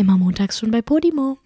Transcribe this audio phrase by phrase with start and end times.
[0.00, 1.38] Immer montags schon bei Podimo.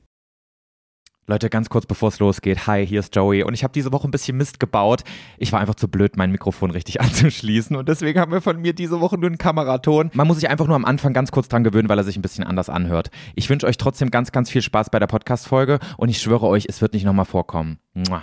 [1.26, 2.66] Leute, ganz kurz bevor es losgeht.
[2.66, 5.04] Hi, hier ist Joey und ich habe diese Woche ein bisschen Mist gebaut.
[5.38, 8.74] Ich war einfach zu blöd, mein Mikrofon richtig anzuschließen und deswegen haben wir von mir
[8.74, 10.10] diese Woche nur einen Kameraton.
[10.12, 12.22] Man muss sich einfach nur am Anfang ganz kurz dran gewöhnen, weil er sich ein
[12.22, 13.10] bisschen anders anhört.
[13.34, 16.66] Ich wünsche euch trotzdem ganz, ganz viel Spaß bei der Podcast-Folge und ich schwöre euch,
[16.68, 17.78] es wird nicht nochmal vorkommen.
[17.94, 18.22] Mua.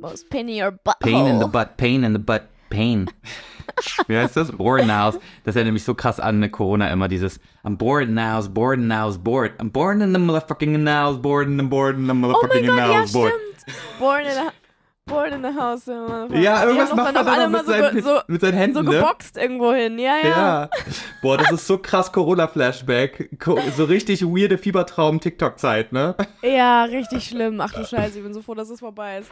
[0.00, 1.00] Most pain in your butt.
[1.00, 3.10] Pain in the butt, pain in the butt, pain.
[4.06, 4.50] Wie heißt das?
[4.52, 5.18] Bored nows.
[5.44, 9.18] Das erinnert mich so krass an eine Corona immer, dieses I'm bored nows, bored nows,
[9.18, 9.52] bored.
[9.60, 12.66] I'm bored in the motherfucking nows, bored in the bored in the Oh mein motherfucking
[12.66, 13.32] Gott, ja, nows, bored.
[13.32, 13.48] stimmt.
[13.98, 14.52] Born in a,
[15.04, 15.86] born in the house.
[15.86, 18.74] Ja, irgendwas macht doch man alle dann mal mit seinen, so, mit seinen so, Händen,
[18.76, 18.90] so ne?
[18.90, 19.98] geboxt irgendwo hin.
[19.98, 20.28] Ja, ja.
[20.28, 20.70] Ja.
[21.20, 23.38] Boah, das ist so krass Corona-Flashback.
[23.38, 26.14] Co so richtig weirde Fiebertraum-TikTok-Zeit, ne?
[26.42, 27.60] Ja, richtig schlimm.
[27.60, 29.30] Ach du Scheiße, ich bin so froh, dass es vorbei ist.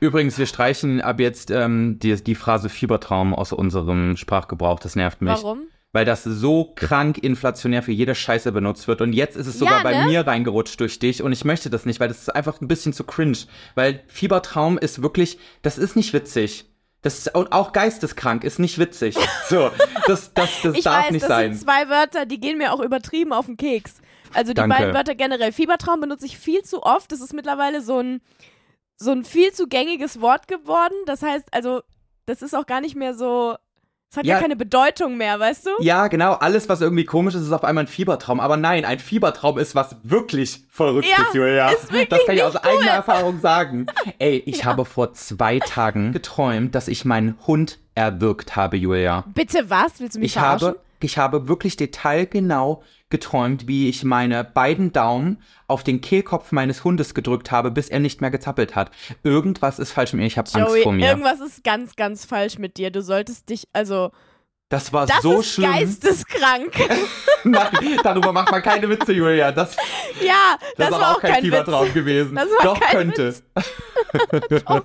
[0.00, 4.80] Übrigens, wir streichen ab jetzt ähm, die, die Phrase Fiebertraum aus unserem Sprachgebrauch.
[4.80, 5.32] Das nervt mich.
[5.32, 5.62] Warum?
[5.92, 9.00] Weil das so krank inflationär für jede Scheiße benutzt wird.
[9.00, 10.06] Und jetzt ist es sogar Ja, bei ne?
[10.06, 11.22] mir reingerutscht durch dich.
[11.22, 13.38] Und ich möchte das nicht, weil das ist einfach ein bisschen zu cringe.
[13.74, 16.66] Weil Fiebertraum ist wirklich, das ist nicht witzig.
[17.00, 19.16] Das ist und auch geisteskrank, ist nicht witzig.
[19.48, 19.70] So,
[20.06, 21.54] das, das, das Ich darf weiß, nicht das sein.
[21.54, 23.94] sind zwei Wörter, die gehen mir auch übertrieben auf den Keks.
[24.34, 24.76] Also die Danke.
[24.76, 25.52] beiden Wörter generell.
[25.52, 27.10] Fiebertraum benutze ich viel zu oft.
[27.12, 28.20] Das ist mittlerweile so ein,
[29.00, 30.94] so ein viel zu gängiges Wort geworden.
[31.06, 31.82] Das heißt, also,
[32.26, 33.54] das ist auch gar nicht mehr so.
[34.10, 34.40] Es hat ja, Ja.
[34.40, 35.70] keine Bedeutung mehr, weißt du?
[35.80, 38.40] Ja, genau, alles, was irgendwie komisch ist, ist auf einmal ein Fiebertraum.
[38.40, 41.68] Aber nein, ein Fiebertraum ist was wirklich Verrücktes, Ja, Julia.
[41.68, 42.88] ist wirklich das kann ich aus nicht eigener cool.
[42.88, 43.86] Erfahrung sagen.
[44.18, 49.24] Ey, ich habe vor zwei Tagen geträumt, dass ich meinen Hund erwürgt habe, Julia.
[49.34, 50.00] Bitte was?
[50.00, 50.68] Willst du mich Ich verarschen?
[50.68, 56.84] habe, ich habe wirklich detailgenau geträumt, wie ich meine beiden Daumen auf den Kehlkopf meines
[56.84, 58.90] Hundes gedrückt habe, bis er nicht mehr gezappelt hat.
[59.22, 60.26] Irgendwas ist falsch mit mir.
[60.26, 61.08] Ich habe Angst vor mir.
[61.08, 62.90] irgendwas ist ganz, ganz falsch mit dir.
[62.90, 64.10] Du solltest dich, also,
[64.68, 65.70] Das war das so ist schlimm.
[65.70, 66.74] geisteskrank.
[67.44, 69.52] Nein, darüber macht man keine Witze, Julia.
[69.52, 69.76] Das,
[70.20, 71.94] ja, das, das, war auch kein, kein Fiebertraum Witz.
[71.94, 72.34] gewesen.
[72.34, 73.34] Das war Doch kein könnte.
[74.66, 74.84] Doch.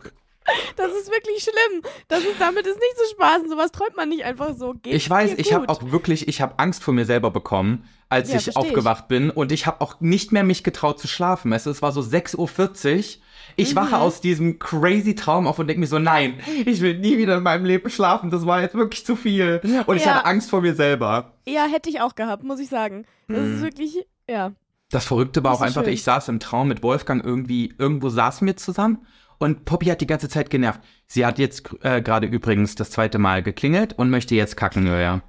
[0.75, 1.83] Das ist wirklich schlimm.
[2.07, 3.50] Das ist, damit ist nicht zu spaßen.
[3.50, 4.73] Sowas träumt man nicht einfach so.
[4.73, 8.29] Geht's Ich weiß, ich habe auch wirklich, ich habe Angst vor mir selber bekommen, als
[8.31, 8.66] Ja, ich versteh ich.
[8.69, 11.51] aufgewacht bin und ich habe auch nicht mehr mich getraut zu schlafen.
[11.51, 13.22] Weißt du, Es war so 6.40 Uhr.
[13.56, 13.75] Ich Mhm.
[13.75, 17.38] wache aus diesem crazy Traum auf und denke mir so, nein, ich will nie wieder
[17.38, 18.31] in meinem Leben schlafen.
[18.31, 19.59] Das war jetzt wirklich zu viel.
[19.85, 20.16] Und ich Ja.
[20.16, 21.34] hatte Angst vor mir selber.
[21.46, 23.06] Ja, hätte ich auch gehabt, muss ich sagen.
[23.28, 24.53] Das ist wirklich, ja.
[24.90, 25.94] Das Verrückte war Das auch einfach, schön.
[25.94, 29.06] ich saß im Traum mit Wolfgang irgendwie, irgendwo saßen wir zusammen
[29.40, 30.80] und Poppy hat die ganze Zeit genervt.
[31.07, 35.22] Sie hat jetzt äh, gerade übrigens das zweite Mal geklingelt und möchte jetzt kacken, ja.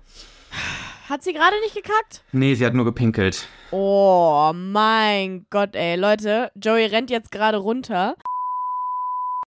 [1.15, 2.25] Hat sie gerade nicht gekackt?
[2.33, 3.47] Nee, sie hat nur gepinkelt.
[3.71, 5.95] Oh mein Gott, ey.
[5.95, 8.17] Leute, Joey rennt jetzt gerade runter.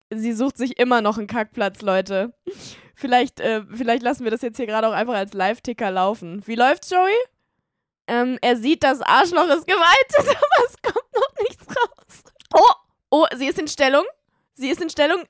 [0.10, 2.34] Sie sucht sich immer noch einen Kackplatz, Leute.
[2.96, 6.42] Vielleicht, äh, vielleicht lassen wir das jetzt hier gerade auch einfach als Live-Ticker laufen.
[6.48, 7.18] Wie läuft's, Joey?
[8.08, 12.24] Ähm, er sieht, das Arschloch ist geweitet, aber es kommt noch nichts raus.
[12.54, 12.72] Oh,
[13.10, 14.06] oh, sie ist in Stellung.
[14.54, 15.26] Sie ist in Stellung.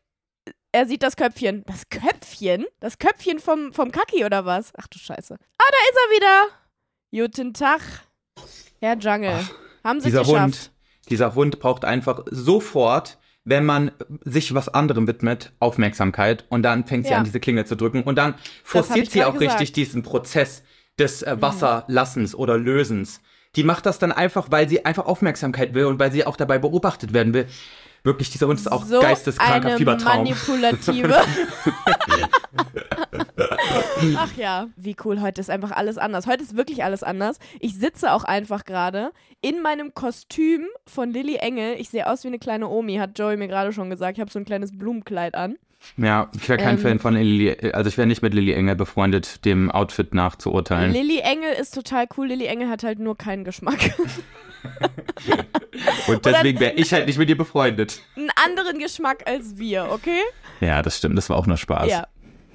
[0.71, 1.63] Er sieht das Köpfchen.
[1.65, 2.65] Das Köpfchen?
[2.79, 4.71] Das Köpfchen vom, vom Kaki oder was?
[4.77, 5.35] Ach du Scheiße.
[5.35, 7.23] Ah, da ist er wieder.
[7.27, 7.81] Guten Tag.
[8.79, 9.39] Herr Jungle.
[9.83, 10.41] Haben Sie dieser geschafft.
[10.41, 10.71] Hund,
[11.09, 13.91] dieser Hund braucht einfach sofort, wenn man
[14.25, 17.19] sich was anderem widmet, Aufmerksamkeit und dann fängt sie Ja.
[17.19, 19.69] an, diese Klingel zu drücken und dann forciert sie auch richtig gesagt.
[19.69, 19.73] Mhm.
[19.73, 20.63] diesen Prozess
[20.99, 23.21] des äh, Wasserlassens oder Lösens.
[23.55, 26.59] Die macht das dann einfach, weil sie einfach Aufmerksamkeit will und weil sie auch dabei
[26.59, 27.47] beobachtet werden will.
[28.07, 30.19] Wirklich, dieser Hund ist auch so geisteskranker eine Fiebertraum.
[30.19, 31.17] manipulative.
[34.15, 35.19] Ach ja, wie cool.
[35.19, 36.25] Heute ist einfach alles anders.
[36.25, 37.37] Heute ist wirklich alles anders.
[37.59, 41.75] Ich sitze auch einfach gerade in meinem Kostüm von Lilly Engel.
[41.79, 44.17] Ich sehe aus wie eine kleine Omi, hat Joey mir gerade schon gesagt.
[44.17, 45.57] Ich habe so ein kleines Blumenkleid an.
[45.95, 48.75] Ja, ich wäre kein Ähm, Fan von Lilly, also ich wäre nicht mit Lilly Engel
[48.75, 50.91] befreundet, dem Outfit nachzuurteilen.
[50.91, 52.27] Lilly Engel ist total cool.
[52.27, 53.95] Lilly Engel hat halt nur keinen Geschmack.
[56.07, 58.01] und deswegen wäre ich halt nicht mit ihr befreundet.
[58.15, 60.21] Einen anderen Geschmack als wir, okay?
[60.59, 61.89] Ja, das stimmt, das war auch nur Spaß.
[61.89, 62.07] Ja.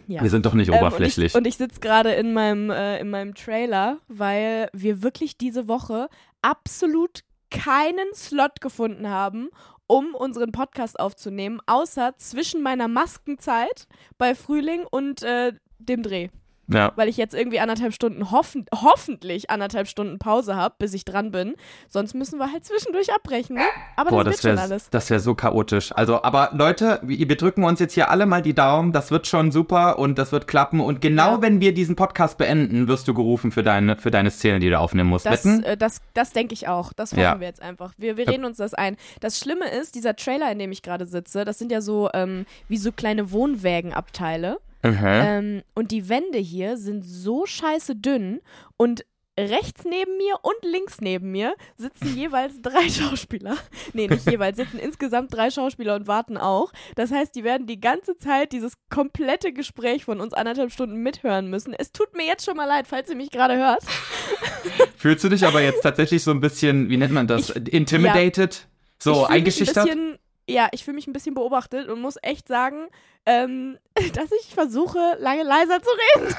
[0.07, 0.23] ja.
[0.23, 1.35] Wir sind doch nicht Ähm, oberflächlich.
[1.35, 5.69] Und ich, ich sitze gerade in meinem, äh, in meinem Trailer, weil wir wirklich diese
[5.69, 6.09] Woche
[6.43, 7.21] absolut
[7.51, 9.49] keinen Slot gefunden haben,
[9.87, 13.87] um unseren Podcast aufzunehmen, außer zwischen meiner Maskenzeit
[14.19, 16.29] bei Frühling und äh, dem Dreh.
[16.69, 16.93] Ja.
[16.97, 21.31] Weil ich jetzt irgendwie anderthalb Stunden, hoffen, hoffentlich anderthalb Stunden Pause habe, bis ich dran
[21.31, 21.55] bin.
[21.89, 23.63] Sonst müssen wir halt zwischendurch abbrechen, ne?
[23.97, 24.91] Aber Boah, das, das wird schon wäre alles.
[24.91, 25.93] das wär so chaotisch.
[25.93, 28.93] Also, aber Leute, wir, wir drücken uns jetzt hier alle mal die Daumen.
[28.93, 30.81] Das wird schon super und das wird klappen.
[30.81, 31.43] Und genau Ja.
[31.43, 34.79] wenn wir diesen Podcast beenden, wirst du gerufen für deine, für deine Szene, die du
[34.79, 35.27] aufnehmen musst.
[35.27, 36.93] Das, äh, das, das denke ich auch.
[36.93, 37.41] Das hoffen Ja.
[37.41, 37.93] wir jetzt einfach.
[37.99, 38.97] Wir, wir reden uns das ein.
[39.21, 42.47] Das Schlimme ist, dieser Trailer, in dem ich gerade sitze, das sind ja so ähm,
[42.69, 44.59] wie so kleine Wohnwägenabteile.
[44.85, 48.41] Ähm, und die Wände hier sind so scheiße dünn
[48.77, 49.05] und
[49.41, 53.57] rechts neben mir und links neben mir sitzen jeweils drei Schauspieler.
[53.95, 56.71] Nee, nicht jeweils, sitzen insgesamt drei Schauspieler und warten auch.
[56.97, 61.49] Das heißt, die werden die ganze Zeit dieses komplette Gespräch von uns anderthalb Stunden mithören
[61.49, 61.73] müssen.
[61.73, 63.83] Es tut mir jetzt schon mal leid, falls ihr mich gerade hört.
[64.99, 68.67] Fühlst du dich aber jetzt tatsächlich so ein bisschen, wie nennt man das, intimidated?
[68.99, 69.87] Ich So mich ein eingeschüchtert?
[69.87, 70.19] bisschen-
[70.53, 72.89] Ja, ich fühle mich ein bisschen beobachtet und muss echt sagen,
[73.27, 73.79] ähm,
[74.15, 76.35] dass ich versuche, lange leiser zu reden.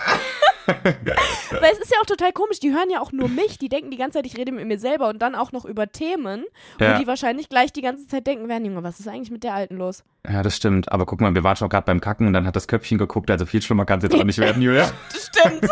[0.66, 3.92] Weil es ist ja auch total komisch, die hören ja auch nur mich, die denken
[3.92, 6.46] die ganze Zeit, ich rede mit mir selber und dann auch noch über Themen,
[6.80, 6.96] Ja.
[6.96, 9.54] wo die wahrscheinlich gleich die ganze Zeit denken werden, Junge, was ist eigentlich mit der
[9.54, 10.04] Alten los?
[10.30, 10.90] Ja, das stimmt.
[10.92, 13.30] Aber guck mal, wir waren schon gerade beim Kacken und dann hat das Köpfchen geguckt,
[13.30, 14.90] also viel schlimmer kann es jetzt auch nicht werden, Julia.
[15.12, 15.68] Das stimmt.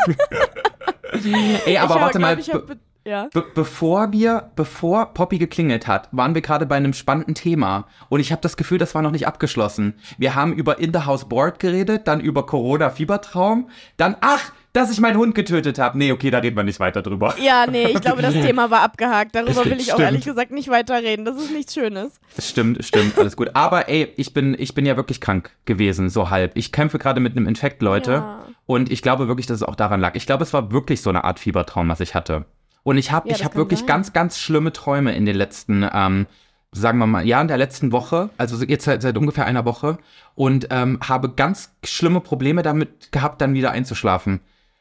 [1.65, 3.29] Ey, aber ich warte hab, mal, glaub, ich ja.
[3.33, 8.19] Be bevor wir, bevor Poppy geklingelt hat, waren wir gerade bei einem spannenden Thema und
[8.19, 9.95] ich habe das Gefühl, das war noch nicht abgeschlossen.
[10.17, 14.91] Wir haben über In the House Board geredet, dann über Corona Fiebertraum, dann ach, dass
[14.91, 15.97] ich meinen Hund getötet habe.
[15.97, 17.35] Nee, okay, da reden wir nicht weiter drüber.
[17.41, 19.35] Ja, nee, ich glaube, das Thema war abgehakt.
[19.35, 20.01] Darüber will ich auch Stimmt.
[20.01, 21.25] ehrlich gesagt nicht weiterreden.
[21.25, 22.19] Das ist nichts Schönes.
[22.39, 23.49] Stimmt, stimmt, alles gut.
[23.53, 26.51] Aber ey, ich bin, ich bin ja wirklich krank gewesen, so halb.
[26.55, 28.11] Ich kämpfe gerade mit einem Infekt, Leute.
[28.11, 28.45] Ja.
[28.65, 30.15] Und ich glaube wirklich, dass es auch daran lag.
[30.15, 32.45] Ich glaube, es war wirklich so eine Art Fiebertraum, was ich hatte.
[32.83, 33.87] Und ich habe Ja, ich hab wirklich sein.
[33.87, 36.25] ganz, ganz schlimme Träume in den letzten, ähm,
[36.71, 39.97] sagen wir mal, ja, in der letzten Woche, also jetzt seit, seit ungefähr einer Woche.
[40.35, 44.39] Und ähm, habe ganz schlimme Probleme damit gehabt, dann wieder einzuschlafen.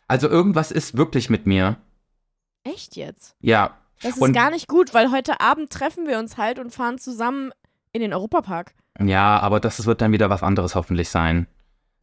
[0.08, 1.76] Also irgendwas ist wirklich mit mir.
[2.64, 3.36] Echt jetzt?
[3.40, 3.76] Ja.
[4.02, 6.98] Das ist Und- gar nicht gut, weil heute Abend treffen wir uns halt und fahren
[6.98, 7.52] zusammen
[7.92, 8.72] in den Europapark.
[8.98, 11.46] Ja, aber das wird dann wieder was anderes hoffentlich sein.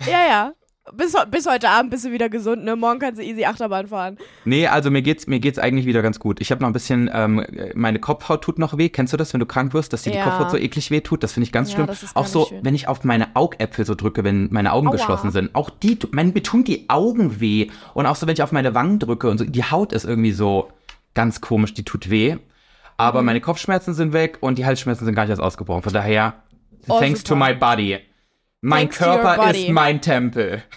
[0.06, 0.52] Ja, ja.
[0.94, 2.76] Bis, bis heute Abend bist du wieder gesund, ne?
[2.76, 4.18] Morgen kannst du easy Achterbahn fahren.
[4.46, 6.40] Nee, also mir geht's, mir geht's eigentlich wieder ganz gut.
[6.40, 7.46] Ich habe noch ein bisschen, ähm,
[7.76, 8.88] meine Kopfhaut tut noch weh.
[8.88, 10.24] Kennst du das, wenn du krank wirst, dass dir die Ja.
[10.24, 11.24] Kopfhaut so eklig weh tut?
[11.24, 11.90] Das finde ich ganz Ja, schlimm.
[12.14, 12.60] auch so, schön.
[12.64, 14.94] wenn ich auf meine Augäpfel so drücke, wenn meine Augen Aua.
[14.94, 15.54] geschlossen sind.
[15.56, 17.68] Auch die, mein, mir tun die Augen weh.
[17.94, 20.32] Und auch so, wenn ich auf meine Wangen drücke und so, die Haut ist irgendwie
[20.32, 20.70] so
[21.14, 22.38] ganz komisch, die tut weh.
[22.96, 23.26] Aber Mhm.
[23.26, 25.84] meine Kopfschmerzen sind weg und die Halsschmerzen sind gar nicht erst ausgebrochen.
[25.84, 26.36] Von daher,
[26.88, 27.30] Oh, thanks super.
[27.30, 28.00] to my body.
[28.62, 30.64] Mein Thanks Körper ist mein Tempel.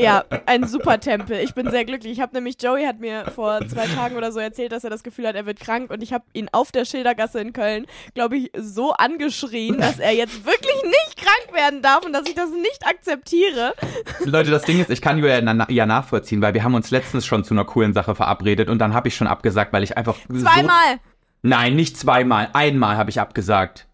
[0.00, 1.38] Ja, ein super Tempel.
[1.40, 2.12] Ich bin sehr glücklich.
[2.12, 5.02] Ich habe nämlich, Joey hat mir vor zwei Tagen oder so erzählt, dass er das
[5.02, 5.90] Gefühl hat, er wird krank.
[5.90, 10.12] Und ich habe ihn auf der Schildergasse in Köln, glaube ich, so angeschrien, dass er
[10.12, 13.74] jetzt wirklich nicht krank werden darf und dass ich das nicht akzeptiere.
[14.24, 17.26] Leute, das Ding ist, ich kann Julia na, ja nachvollziehen, weil wir haben uns letztens
[17.26, 20.16] schon zu einer coolen Sache verabredet und dann habe ich schon abgesagt, weil ich einfach
[20.28, 20.42] so...
[20.42, 21.00] Zweimal.
[21.42, 22.50] Nein, nicht zweimal.
[22.52, 23.87] Einmal habe ich abgesagt.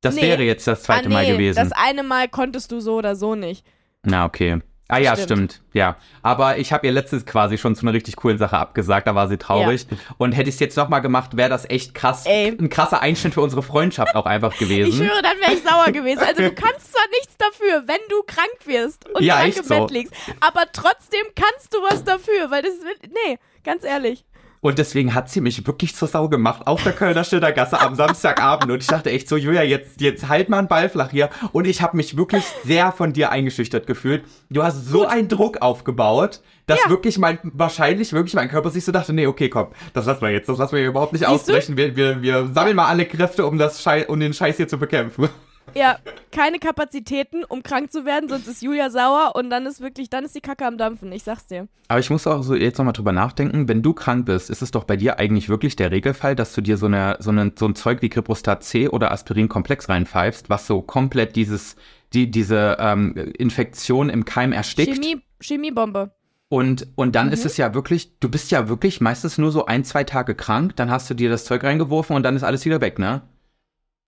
[0.00, 0.22] Das Nee.
[0.22, 1.56] wäre jetzt das zweite ah, nee, Mal gewesen.
[1.56, 3.64] Das eine Mal konntest du so oder so nicht.
[4.02, 4.60] Na, okay.
[4.92, 5.52] Ah ja, Stimmt.
[5.52, 5.62] stimmt.
[5.72, 5.96] Ja.
[6.20, 9.28] Aber ich habe ihr letztes quasi schon zu einer richtig coolen Sache abgesagt, da war
[9.28, 9.86] sie traurig.
[10.18, 12.26] Und hätte ich es jetzt nochmal gemacht, wäre das echt krass.
[12.26, 12.48] Ey.
[12.48, 15.04] Ein krasser Einschnitt für unsere Freundschaft auch einfach Ich gewesen.
[15.08, 16.24] höre, dann wäre ich sauer gewesen.
[16.26, 19.78] Also du kannst zwar nichts dafür, wenn du krank wirst und Ja, krank im so.
[19.78, 24.24] Bett liegst, aber trotzdem kannst du was dafür, weil das will, nee, ganz ehrlich.
[24.62, 28.70] Und deswegen hat sie mich wirklich zur Sau gemacht auf der Kölner Schildergasse am Samstagabend.
[28.70, 31.30] Und ich dachte echt so, Julia, jetzt, jetzt halt mal einen Ball flach hier.
[31.52, 34.22] Und ich habe mich wirklich sehr von dir eingeschüchtert gefühlt.
[34.50, 36.90] Du hast so einen Druck aufgebaut, dass Ja.
[36.90, 40.30] wirklich mein, wahrscheinlich wirklich mein Körper sich so dachte, nee, okay, komm, das lassen wir
[40.30, 41.52] jetzt, das lassen wir überhaupt nicht Siehst du?
[41.52, 41.76] ausbrechen.
[41.78, 44.78] Wir, wir, wir sammeln mal alle Kräfte, um das Schei um den Scheiß hier zu
[44.78, 45.28] bekämpfen.
[45.74, 45.98] Ja,
[46.32, 50.24] keine Kapazitäten, um krank zu werden, sonst ist Julia sauer und dann ist wirklich, dann
[50.24, 51.68] ist die Kacke am Dampfen, ich sag's dir.
[51.88, 54.70] Aber ich muss auch so jetzt nochmal drüber nachdenken, wenn du krank bist, ist es
[54.70, 57.66] doch bei dir eigentlich wirklich der Regelfall, dass du dir so, eine, so, eine, so
[57.66, 61.76] ein Zeug wie Kripostat C oder Aspirin-Komplex reinpfeifst, was so komplett dieses,
[62.12, 64.92] die, diese ähm, Infektion im Keim erstickt.
[64.94, 66.12] Chemie, Chemiebombe.
[66.48, 67.32] Und, und dann Mhm.
[67.32, 70.74] ist es ja wirklich, du bist ja wirklich meistens nur so ein, zwei Tage krank,
[70.74, 73.22] dann hast du dir das Zeug reingeworfen und dann ist alles wieder weg, ne?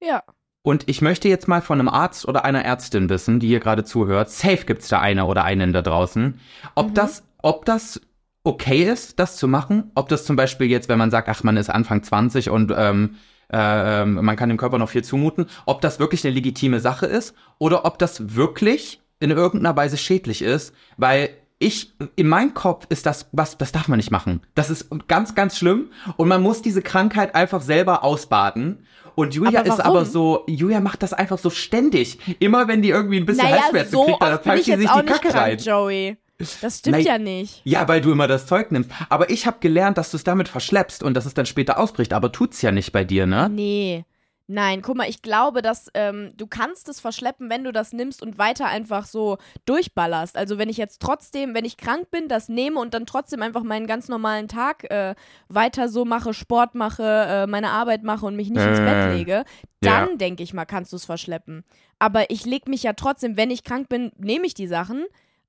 [0.03, 0.25] Ja.
[0.63, 3.85] Und ich möchte jetzt mal von einem Arzt oder einer Ärztin wissen, die hier gerade
[3.85, 6.39] zuhört, safe gibt's da eine oder einen da draußen,
[6.77, 6.95] ob Mhm.
[6.95, 8.01] das, ob das
[8.45, 11.57] okay ist, das zu machen, ob das zum Beispiel jetzt, wenn man sagt, ach, man
[11.57, 13.17] ist Anfang 20 und ähm,
[13.53, 17.35] äh, man kann dem Körper noch viel zumuten, ob das wirklich eine legitime Sache ist
[17.59, 23.07] oder ob das wirklich in irgendeiner Weise schädlich ist, weil ich, in meinem Kopf ist
[23.07, 24.41] das, was, das darf man nicht machen.
[24.57, 28.85] Das ist ganz, ganz schlimm und man muss diese Krankheit einfach selber ausbaden.
[29.15, 32.19] Und Julia Aber ist aber so, Julia macht das einfach so ständig.
[32.39, 34.97] Immer wenn die irgendwie ein bisschen Naja, Halsschmerzen so kriegt, dann pfeift jetzt sich die
[34.97, 35.59] nicht Kacke krank, rein.
[35.59, 36.17] Joey.
[36.61, 37.05] Das stimmt Nein.
[37.05, 37.61] ja nicht.
[37.65, 38.91] Ja, weil du immer das Zeug nimmst.
[39.09, 42.13] Aber ich habe gelernt, dass du es damit verschleppst und dass es dann später ausbricht.
[42.13, 43.49] Aber tut's ja nicht bei dir, ne?
[43.49, 44.05] Nee.
[44.53, 48.21] Nein, guck mal, ich glaube, dass ähm, du kannst es verschleppen, wenn du das nimmst
[48.21, 50.37] und weiter einfach so durchballerst.
[50.37, 53.63] Also wenn ich jetzt trotzdem, wenn ich krank bin, das nehme und dann trotzdem einfach
[53.63, 55.15] meinen ganz normalen Tag äh,
[55.49, 59.17] weiter so mache, Sport mache, äh, meine Arbeit mache und mich nicht ins Bett Äh,
[59.17, 59.45] lege,
[59.83, 60.05] ja.
[60.05, 61.65] dann denke ich mal, kannst du es verschleppen.
[61.99, 65.07] Aber ich leg mich ja trotzdem, wenn ich krank bin, nehme ich die Sachen.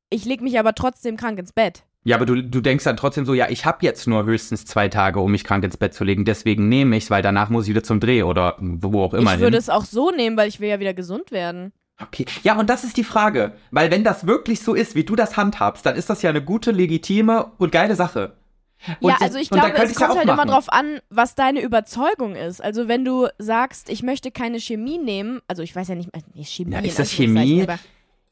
[0.09, 1.83] Ich leg mich aber trotzdem krank ins Bett.
[2.05, 4.89] Ja, aber du, du denkst dann trotzdem so, ja, ich habe jetzt nur höchstens zwei
[4.89, 7.69] Tage, um mich krank ins Bett zu legen, deswegen nehme ich's, weil danach muss ich
[7.69, 10.59] wieder zum Dreh oder wo auch immer ich würde es auch so nehmen, weil ich
[10.59, 11.71] will ja wieder gesund werden.
[12.01, 12.25] Okay.
[12.43, 15.37] Ja, und das ist die Frage, weil wenn das wirklich so ist, wie du das
[15.37, 18.33] handhabst, dann ist das ja eine gute, legitime und geile Sache.
[18.99, 20.49] Und ja, also ich glaube, es kommt halt immer machen.
[20.49, 22.61] drauf an, was deine Überzeugung ist.
[22.61, 26.19] Also wenn du sagst, ich möchte keine Chemie nehmen, also ich weiß ja nicht, äh,
[26.33, 26.73] nee, Chemie.
[26.73, 27.65] Ja, ist das Chemie?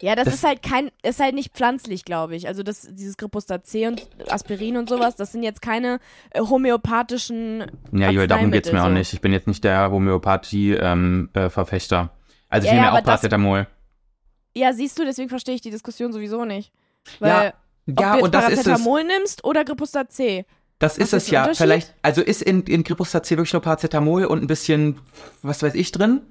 [0.01, 2.48] Ja, das, Das- ist halt kein, ist halt nicht pflanzlich, glaube ich.
[2.48, 6.00] Also das, dieses Gripustat C und Aspirin und sowas, das sind jetzt keine
[6.31, 9.10] äh, homöopathischen Ja, Joel, darum geht's mir auch Arzneimittel, so.
[9.10, 9.13] nicht.
[9.13, 12.10] Ich bin jetzt nicht der Homöopathie-Verfechter.
[12.50, 13.67] also ich Ja, nehme ja, mir auch das- Paracetamol.
[14.55, 16.72] Ja, siehst du, deswegen verstehe ich die Diskussion sowieso nicht.
[17.20, 17.53] Ja, Weil,
[17.96, 18.63] ob ja du jetzt und das ist es.
[18.65, 20.46] Paracetamol nimmst oder Gripustat C.
[20.79, 21.53] Das ist ist es ja.
[21.53, 25.00] Vielleicht, also ist in, in Gripustat C wirklich nur Paracetamol und ein bisschen,
[25.43, 26.22] was weiß ich, drin?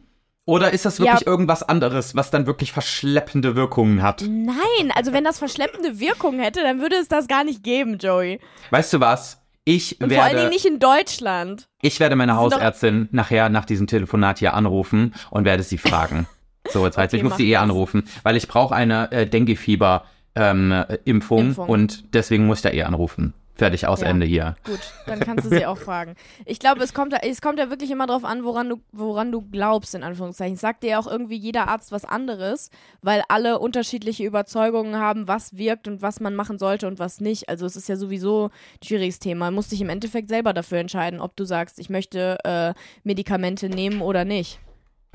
[0.51, 1.05] Oder ist das Ja.
[1.05, 4.25] wirklich irgendwas anderes, was dann wirklich verschleppende Wirkungen hat?
[4.29, 8.41] Nein, also wenn das verschleppende Wirkung hätte, dann würde es das gar nicht geben, Joey.
[8.71, 9.41] Weißt du was?
[9.65, 11.69] Ich Und vor allen Dingen werde, nicht in Deutschland.
[11.83, 16.27] ich werde meine Hausärztin nachher nach diesem Telefonat hier anrufen und werde sie fragen.
[16.69, 20.05] So, jetzt heißt Okay, ich muss sie eh anrufen, weil ich brauche eine äh, Dengue-Fieber
[20.35, 21.55] ähm, äh, Impfung.
[21.55, 23.35] und deswegen muss ich da eh anrufen.
[23.61, 24.07] Fertig, aus Ja.
[24.07, 24.57] Ende hier.
[24.65, 26.15] Gut, dann kannst du sie auch fragen.
[26.47, 29.43] Ich glaube, es kommt, es kommt ja wirklich immer drauf an, woran du, woran du
[29.43, 30.57] glaubst, in Anführungszeichen.
[30.57, 32.71] Sagt dir ja auch irgendwie jeder Arzt was anderes,
[33.03, 37.51] weil alle unterschiedliche Überzeugungen haben, was wirkt und was man machen sollte und was nicht.
[37.51, 39.47] Also es ist ja sowieso ein schwieriges Thema.
[39.47, 42.73] Man muss dich im Endeffekt selber dafür entscheiden, ob du sagst, ich möchte äh,
[43.05, 44.59] Medikamente nehmen oder nicht.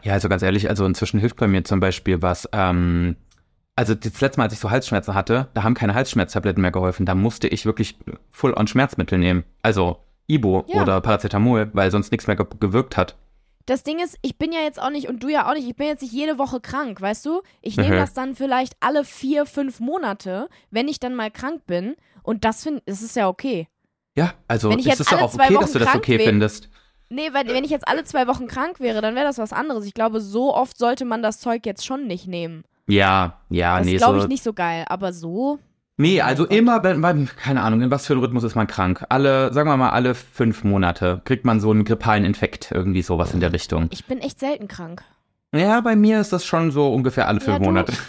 [0.03, 3.15] Ja, also ganz ehrlich, also inzwischen hilft bei mir zum Beispiel was, ähm,
[3.75, 7.05] also das letzte Mal, als ich so Halsschmerzen hatte, da haben keine Halsschmerztabletten mehr geholfen.
[7.05, 7.97] Da musste ich wirklich
[8.31, 9.43] full-on Schmerzmittel nehmen.
[9.61, 10.81] Also Ibo Ja.
[10.81, 13.15] oder Paracetamol, weil sonst nichts mehr ge gewirkt hat.
[13.67, 15.75] Das Ding ist, ich bin ja jetzt auch nicht und du ja auch nicht, ich
[15.75, 17.41] bin jetzt nicht jede Woche krank, weißt du?
[17.61, 17.99] Ich nehme Mhm.
[17.99, 21.95] das dann vielleicht alle vier, fünf Monate, wenn ich dann mal krank bin.
[22.21, 23.67] Und das finde, das ist ja okay.
[24.15, 26.19] Ja, also Wenn ich ist jetzt es doch alle auch okay, dass du das okay
[26.19, 26.69] findest.
[27.09, 29.85] Nee, weil wenn ich jetzt alle zwei Wochen krank wäre, dann wäre das was anderes.
[29.85, 32.63] Ich glaube, so oft sollte man das Zeug jetzt schon nicht nehmen.
[32.87, 34.25] Ja, ja, Das nee, ist, glaube so.
[34.25, 34.85] ich, nicht so geil.
[34.87, 35.59] Aber so,
[35.97, 39.05] Nee, also immer, wenn, keine Ahnung, in was für einem Rhythmus ist man krank?
[39.07, 43.33] Alle, sagen wir mal, alle fünf Monate kriegt man so einen grippalen Infekt, irgendwie sowas
[43.33, 43.87] in der Richtung.
[43.91, 45.03] ich bin echt selten krank.
[45.55, 47.93] Ja, bei mir ist das schon so ungefähr alle fünf du- Monate.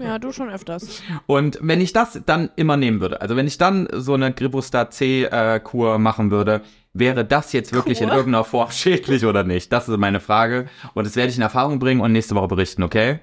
[0.00, 1.02] Ja, du schon öfters.
[1.26, 4.94] Und wenn ich das dann immer nehmen würde, also wenn ich dann so eine Gribustat
[4.94, 6.60] C-Kur machen würde,
[6.92, 8.18] wäre das jetzt wirklich in Kur?
[8.18, 9.72] irgendeiner Form schädlich oder nicht?
[9.72, 10.66] Das ist meine Frage.
[10.94, 13.18] Und das werde ich in Erfahrung bringen und nächste Woche berichten, okay?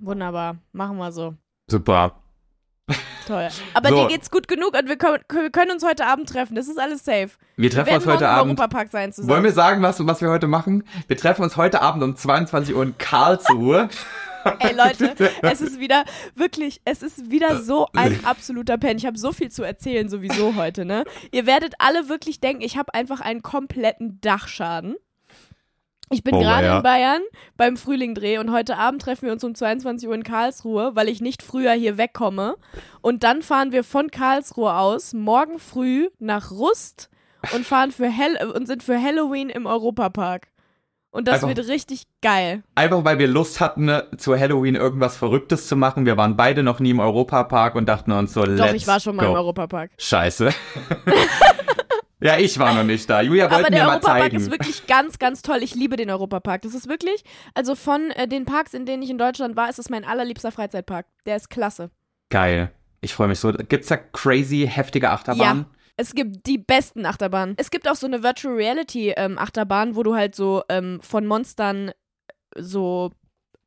[0.00, 0.56] Wunderbar.
[0.72, 1.34] Machen wir so.
[1.68, 2.16] Super.
[3.26, 3.48] Toll.
[3.74, 3.94] Aber So.
[4.02, 6.56] dir geht's gut genug und wir können, wir können uns heute Abend treffen.
[6.56, 7.30] Das ist alles safe.
[7.56, 8.58] Wir treffen wir uns heute Abend.
[8.58, 9.30] Europapark sein zusammen.
[9.30, 10.82] Wollen wir sagen, was, was wir heute machen?
[11.06, 13.88] Wir treffen uns heute Abend um 22 Uhr in Karlsruhe.
[14.58, 16.04] Ey Leute, es ist wieder
[16.34, 18.96] wirklich, es ist wieder so ein absoluter Pen.
[18.96, 21.04] Ich habe so viel zu erzählen sowieso heute, ne?
[21.30, 24.96] Ihr werdet alle wirklich denken, ich habe einfach einen kompletten Dachschaden.
[26.12, 26.76] Ich bin Oh, gerade ja.
[26.78, 27.22] in Bayern
[27.56, 31.20] beim Frühlingdreh und heute Abend treffen wir uns um 22 Uhr in Karlsruhe, weil ich
[31.20, 32.56] nicht früher hier wegkomme.
[33.00, 37.10] Und dann fahren wir von Karlsruhe aus morgen früh nach Rust
[37.54, 40.48] und fahren für Hell und sind für Halloween im Europapark.
[41.12, 42.64] Und das Einfach- wird richtig geil.
[42.74, 46.06] Einfach weil wir Lust hatten, ne, zu Halloween irgendwas Verrücktes zu machen.
[46.06, 48.98] Wir waren beide noch nie im Europapark und dachten uns so, let's Doch, ich war
[48.98, 49.30] schon mal go.
[49.30, 49.92] im Europapark.
[49.96, 50.50] Scheiße.
[52.20, 53.20] ja, ich war noch nicht da.
[53.22, 54.36] Julia wollte Aber mir der mal Europapark zeigen.
[54.36, 55.62] ist wirklich ganz, ganz toll.
[55.62, 56.62] Ich liebe den Europapark.
[56.62, 57.24] Das ist wirklich,
[57.54, 60.52] also von äh, den Parks, in denen ich in Deutschland war, ist es mein allerliebster
[60.52, 61.06] Freizeitpark.
[61.26, 61.90] Der ist klasse.
[62.28, 62.72] Geil.
[63.00, 63.52] Ich freue mich so.
[63.52, 65.66] Gibt's da crazy, heftige Achterbahnen?
[65.96, 67.54] Es gibt die besten Achterbahnen.
[67.58, 71.26] Es gibt auch so eine Virtual Reality ähm, Achterbahn, wo du halt so ähm, von
[71.26, 71.92] Monstern äh,
[72.56, 73.10] so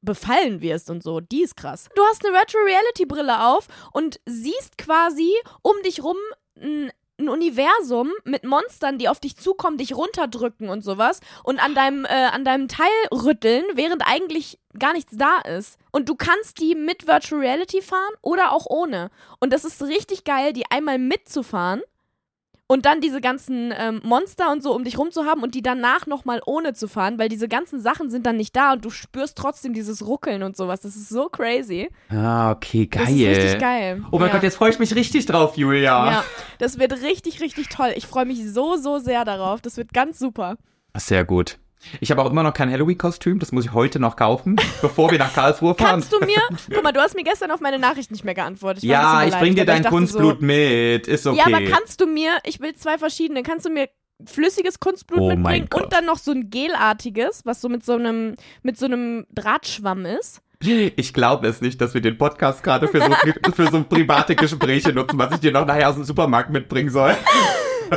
[0.01, 1.19] befallen wirst und so.
[1.19, 1.89] Die ist krass.
[1.95, 5.31] Du hast eine Virtual Reality Brille auf und siehst quasi
[5.61, 6.17] um dich rum
[6.59, 6.91] ein
[7.23, 12.05] ein Universum mit Monstern, die auf dich zukommen, dich runterdrücken und sowas und an deinem,
[12.05, 15.77] äh, an deinem Teil rütteln, während eigentlich gar nichts da ist.
[15.91, 19.11] Und du kannst die mit Virtual Reality fahren oder auch ohne.
[19.39, 21.81] Und das ist richtig geil, die einmal mitzufahren
[22.67, 25.61] und dann diese ganzen ähm, Monster und so um dich rum zu haben und die
[25.61, 28.89] danach nochmal ohne zu fahren, weil diese ganzen Sachen sind dann nicht da und du
[28.89, 30.81] spürst trotzdem dieses Ruckeln und sowas.
[30.81, 31.89] Das ist so crazy.
[32.09, 33.03] Ah, okay, geil.
[33.03, 34.03] Das ist richtig geil.
[34.11, 34.33] Oh mein ja.
[34.33, 36.11] Gott, jetzt freue ich mich richtig drauf, Julia.
[36.11, 36.25] Ja,
[36.57, 37.93] das wird richtig, richtig toll.
[37.95, 39.61] Ich freue mich so, so sehr darauf.
[39.61, 40.57] Das wird ganz super.
[40.95, 41.57] Sehr gut.
[41.99, 45.19] Ich habe auch immer noch kein Halloween-Kostüm, das muss ich heute noch kaufen, bevor wir
[45.19, 46.01] nach Karlsruhe fahren.
[46.01, 46.41] Kannst du mir,
[46.73, 48.83] guck mal, du hast mir gestern auf meine Nachricht nicht mehr geantwortet.
[48.83, 51.39] Ich ja, ich bring dir dein Kunstblut mit, ist So, okay.
[51.39, 53.89] Ja, aber kannst du mir, ich will zwei verschiedene, kannst du mir
[54.25, 58.35] flüssiges Kunstblut Oh mitbringen und dann noch so ein gelartiges, was so mit so einem,
[58.61, 60.41] mit so einem Drahtschwamm ist?
[60.59, 64.93] Ich glaube es nicht, dass wir den Podcast gerade für so, für so private Gespräche
[64.93, 67.15] nutzen, was ich dir noch nachher aus dem Supermarkt mitbringen soll.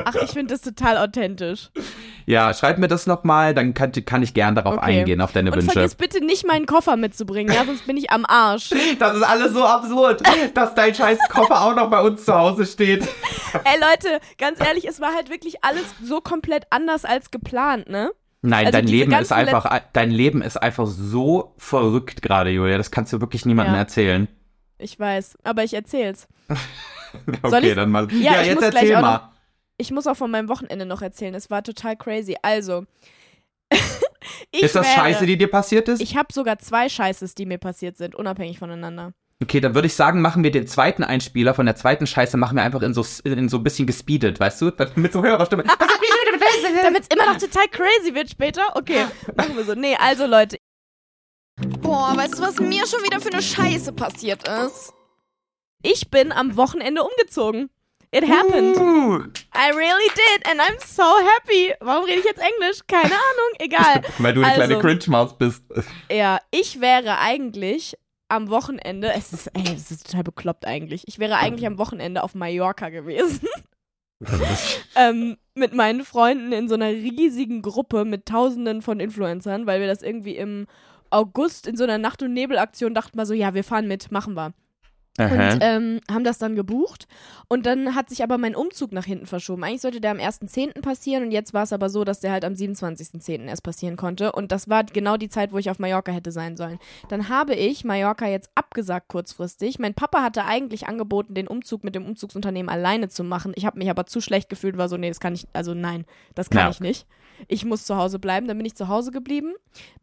[0.04, 1.70] Ach, ich finde das total authentisch.
[2.28, 4.98] Ja, schreib mir das nochmal, dann kann, kann ich gern darauf Okay.
[4.98, 5.72] eingehen, auf deine Und Wünsche.
[5.72, 8.70] vergiss bitte nicht, meinen Koffer mitzubringen, ja, sonst bin ich am Arsch.
[8.98, 10.22] Das ist alles so absurd,
[10.54, 13.02] dass dein scheiß Koffer auch noch bei uns zu Hause steht.
[13.64, 18.10] Ey Leute, ganz ehrlich, es war halt wirklich alles so komplett anders als geplant, ne?
[18.42, 22.76] Nein, Also dein Leben ist einfach, dein Leben ist einfach so verrückt gerade, Julia.
[22.76, 23.80] Das kannst du wirklich niemandem Ja.
[23.80, 24.28] erzählen.
[24.78, 26.26] Ich weiß, aber ich erzähl's.
[27.42, 28.08] Okay, dann mal.
[28.12, 29.30] Ja, ich jetzt erzähl mal.
[29.78, 31.34] Ich muss auch von meinem Wochenende noch erzählen.
[31.34, 32.36] Es war total crazy.
[32.42, 32.86] Also,
[34.50, 36.00] ich Ist das wäre, Scheiße, die dir passiert ist?
[36.00, 39.12] Ich habe sogar zwei Scheißes, die mir passiert sind, unabhängig voneinander.
[39.42, 42.56] Okay, dann würde ich sagen, machen wir den zweiten Einspieler von der zweiten Scheiße, machen
[42.56, 44.72] wir einfach in so, in so ein bisschen gespeedet, weißt du?
[44.94, 45.64] Mit so höherer Stimme.
[46.82, 48.62] Damit es immer noch total crazy wird später?
[48.74, 49.04] Okay,
[49.36, 49.74] machen wir so.
[49.74, 50.56] Nee, also Leute.
[51.80, 54.92] Boah, weißt du, was mir schon wieder für eine Scheiße passiert ist?
[55.82, 57.68] Ich bin am Wochenende umgezogen.
[58.12, 58.76] It happened.
[58.76, 61.74] Uh, I really did and I'm so happy.
[61.80, 62.80] Warum rede ich jetzt Englisch?
[62.86, 64.02] Keine Ahnung, egal.
[64.18, 65.62] weil du eine Also- kleine Cringe-Maus bist.
[66.10, 67.96] Ja, ich wäre eigentlich
[68.28, 71.04] am Wochenende, es ist, ey, es ist total bekloppt eigentlich.
[71.06, 73.46] Ich wäre eigentlich am Wochenende auf Mallorca gewesen.
[74.96, 79.86] ähm, mit meinen Freunden in so einer riesigen Gruppe mit tausenden von Influencern, weil wir
[79.86, 80.66] das irgendwie im
[81.10, 84.34] August in so einer Nacht- und Nebelaktion dachten wir so, ja, wir fahren mit, machen
[84.34, 84.52] wir.
[85.18, 85.58] Und Aha.
[85.60, 87.06] ähm, haben das dann gebucht.
[87.48, 89.64] Und dann hat sich aber mein Umzug nach hinten verschoben.
[89.64, 90.82] Eigentlich sollte der am 1.10.
[90.82, 93.46] passieren und jetzt war es aber so, dass der halt am 27.10.
[93.46, 94.32] erst passieren konnte.
[94.32, 96.78] Und das war genau die Zeit, wo ich auf Mallorca hätte sein sollen.
[97.08, 99.78] Dann habe ich Mallorca jetzt abgesagt kurzfristig.
[99.78, 103.52] Mein Papa hatte eigentlich angeboten, den Umzug mit dem Umzugsunternehmen alleine zu machen.
[103.56, 105.72] Ich habe mich aber zu schlecht gefühlt, und war so, nee, das kann ich, also
[105.72, 106.04] nein,
[106.34, 106.70] das kann Ja.
[106.70, 107.06] ich nicht.
[107.48, 108.48] Ich muss zu Hause bleiben.
[108.48, 109.52] Dann bin ich zu Hause geblieben,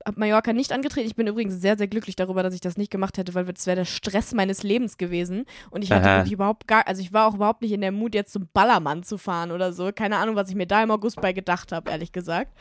[0.05, 1.07] habe Mallorca nicht angetreten.
[1.07, 3.65] Ich bin übrigens sehr, sehr glücklich darüber, dass ich das nicht gemacht hätte, weil das
[3.65, 5.45] wäre der Stress meines Lebens gewesen.
[5.69, 6.17] Und ich hatte Aha.
[6.17, 9.03] wirklich überhaupt gar, also ich war auch überhaupt nicht in der Mut, jetzt zum Ballermann
[9.03, 9.91] zu fahren oder so.
[9.93, 12.51] Keine Ahnung, was ich mir da im August bei gedacht habe, ehrlich gesagt.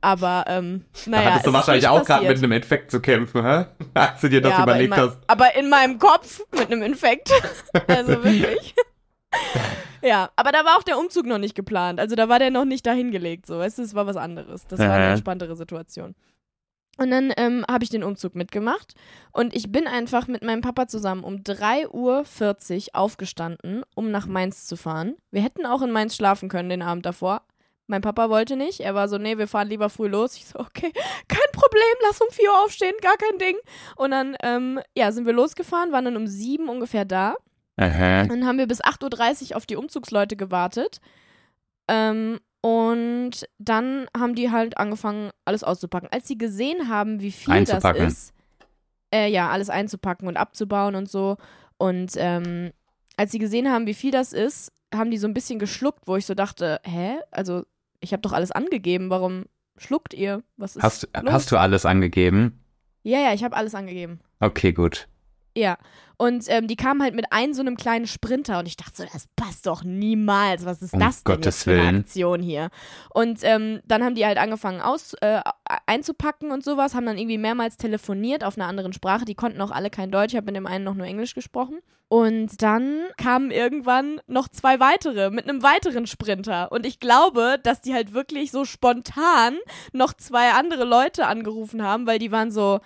[0.00, 1.30] Aber, ähm, Da naja.
[1.30, 3.66] hattest du wahrscheinlich auch gerade mit einem Infekt zu kämpfen, hä?
[3.94, 5.18] Als du dir das ja, aber überlegt mein, hast.
[5.26, 7.30] aber in meinem Kopf mit einem Infekt.
[7.88, 8.74] also wirklich.
[10.02, 12.00] ja, aber da war auch der Umzug noch nicht geplant.
[12.00, 13.46] Also da war der noch nicht dahingelegt.
[13.46, 14.66] So, weißt du, es war was anderes.
[14.66, 15.10] Das war eine Aha.
[15.12, 16.14] entspanntere Situation.
[16.96, 18.94] Und dann ähm, habe ich den Umzug mitgemacht
[19.32, 22.24] und ich bin einfach mit meinem Papa zusammen um 3.40 Uhr
[22.94, 25.14] aufgestanden, um nach Mainz zu fahren.
[25.30, 27.42] Wir hätten auch in Mainz schlafen können den Abend davor.
[27.86, 28.80] Mein Papa wollte nicht.
[28.80, 30.36] Er war so, nee, wir fahren lieber früh los.
[30.36, 30.92] Ich so, okay,
[31.28, 33.56] kein Problem, lass um 4 Uhr aufstehen, gar kein Ding.
[33.96, 37.36] Und dann, ähm, ja, sind wir losgefahren, waren dann um 7 ungefähr da.
[37.76, 38.24] Aha.
[38.24, 41.00] Dann haben wir bis 8.30 Uhr auf die Umzugsleute gewartet.
[41.88, 46.08] Ähm, und dann haben die halt angefangen, alles auszupacken.
[46.10, 48.32] Als sie gesehen haben, wie viel das ist,
[49.14, 51.36] äh, ja, alles einzupacken und abzubauen und so.
[51.78, 52.72] Und ähm,
[53.16, 56.16] als sie gesehen haben, wie viel das ist, haben die so ein bisschen geschluckt, wo
[56.16, 57.18] ich so dachte, hä?
[57.30, 57.64] Also,
[58.00, 59.44] ich habe doch alles angegeben, warum
[59.76, 60.42] schluckt ihr?
[60.56, 61.32] Was ist Hast, los?
[61.32, 62.64] hast du alles angegeben?
[63.02, 64.20] Ja, ja, ich habe alles angegeben.
[64.40, 65.08] Okay, gut.
[65.56, 65.78] Ja.
[66.18, 69.04] Und ähm, die kamen halt mit einem so einem kleinen Sprinter und ich dachte so,
[69.12, 70.64] das passt doch niemals.
[70.64, 72.00] Was ist Um das denn Gottes jetzt für eine Willen.
[72.00, 72.68] Aktion hier?
[73.12, 75.40] Und ähm, dann haben die halt angefangen aus, äh,
[75.86, 79.24] einzupacken und sowas, haben dann irgendwie mehrmals telefoniert auf einer anderen Sprache.
[79.24, 81.80] Die konnten auch alle kein Deutsch, ich habe mit dem einen noch nur Englisch gesprochen.
[82.08, 86.70] Und dann kamen irgendwann noch zwei weitere mit einem weiteren Sprinter.
[86.70, 89.56] Und ich glaube, dass die halt wirklich so spontan
[89.92, 92.80] noch zwei andere Leute angerufen haben, weil die waren so,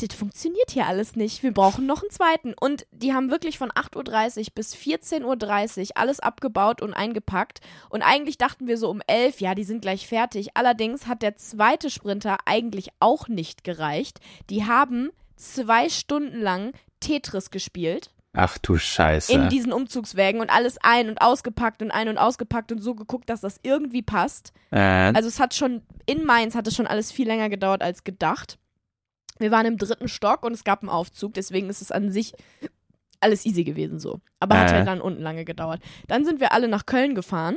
[0.00, 1.42] das funktioniert hier alles nicht.
[1.42, 2.54] Wir brauchen noch einen zweiten.
[2.58, 7.60] Und die haben wirklich von 8.30 Uhr bis 14.30 Uhr alles abgebaut und eingepackt.
[7.88, 10.56] Und eigentlich dachten wir so um 11, ja, die sind gleich fertig.
[10.56, 14.20] Allerdings hat der zweite Sprinter eigentlich auch nicht gereicht.
[14.50, 19.32] Die haben zwei Stunden lang Tetris gespielt Ach du Scheiße.
[19.32, 23.28] in diesen Umzugswägen und alles ein- und ausgepackt und ein- und ausgepackt und so geguckt,
[23.28, 24.52] dass das irgendwie passt.
[24.70, 28.04] äh, Also es hat schon, in Mainz hat es schon alles viel länger gedauert als
[28.04, 28.58] gedacht.
[29.40, 32.34] Wir waren im dritten Stock und es gab einen Aufzug, deswegen ist es an sich
[33.20, 34.20] alles easy gewesen so.
[34.38, 34.74] Aber hat Äh.
[34.76, 35.80] halt dann unten lange gedauert.
[36.08, 37.56] Dann sind wir alle nach Köln gefahren.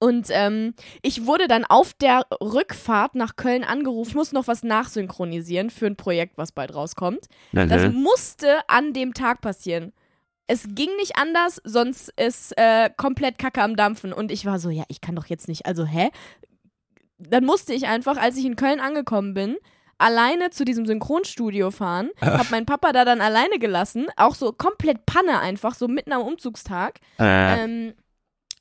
[0.00, 4.10] Und ähm, ich wurde dann auf der Rückfahrt nach Köln angerufen.
[4.10, 7.26] Ich muss noch was nachsynchronisieren für ein Projekt, was bald rauskommt.
[7.52, 8.02] Das mhm.
[8.02, 9.92] musste an dem Tag passieren.
[10.46, 14.12] Es ging nicht anders, sonst ist äh, komplett Kacke am Dampfen.
[14.12, 16.10] Und ich war so, ja, ich kann doch jetzt nicht, also hä?
[17.18, 19.56] dann musste ich einfach, als ich in Köln angekommen bin,
[19.98, 25.06] alleine zu diesem Synchronstudio fahren, hab meinen Papa da dann alleine gelassen, auch so komplett
[25.06, 27.00] Panne einfach, so mitten am Umzugstag.
[27.18, 27.94] Äh, Ähm,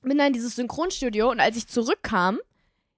[0.01, 2.39] bin dann in dieses Synchronstudio und als ich zurückkam,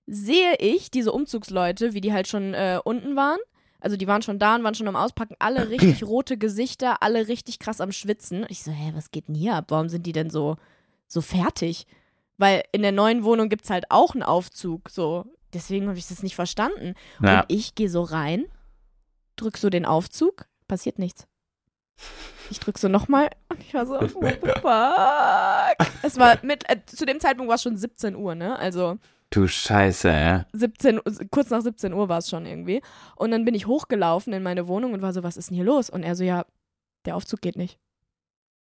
[0.08, 3.40] sehe ich diese Umzugsleute, wie die halt schon äh, unten waren.
[3.80, 7.28] Also die waren schon da und waren schon am Auspacken, alle richtig rote Gesichter, alle
[7.28, 8.42] richtig krass am Schwitzen.
[8.44, 9.66] Und ich so, hä, was geht denn hier ab?
[9.70, 10.58] Warum sind die denn so,
[11.08, 11.86] so fertig?
[12.38, 14.90] Weil in der neuen Wohnung gibt's halt auch einen Aufzug.
[14.90, 16.94] So, deswegen habe ich das nicht verstanden.
[17.22, 17.40] ja.
[17.42, 18.46] Und ich gehe so rein,
[19.38, 21.26] drück so den Aufzug, passiert nichts.
[22.52, 25.88] Ich drück so nochmal und ich war so, what the fuck?
[26.04, 28.58] Es war mit, äh, zu dem Zeitpunkt war es schon 17 Uhr, ne?
[28.60, 28.98] Also
[29.32, 30.42] Du Scheiße, ey.
[30.54, 32.82] 17, Uhr- kurz nach 17 Uhr war es schon irgendwie.
[33.16, 35.66] Und dann bin ich hochgelaufen in meine Wohnung und war so, was ist denn hier
[35.66, 35.90] los?
[35.90, 36.46] Und er so, ja,
[37.06, 37.80] der Aufzug geht nicht.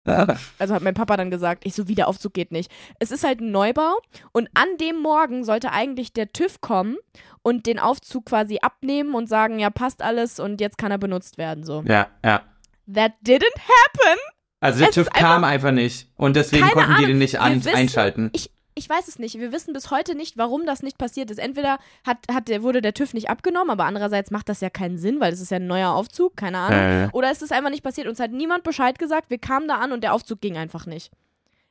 [0.60, 2.72] Also hat mein Papa dann gesagt, ich so, wie der Aufzug geht nicht.
[3.00, 3.94] Es ist halt ein Neubau
[4.32, 6.98] und an dem Morgen sollte eigentlich der TÜV kommen
[7.44, 11.38] und den Aufzug quasi abnehmen und sagen, ja, passt alles und jetzt kann er benutzt
[11.38, 11.84] werden, so.
[11.88, 12.42] Ja, ja.
[12.92, 14.20] That didn't happen.
[14.60, 16.08] Also der Es TÜV einfach- kam einfach nicht.
[16.18, 17.08] Und deswegen konnten die Ahnung.
[17.08, 18.30] den nicht an, wissen- einschalten.
[18.34, 19.40] Ich, ich weiß es nicht.
[19.40, 21.38] Wir wissen bis heute nicht, warum das nicht passiert ist.
[21.40, 24.98] Entweder hat, hat der, wurde der TÜV nicht abgenommen, aber andererseits macht das ja keinen
[24.98, 26.80] Sinn, weil es ist ja ein neuer Aufzug, keine Ahnung.
[26.80, 28.08] Äh, Oder es ist einfach nicht passiert.
[28.08, 29.30] Uns hat niemand Bescheid gesagt.
[29.30, 31.12] Wir kamen da an und der Aufzug ging einfach nicht.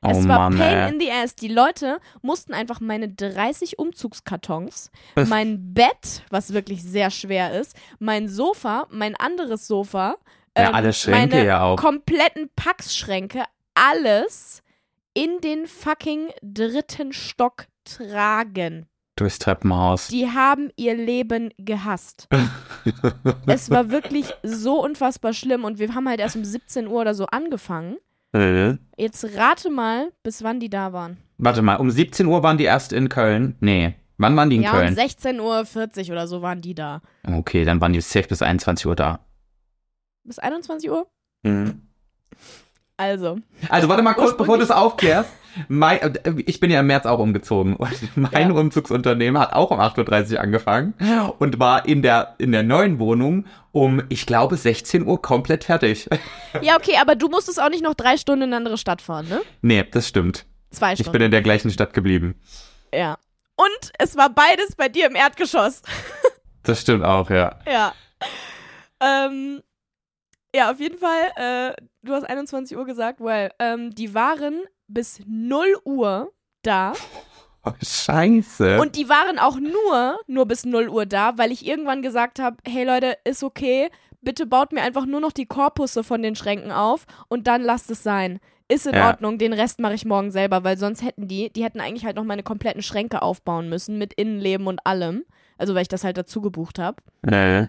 [0.02, 0.92] oh es war Mann, Pain ey.
[0.94, 1.34] in the ass.
[1.34, 4.90] Die Leute mussten einfach meine 30 Umzugskartons,
[5.26, 10.16] mein Bett, was wirklich sehr schwer ist, mein Sofa, mein anderes Sofa,
[10.56, 11.76] Ja, ähm, alle Schränke meine ja auch.
[11.76, 14.62] kompletten Packschränke, alles
[15.14, 18.86] in den fucking dritten Stock tragen.
[19.16, 20.08] Durchs Treppenhaus.
[20.08, 22.28] Die haben ihr Leben gehasst.
[23.46, 27.14] es war wirklich so unfassbar schlimm und wir haben halt erst um 17 Uhr oder
[27.14, 27.98] so angefangen.
[28.32, 31.18] Äh, Jetzt rate mal, bis wann die da waren.
[31.36, 33.56] Warte mal, um 17 Uhr waren die erst in Köln?
[33.60, 33.94] Nee.
[34.16, 34.94] Wann waren die in ja, um Köln?
[34.94, 37.02] 16.40 Uhr oder so waren die da.
[37.26, 39.26] Okay, dann waren die safe bis 21 Uhr da.
[40.24, 41.06] Bis 21 Uhr?
[41.42, 41.89] Mhm.
[43.00, 43.38] Also.
[43.68, 45.30] Also warte mal kurz, bevor du es aufklärst.
[45.68, 46.12] Mein, äh,
[46.46, 48.54] ich bin ja im März auch umgezogen und mein Ja.
[48.54, 50.94] Umzugsunternehmen hat auch um 8.30 Uhr angefangen
[51.38, 56.08] und war in der, in der neuen Wohnung um, ich glaube, 16 Uhr komplett fertig.
[56.62, 59.28] Ja, okay, aber du musstest auch nicht noch drei Stunden in eine andere Stadt fahren,
[59.28, 59.40] ne?
[59.62, 60.44] nee, das stimmt.
[60.70, 61.12] Zwei Ich Stunden.
[61.12, 62.34] bin in der gleichen Stadt geblieben.
[62.94, 63.16] ja.
[63.56, 65.82] Und es war beides bei dir im Erdgeschoss.
[66.62, 67.58] Das stimmt auch, ja.
[67.70, 67.92] Ja.
[69.02, 69.60] Ähm,
[70.54, 75.20] ja, auf jeden Fall, äh, du hast 21 Uhr gesagt, well, ähm, die waren bis
[75.26, 76.32] 0 Uhr
[76.62, 76.92] da.
[77.62, 78.80] Oh, scheiße.
[78.80, 82.56] Und die waren auch nur, nur bis 0 Uhr da, weil ich irgendwann gesagt habe,
[82.66, 83.90] hey Leute, ist okay,
[84.22, 87.90] bitte baut mir einfach nur noch die Korpusse von den Schränken auf und dann lasst
[87.90, 88.40] es sein.
[88.68, 89.08] Ist in Ja.
[89.08, 92.16] Ordnung, den Rest mache ich morgen selber, weil sonst hätten die, die hätten eigentlich halt
[92.16, 95.24] noch meine kompletten Schränke aufbauen müssen mit Innenleben und allem.
[95.58, 97.02] Also weil ich das halt dazu gebucht habe.
[97.26, 97.66] äh,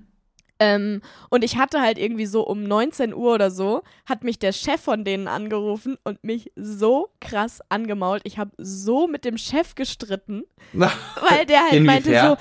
[0.64, 4.52] Ähm, und ich hatte halt irgendwie so um 19 Uhr oder so, hat mich der
[4.52, 8.22] Chef von denen angerufen und mich so krass angemault.
[8.26, 10.44] Ich habe so mit dem Chef gestritten,
[11.30, 12.38] weil der halt meinte so,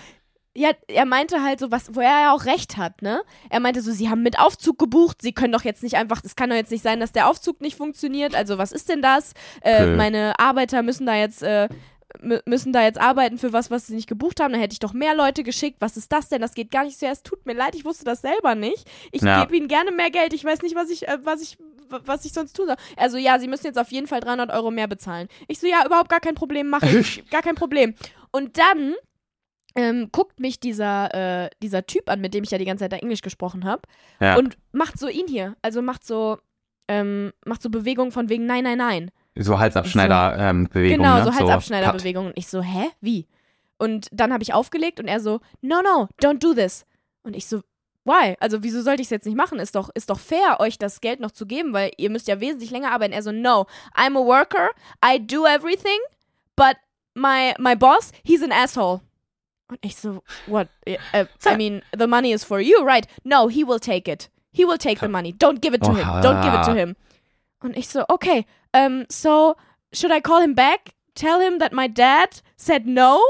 [0.54, 3.22] ja, er meinte halt so was, wo er ja auch recht hat, ne?
[3.48, 6.34] Er meinte so, sie haben mit Aufzug gebucht, sie können doch jetzt nicht einfach, es
[6.36, 8.34] kann doch jetzt nicht sein, dass der Aufzug nicht funktioniert.
[8.34, 9.32] Also was ist denn das?
[9.62, 9.96] Äh, Okay.
[9.96, 11.68] meine Arbeiter müssen da jetzt äh,
[12.46, 14.52] müssen da jetzt arbeiten für was, was sie nicht gebucht haben.
[14.52, 15.76] Dann hätte ich doch mehr Leute geschickt.
[15.80, 16.40] Was ist das denn?
[16.40, 17.06] Das geht gar nicht so.
[17.06, 18.88] Ja, es tut mir leid, ich wusste das selber nicht.
[19.12, 19.42] Ich Ja.
[19.42, 20.32] gebe ihnen gerne mehr Geld.
[20.32, 21.56] Ich weiß nicht, was ich, äh, was ich,
[21.88, 22.76] was ich sonst tun soll.
[22.96, 25.28] Also ja, sie müssen jetzt auf jeden Fall 300 Euro mehr bezahlen.
[25.48, 27.28] Ich so, ja, überhaupt gar kein Problem, mache ich.
[27.30, 27.94] gar kein Problem.
[28.32, 28.94] Und dann
[29.76, 32.92] ähm, guckt mich dieser, äh, dieser Typ an, mit dem ich ja die ganze Zeit
[32.92, 33.82] da Englisch gesprochen habe
[34.20, 34.36] Ja.
[34.36, 35.56] und macht so ihn hier.
[35.62, 36.38] Also macht so,
[36.88, 39.10] ähm, macht so Bewegungen von wegen nein, nein, nein.
[39.44, 40.98] So Halsabschneider-Bewegung.
[40.98, 41.24] Genau, ne?
[41.24, 41.40] so Cut.
[41.40, 42.30] Halsabschneiderbewegungen.
[42.30, 42.90] Und ich so, hä?
[43.00, 43.26] Wie?
[43.78, 46.84] Und dann habe ich aufgelegt und er so, no, no, don't do this.
[47.22, 47.62] Und ich so,
[48.04, 48.36] why?
[48.40, 49.58] Also wieso sollte ich es jetzt nicht machen?
[49.58, 52.40] Ist doch, ist doch fair, euch das Geld noch zu geben, weil ihr müsst ja
[52.40, 53.12] wesentlich länger arbeiten.
[53.12, 54.70] Er so, no, I'm a worker,
[55.04, 55.98] I do everything,
[56.56, 56.76] but
[57.14, 59.00] my, my boss, he's an asshole.
[59.68, 60.68] Und ich so, what?
[60.86, 63.06] Uh, I mean, the money is for you, right?
[63.24, 64.28] No, he will take it.
[64.52, 65.32] He will take the money.
[65.32, 66.04] Don't give it to him.
[66.22, 66.76] Don't give it to Oha.
[66.76, 66.96] him.
[67.62, 69.54] Und ich so, okay, um, so
[69.92, 70.92] should I call him back?
[71.14, 73.20] Tell him that my dad said no?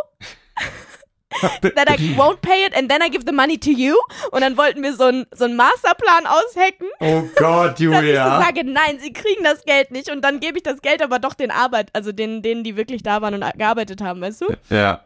[1.63, 3.97] that I won't pay it and then I give the money to you?
[4.33, 7.93] Und dann wollten wir so einen so einen Masterplan aushacken, Oh Gott, dass ich so
[7.93, 8.41] Julia.
[8.43, 11.35] sage, nein, sie kriegen das Geld nicht und dann gebe ich das Geld aber doch
[11.35, 14.47] den Arbeit, also denen, denen, die wirklich da waren und gearbeitet haben, weißt du?
[14.71, 15.05] Ja.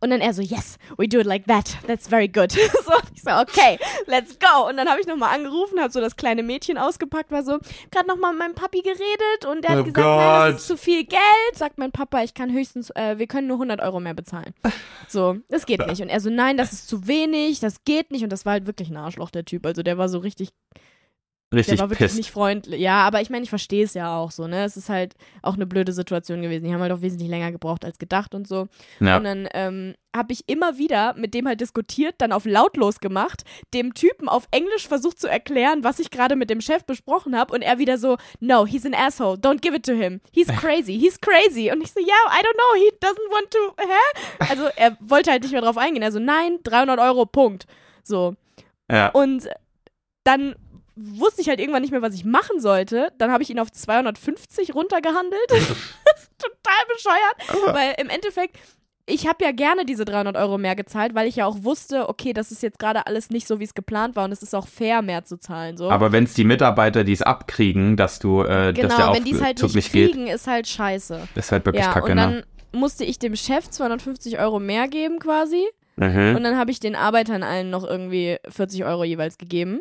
[0.00, 1.76] Und dann er so, yes, we do it like that.
[1.86, 2.52] That's very good.
[2.84, 4.68] so, ich so, okay, let's go.
[4.68, 7.58] Und dann habe ich nochmal angerufen, habe so das kleine Mädchen ausgepackt, war so,
[7.90, 10.54] gerade nochmal mit meinem Papi geredet und der Oh hat gesagt, nein, Gott.
[10.54, 11.22] das ist zu viel Geld.
[11.54, 14.54] Sagt mein Papa, ich kann höchstens, äh, wir können nur 100 Euro mehr bezahlen.
[15.08, 16.02] So, das geht nicht.
[16.02, 18.24] Und er so, nein, das ist zu wenig, das geht nicht.
[18.24, 19.66] Und das war halt wirklich ein Arschloch, der Typ.
[19.66, 20.50] Also der war so richtig
[21.54, 22.16] Richtig der war wirklich pisst.
[22.16, 22.80] nicht freundlich.
[22.80, 24.64] Ja, aber ich meine, ich verstehe es ja auch so, ne?
[24.64, 26.64] Es ist halt auch eine blöde Situation gewesen.
[26.64, 28.68] Die haben halt auch wesentlich länger gebraucht als gedacht und so.
[29.00, 29.16] Ja.
[29.16, 33.42] Und dann ähm, habe ich immer wieder mit dem halt diskutiert, dann auf lautlos gemacht,
[33.74, 37.52] dem Typen auf Englisch versucht zu erklären, was ich gerade mit dem Chef besprochen habe
[37.52, 40.20] und er wieder so, no, he's an asshole, don't give it to him.
[40.32, 41.70] He's crazy, he's crazy.
[41.72, 44.48] Und ich so, ja, I don't know, he doesn't want to, hä?
[44.50, 46.04] Also er wollte halt nicht mehr drauf eingehen.
[46.04, 47.66] Also nein, 300 Euro, Punkt.
[48.02, 48.36] So.
[48.90, 49.08] ja.
[49.08, 49.48] Und
[50.24, 50.54] dann
[50.96, 53.08] wusste ich halt irgendwann nicht mehr, was ich machen sollte.
[53.18, 55.40] Dann habe ich ihn auf 250 runtergehandelt.
[55.48, 58.58] das ist total bescheuert, weil im Endeffekt
[59.06, 62.32] ich habe ja gerne diese 300 Euro mehr gezahlt, weil ich ja auch wusste, okay,
[62.32, 64.66] das ist jetzt gerade alles nicht so, wie es geplant war und es ist auch
[64.66, 65.76] fair, mehr zu zahlen.
[65.76, 65.90] So.
[65.90, 69.14] Aber wenn es die Mitarbeiter, die es abkriegen, dass du, äh, dass der genau, auch
[69.14, 71.20] wenn die es halt nicht zuglich geht, kriegen, ist halt scheiße.
[71.34, 72.44] ist halt wirklich ja, kacke, und dann ne?
[72.72, 76.34] musste ich dem Chef 250 Euro mehr geben quasi Mhm.
[76.36, 79.80] und dann habe ich den Arbeitern allen noch irgendwie 40 Euro jeweils gegeben.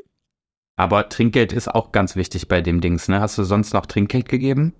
[0.76, 3.20] Aber Trinkgeld ist auch ganz wichtig bei dem Dings, ne?
[3.20, 4.74] Hast du sonst noch Trinkgeld gegeben?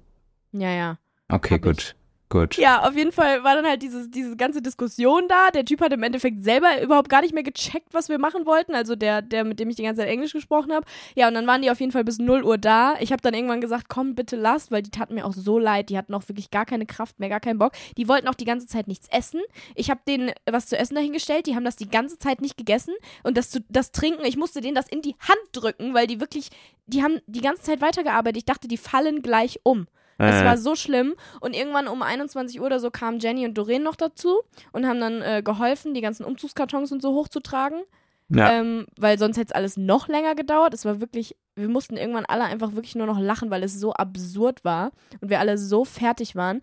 [0.52, 0.98] Ja, ja.
[1.30, 1.96] Okay, Hab gut.
[2.34, 2.58] Gut.
[2.58, 5.52] Ja, auf jeden Fall war dann halt dieses, diese ganze Diskussion da.
[5.52, 8.74] Der Typ hat im Endeffekt selber überhaupt gar nicht mehr gecheckt, was wir machen wollten.
[8.74, 10.84] Also der, der mit dem ich die ganze Zeit Englisch gesprochen habe.
[11.16, 12.96] Ja, und dann waren die auf jeden Fall bis 0 Uhr da.
[13.00, 15.90] Ich habe dann irgendwann gesagt, komm, bitte lasst, weil die taten mir auch so leid.
[15.90, 17.74] Die hatten auch wirklich gar keine Kraft mehr, gar keinen Bock.
[17.98, 19.42] Die wollten auch die ganze Zeit nichts essen.
[19.76, 21.46] Ich habe denen was zu essen dahingestellt.
[21.46, 22.96] Die haben das die ganze Zeit nicht gegessen.
[23.22, 26.20] Und das, zu, das Trinken, ich musste denen das in die Hand drücken, weil die
[26.20, 26.50] wirklich,
[26.88, 28.38] die haben die ganze Zeit weitergearbeitet.
[28.38, 29.86] Ich dachte, die fallen gleich um.
[30.18, 31.16] Es Äh, war so schlimm.
[31.42, 35.00] Und irgendwann um 21 Uhr oder so kamen Jenny und Doreen noch dazu und haben
[35.00, 37.82] dann äh, geholfen, die ganzen Umzugskartons und so hochzutragen.
[38.30, 38.52] ja.
[38.52, 40.74] Ähm, weil sonst hätte es alles noch länger gedauert.
[40.74, 43.94] Es war wirklich, wir mussten irgendwann alle einfach wirklich nur noch lachen, weil es so
[43.94, 46.62] absurd war und wir alle so fertig waren.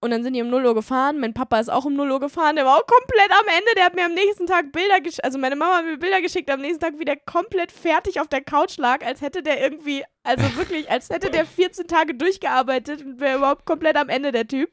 [0.00, 1.18] Und dann sind die um 0 Uhr gefahren.
[1.18, 2.54] Mein Papa ist auch um 0 Uhr gefahren.
[2.54, 3.70] Der war auch komplett am Ende.
[3.76, 5.24] Der hat mir am nächsten Tag Bilder geschickt.
[5.24, 8.28] Also meine Mama hat mir Bilder geschickt am nächsten Tag, wie der komplett fertig auf
[8.28, 13.04] der Couch lag, als hätte der irgendwie, also wirklich, als hätte der 14 Tage durchgearbeitet
[13.04, 14.70] und wäre überhaupt komplett am Ende, der Typ.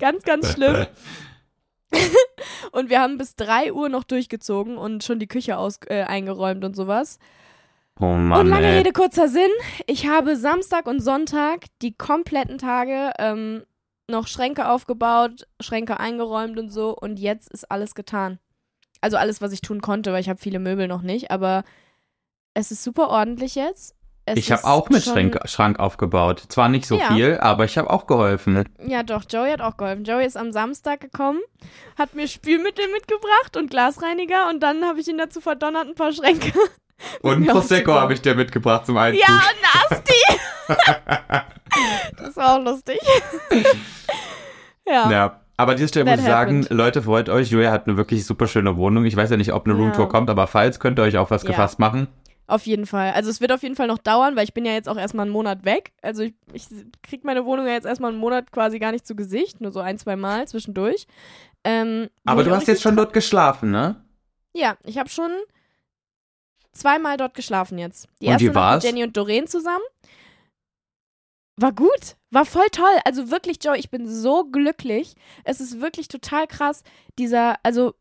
[0.00, 0.86] Ganz, ganz schlimm.
[2.72, 6.64] und wir haben bis 3 Uhr noch durchgezogen und schon die Küche aus, äh, eingeräumt
[6.64, 7.20] und sowas.
[8.00, 8.78] oh Mann, und lange ey.
[8.78, 9.52] Rede, kurzer Sinn.
[9.86, 13.62] Ich habe Samstag und Sonntag die kompletten Tage ähm,
[14.10, 16.96] noch Schränke aufgebaut, Schränke eingeräumt und so.
[16.96, 18.38] Und jetzt ist alles getan.
[19.00, 21.30] Also alles, was ich tun konnte, weil ich habe viele Möbel noch nicht.
[21.30, 21.64] Aber
[22.54, 23.94] es ist super ordentlich jetzt.
[24.26, 26.42] Es Ich habe auch mit Schrank, Schrank aufgebaut.
[26.48, 27.12] Zwar nicht so Ja.
[27.12, 28.64] viel, aber ich habe auch geholfen.
[28.86, 30.04] Ja, doch, Joey hat auch geholfen.
[30.04, 31.40] Joey ist am Samstag gekommen,
[31.98, 36.12] hat mir Spülmittel mitgebracht und Glasreiniger und dann habe ich ihn dazu verdonnert, ein paar
[36.12, 36.52] Schränke.
[37.22, 39.22] Und mir Prosecco habe ich dir mitgebracht zum Einzug.
[39.26, 39.40] Ja,
[39.90, 40.38] nasty!
[42.18, 42.98] das war auch lustig.
[44.86, 45.10] ja.
[45.10, 45.40] Ja.
[45.56, 46.66] Aber an dieser Stelle That muss ich sagen.
[46.70, 47.50] Leute, freut euch.
[47.50, 49.04] Julia hat eine wirklich super schöne Wohnung.
[49.04, 49.80] Ich weiß ja nicht, ob eine Ja.
[49.80, 51.50] Roomtour kommt, aber falls, könnt ihr euch auf was Ja.
[51.50, 52.08] gefasst machen.
[52.46, 53.12] Auf jeden Fall.
[53.12, 55.24] Also es wird auf jeden Fall noch dauern, weil ich bin ja jetzt auch erstmal
[55.24, 55.92] einen Monat weg.
[56.02, 56.66] Also ich, ich
[57.02, 59.80] krieg meine Wohnung ja jetzt erstmal einen Monat quasi gar nicht zu Gesicht, nur so
[59.80, 61.06] ein, zwei Mal zwischendurch.
[61.62, 63.96] Ähm, Aber du auch hast jetzt schon dort geschlafen, ne?
[64.52, 65.30] Ja, ich habe schon
[66.74, 68.08] zweimal dort geschlafen jetzt.
[68.20, 68.82] Die Und erste wie war's?
[68.84, 69.84] mit Jenny und Doreen zusammen.
[71.56, 72.98] War gut, war voll toll.
[73.04, 75.14] Also wirklich, Joe, ich bin so glücklich.
[75.44, 76.82] Es ist wirklich total krass,
[77.18, 77.94] dieser, also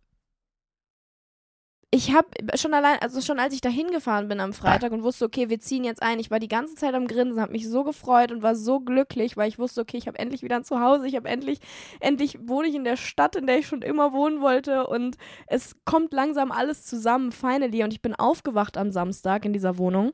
[1.94, 5.26] ich habe schon allein, also schon als ich da hingefahren bin am Freitag und wusste,
[5.26, 7.84] okay, wir ziehen jetzt ein, ich war die ganze Zeit am Grinsen, habe mich so
[7.84, 11.06] gefreut und war so glücklich, weil ich wusste, okay, ich habe endlich wieder ein Zuhause,
[11.06, 11.60] ich habe endlich,
[12.00, 15.76] endlich wohne ich in der Stadt, in der ich schon immer wohnen wollte und es
[15.86, 17.84] kommt langsam alles zusammen, finally.
[17.84, 20.14] Und ich bin aufgewacht am Samstag in dieser Wohnung,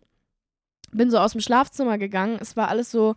[0.92, 3.15] bin so aus dem Schlafzimmer gegangen, es war alles so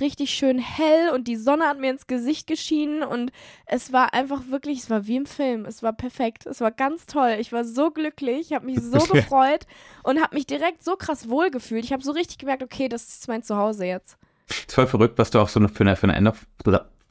[0.00, 3.32] richtig schön hell und die Sonne hat mir ins Gesicht geschienen und
[3.66, 7.06] es war einfach wirklich, es war wie im Film, es war perfekt, es war ganz
[7.06, 9.66] toll, ich war so glücklich, ich habe mich so gefreut
[10.02, 11.84] und habe mich direkt so krass wohlgefühlt.
[11.84, 14.16] Ich habe so richtig gemerkt, okay, das ist mein Zuhause jetzt.
[14.48, 16.38] Ist voll verrückt, was du auch so eine, für eine, für eine Änderung.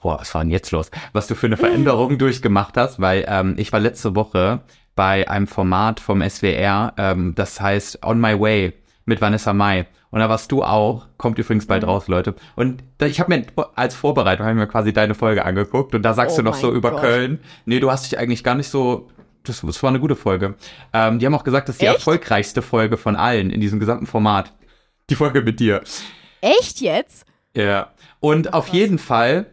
[0.02, 0.92] Boah, was war denn jetzt los?
[1.14, 4.62] Was du für eine Veränderung durchgemacht hast, weil ähm, ich war letzte Woche
[4.96, 8.74] bei einem Format vom SWR, ähm, das heißt On My Way
[9.06, 9.88] mit Vanessa Mai.
[10.14, 11.90] Und da warst du auch, kommt übrigens bald Mhm.
[11.90, 12.36] raus, Leute.
[12.56, 16.14] Und da, ich habe mir als Vorbereitung ich mir quasi deine Folge angeguckt und da
[16.14, 17.02] sagst Oh du noch so über Gott.
[17.02, 19.10] Köln, nee, du hast dich eigentlich gar nicht so,
[19.42, 20.54] das, das war eine gute Folge.
[20.94, 21.96] Ähm, die haben auch gesagt, das ist die Echt?
[21.96, 24.54] erfolgreichste Folge von allen in diesem gesamten Format.
[25.10, 25.82] Die Folge mit dir.
[26.42, 27.26] Echt jetzt?
[27.56, 27.90] Ja.
[28.20, 29.48] Und auf jeden Fall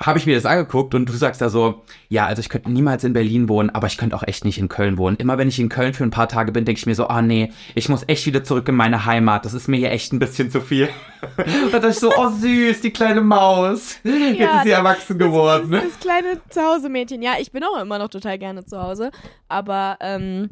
[0.00, 3.04] habe ich mir das angeguckt und du sagst da so, ja, also ich könnte niemals
[3.04, 5.16] in Berlin wohnen, aber ich könnte auch echt nicht in Köln wohnen.
[5.16, 7.22] Immer wenn ich in Köln für ein paar Tage bin, denke ich mir so, ah
[7.22, 9.44] nee, ich muss echt wieder zurück in meine Heimat.
[9.44, 10.88] Das ist mir hier echt ein bisschen zu viel.
[11.36, 14.00] und dann ich so, oh süß, die kleine Maus.
[14.02, 15.70] Jetzt ist sie erwachsen geworden.
[15.70, 17.22] Das, das kleine Zuhause-Mädchen.
[17.22, 19.10] Ja, ich bin auch immer noch total gerne zu Hause.
[19.48, 20.50] Aber, ähm,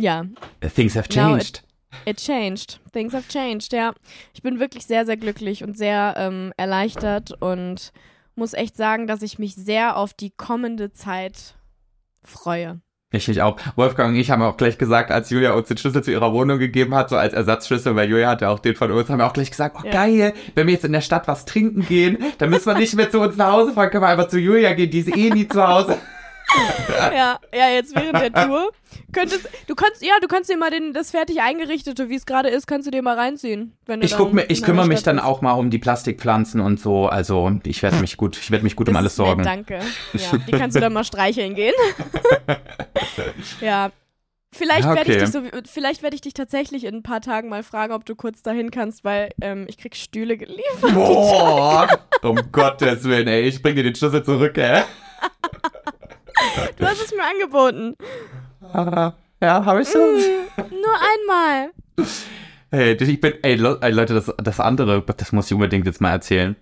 [0.00, 0.24] ja.
[0.74, 1.62] Things have changed.
[2.04, 2.80] It changed.
[2.92, 3.94] Things have changed, ja.
[4.34, 7.92] Ich bin wirklich sehr, sehr glücklich und sehr ähm, erleichtert und
[8.34, 11.56] muss echt sagen, dass ich mich sehr auf die kommende Zeit
[12.22, 12.80] freue.
[13.10, 13.56] Ich mich auch.
[13.76, 16.58] Wolfgang und ich haben auch gleich gesagt, als Julia uns den Schlüssel zu ihrer Wohnung
[16.58, 19.32] gegeben hat, so als Ersatzschlüssel, weil Julia hatte auch den von uns, haben wir auch
[19.32, 19.92] gleich gesagt, oh ja.
[19.92, 23.10] geil, wenn wir jetzt in der Stadt was trinken gehen, dann müssen wir nicht mehr
[23.10, 25.48] zu uns nach Hause fahren, können wir einfach zu Julia gehen, die ist eh nie
[25.48, 25.96] zu Hause.
[26.90, 28.70] Ja, ja, jetzt während der Tour.
[29.12, 32.48] Könntest, du kannst, ja, du kannst dir mal den, das fertig eingerichtete, wie es gerade
[32.48, 33.76] ist, kannst du dir mal reinziehen.
[33.86, 36.80] Wenn du ich guck mir, ich kümmere mich dann auch mal um die Plastikpflanzen und
[36.80, 37.06] so.
[37.06, 39.42] Also ich werde mich gut, ich werde mich gut das um alles sorgen.
[39.42, 39.80] Danke.
[40.12, 41.74] Ja, die kannst du dann mal streicheln gehen.
[43.60, 43.90] ja.
[44.50, 44.96] Vielleicht okay.
[44.96, 47.92] werde ich dich so, vielleicht werde ich dich tatsächlich in ein paar Tagen mal fragen,
[47.92, 50.94] ob du kurz dahin kannst, weil ähm, ich krieg Stühle geliefert.
[50.94, 51.86] Boah,
[52.22, 54.84] um Gottes Willen, ey, ich bring dir den Schlüssel zurück, ey.
[56.76, 57.96] Du hast es mir angeboten.
[59.40, 60.16] Ja, habe ich schon.
[60.16, 61.70] Mm, nur einmal.
[62.70, 66.56] Hey, ich bin, ey, Leute, das, das andere, das muss ich unbedingt jetzt mal erzählen.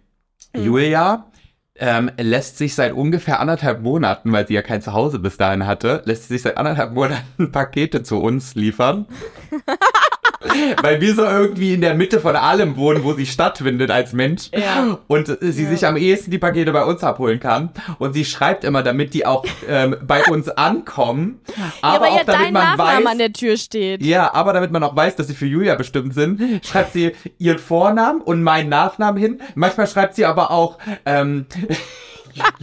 [0.55, 0.63] Mhm.
[0.63, 1.31] Julia
[1.79, 6.03] ähm, lässt sich seit ungefähr anderthalb Monaten, weil sie ja kein Zuhause bis dahin hatte,
[6.05, 9.07] lässt sich seit anderthalb Monaten Pakete zu uns liefern.
[10.83, 14.51] weil wir so irgendwie in der Mitte von allem wohnen, wo sie stattfindet als Mensch.
[14.53, 14.99] Ja.
[15.07, 15.71] Und sie ja.
[15.71, 17.71] sich am ehesten die Pakete bei uns abholen kann.
[17.99, 21.41] Und sie schreibt immer, damit die auch ähm, bei uns ankommen.
[21.83, 24.03] Aber, ja, auch ja damit man Nachname weiß, an der Tür steht.
[24.03, 27.59] Ja, aber damit man auch weiß, dass sie für Julia bestimmt sind, schreibt sie ihren
[27.59, 29.41] Vornamen und meinen Nachnamen hin.
[29.55, 31.47] Manchmal schreibt sie aber auch ähm,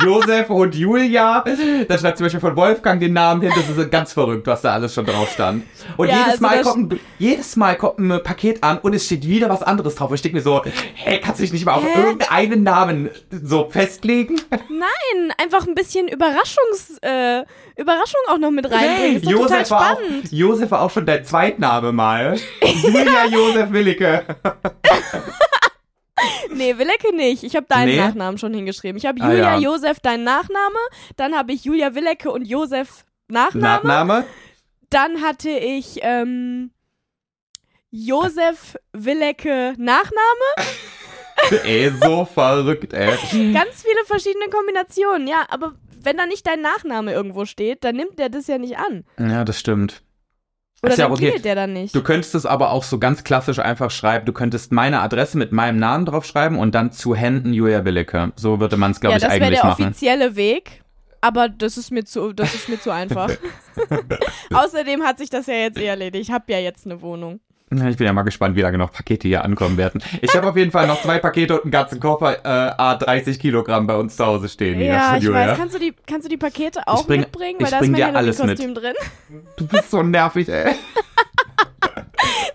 [0.01, 1.43] Josef und Julia.
[1.88, 3.51] Da schreibt zum Beispiel von Wolfgang den Namen hin.
[3.55, 5.63] Das ist ganz verrückt, was da alles schon drauf stand.
[5.97, 9.05] Und ja, jedes, also Mal kommt ein, jedes Mal kommt ein Paket an und es
[9.05, 10.09] steht wieder was anderes drauf.
[10.09, 10.62] Und ich denke mir so,
[10.95, 12.01] hey, kannst du dich nicht mal auf Hä?
[12.01, 14.39] irgendeinen Namen so festlegen?
[14.49, 17.43] Nein, einfach ein bisschen Überraschungs, äh,
[17.77, 19.21] Überraschung auch noch mit reinbringen.
[19.21, 19.99] Hey, Josef, war auch,
[20.31, 22.38] Josef war auch schon dein Zweitname mal.
[22.83, 24.23] Julia Josef Willicke.
[26.53, 27.43] nee, Willecke nicht.
[27.43, 27.97] Ich habe deinen nee.
[27.97, 28.97] Nachnamen schon hingeschrieben.
[28.97, 29.59] Ich habe ah, Julia ah, ja.
[29.59, 30.79] Josef dein Nachname,
[31.15, 33.88] dann habe ich Julia Willecke und Josef Nachname.
[33.88, 34.25] Nachname?
[34.89, 36.71] Dann hatte ich ähm,
[37.89, 40.12] Josef Willecke Nachname.
[41.63, 43.15] ey, so verrückt, ey.
[43.53, 48.19] Ganz viele verschiedene Kombinationen, ja, aber wenn da nicht dein Nachname irgendwo steht, dann nimmt
[48.19, 49.05] der das ja nicht an.
[49.17, 50.03] Ja, das stimmt.
[50.84, 51.39] Oder ja, okay.
[51.39, 51.96] der dann nicht.
[51.96, 54.26] Du könntest es aber auch so ganz klassisch einfach schreiben.
[54.26, 58.34] Du könntest meine Adresse mit meinem Namen drauf schreiben und dann zu Händen Julia Willicke.
[58.36, 59.69] So würde man es, glaube ja, ich, eigentlich machen.
[59.69, 60.84] Das wäre der offizielle Weg.
[61.22, 63.32] Aber das ist mir zu, das ist mir zu einfach.
[64.54, 66.28] Außerdem hat sich das ja jetzt eh erledigt.
[66.28, 67.39] Ich habe ja jetzt eine Wohnung.
[67.89, 70.03] Ich bin ja mal gespannt, wie lange noch Pakete hier ankommen werden.
[70.21, 73.88] Ich habe auf jeden Fall noch zwei Pakete und einen ganzen Koffer äh, A30 Kilogramm
[73.88, 74.79] bei uns zu Hause stehen.
[74.81, 75.57] Ja, ich weiß.
[75.57, 77.59] Kannst du, die, kannst du die Pakete auch bring, mitbringen?
[77.62, 78.93] Weil da ist mein Halloween-Kostüm drin.
[79.57, 80.73] Du bist so nervig, ey.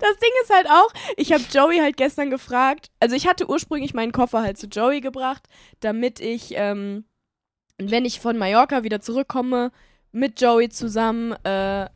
[0.00, 2.90] Das Ding ist halt auch, ich habe Joey halt gestern gefragt.
[3.00, 5.42] Also ich hatte ursprünglich meinen Koffer halt zu Joey gebracht,
[5.80, 7.04] damit ich, ähm,
[7.78, 9.72] wenn ich von Mallorca wieder zurückkomme,
[10.12, 11.86] mit Joey zusammen äh,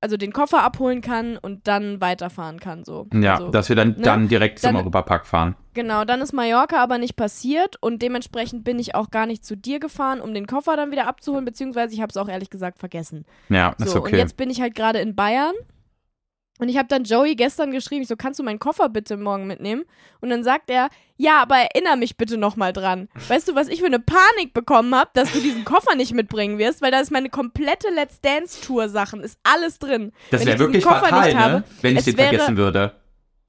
[0.00, 2.84] also den Koffer abholen kann und dann weiterfahren kann.
[2.84, 3.06] So.
[3.12, 4.02] Ja, also, dass wir dann, ne?
[4.02, 5.56] dann direkt zum dann, Europapark fahren.
[5.74, 9.56] Genau, dann ist Mallorca aber nicht passiert und dementsprechend bin ich auch gar nicht zu
[9.56, 12.78] dir gefahren, um den Koffer dann wieder abzuholen, beziehungsweise ich habe es auch ehrlich gesagt
[12.78, 13.24] vergessen.
[13.48, 14.12] Ja, so, ist okay.
[14.12, 15.54] Und jetzt bin ich halt gerade in Bayern
[16.58, 19.46] und ich habe dann Joey gestern geschrieben, ich so, kannst du meinen Koffer bitte morgen
[19.46, 19.84] mitnehmen?
[20.20, 23.08] Und dann sagt er, ja, aber erinnere mich bitte nochmal dran.
[23.28, 26.58] Weißt du, was ich für eine Panik bekommen habe, dass du diesen Koffer nicht mitbringen
[26.58, 30.12] wirst, weil da ist meine komplette Let's Dance Tour Sachen, ist alles drin.
[30.30, 31.40] Das wäre wirklich Koffer fatal, ne?
[31.40, 32.92] Habe, wenn ich den wäre, vergessen würde.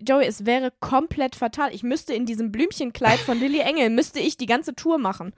[0.02, 1.74] Joey, es wäre komplett fatal.
[1.74, 5.34] Ich müsste in diesem Blümchenkleid von Lilly Engel, müsste ich die ganze Tour machen.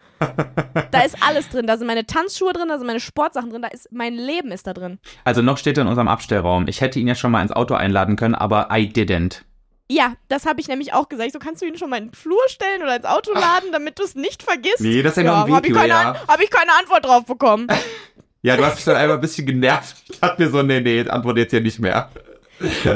[0.92, 1.68] da ist alles drin.
[1.68, 4.68] Da sind meine Tanzschuhe drin, da sind meine Sportsachen drin, da ist mein Leben ist
[4.68, 5.00] da drin.
[5.24, 6.68] Also noch steht er in unserem Abstellraum.
[6.68, 9.42] Ich hätte ihn ja schon mal ins Auto einladen können, aber I didn't.
[9.90, 11.34] Ja, das habe ich nämlich auch gesagt.
[11.34, 14.00] So kannst du ihn schon mal in den Flur stellen oder ins Auto laden, damit
[14.00, 14.80] du es nicht vergisst.
[14.80, 16.28] Nee, das ist ja, ja noch ein Video, hab ich, keine, ja.
[16.28, 17.68] hab ich keine Antwort drauf bekommen.
[18.42, 19.98] ja, du hast mich dann einmal ein bisschen genervt.
[20.10, 22.10] Ich dachte mir so, nee, nee, antwort jetzt hier nicht mehr.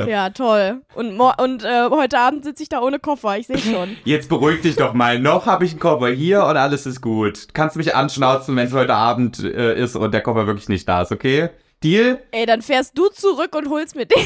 [0.07, 0.81] Ja, toll.
[0.95, 3.97] Und, und äh, heute Abend sitze ich da ohne Koffer, ich sehe schon.
[4.03, 5.19] Jetzt beruhig dich doch mal.
[5.19, 7.47] Noch habe ich einen Koffer hier und alles ist gut.
[7.53, 11.01] Kannst mich anschnauzen, wenn es heute Abend äh, ist und der Koffer wirklich nicht da
[11.01, 11.49] ist, okay?
[11.83, 12.19] Deal?
[12.31, 14.17] Ey, dann fährst du zurück und holst mir den.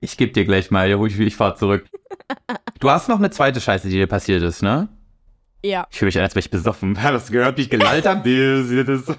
[0.00, 1.84] ich geb dir gleich mal, ja, ruhig, ich fahr zurück.
[2.80, 4.88] Du hast noch eine zweite Scheiße, die dir passiert ist, ne?
[5.64, 5.86] Ja.
[5.90, 7.02] Ich fühle mich an, als wäre ich besoffen.
[7.02, 8.20] Hast du gehört, wie ich gelallt habe?
[8.20, 9.16] Das-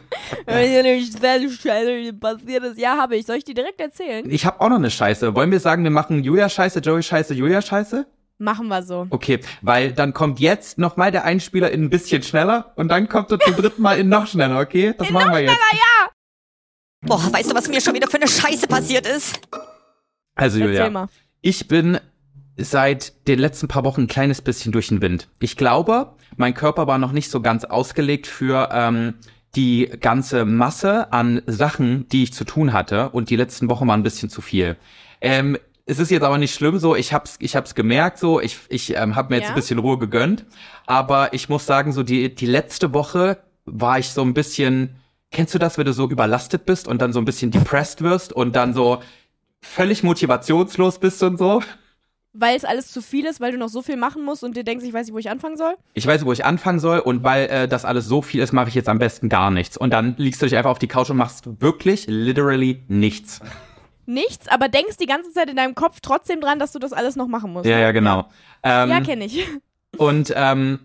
[2.19, 2.77] passiert ist.
[2.79, 3.25] Ja, habe ich.
[3.25, 4.29] Soll ich die direkt erzählen?
[4.29, 5.35] Ich habe auch noch eine Scheiße.
[5.35, 8.05] Wollen wir sagen, wir machen Julia Scheiße, Joey Scheiße, Julia Scheiße?
[8.37, 9.05] Machen wir so.
[9.09, 13.29] Okay, weil dann kommt jetzt nochmal der Einspieler in ein bisschen schneller und dann kommt
[13.31, 14.93] er zum dritten Mal in noch schneller, okay?
[14.97, 15.57] Das machen wir jetzt.
[17.01, 19.39] Boah, weißt du, was mir schon wieder für eine Scheiße passiert ist?
[20.35, 21.07] Also Julia, Erzähl mal.
[21.41, 21.99] ich bin
[22.59, 25.27] seit den letzten paar Wochen ein kleines bisschen durch den Wind.
[25.39, 29.15] Ich glaube, mein Körper war noch nicht so ganz ausgelegt für ähm,
[29.55, 34.01] die ganze Masse an Sachen, die ich zu tun hatte und die letzten Wochen waren
[34.01, 34.77] ein bisschen zu viel.
[35.21, 38.59] Ähm, es ist jetzt aber nicht schlimm so, ich hab's, ich hab's gemerkt so, ich,
[38.69, 39.53] ich ähm, habe mir jetzt Ja?
[39.53, 40.45] ein bisschen Ruhe gegönnt,
[40.85, 44.97] aber ich muss sagen, so die, die letzte Woche war ich so ein bisschen,
[45.31, 48.33] kennst du das, wenn du so überlastet bist und dann so ein bisschen depressed wirst
[48.33, 49.01] und dann so
[49.61, 51.61] völlig motivationslos bist und so?
[52.33, 54.63] Weil es alles zu viel ist, weil du noch so viel machen musst und dir
[54.63, 55.75] denkst, ich weiß nicht, wo ich anfangen soll?
[55.95, 58.69] Ich weiß, wo ich anfangen soll und weil äh, das alles so viel ist, mache
[58.69, 59.77] ich jetzt am besten gar nichts.
[59.77, 63.39] Und dann liegst du dich einfach auf die Couch und machst wirklich, literally nichts.
[64.05, 67.15] Nichts, aber denkst die ganze Zeit in deinem Kopf trotzdem dran, dass du das alles
[67.15, 67.65] noch machen musst.
[67.65, 68.27] Ja, ja, genau.
[68.63, 69.43] Ähm, Ja, kenne ich.
[69.97, 70.79] Und ähm,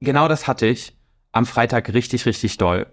[0.00, 0.94] genau das hatte ich
[1.32, 2.86] am Freitag richtig, richtig doll.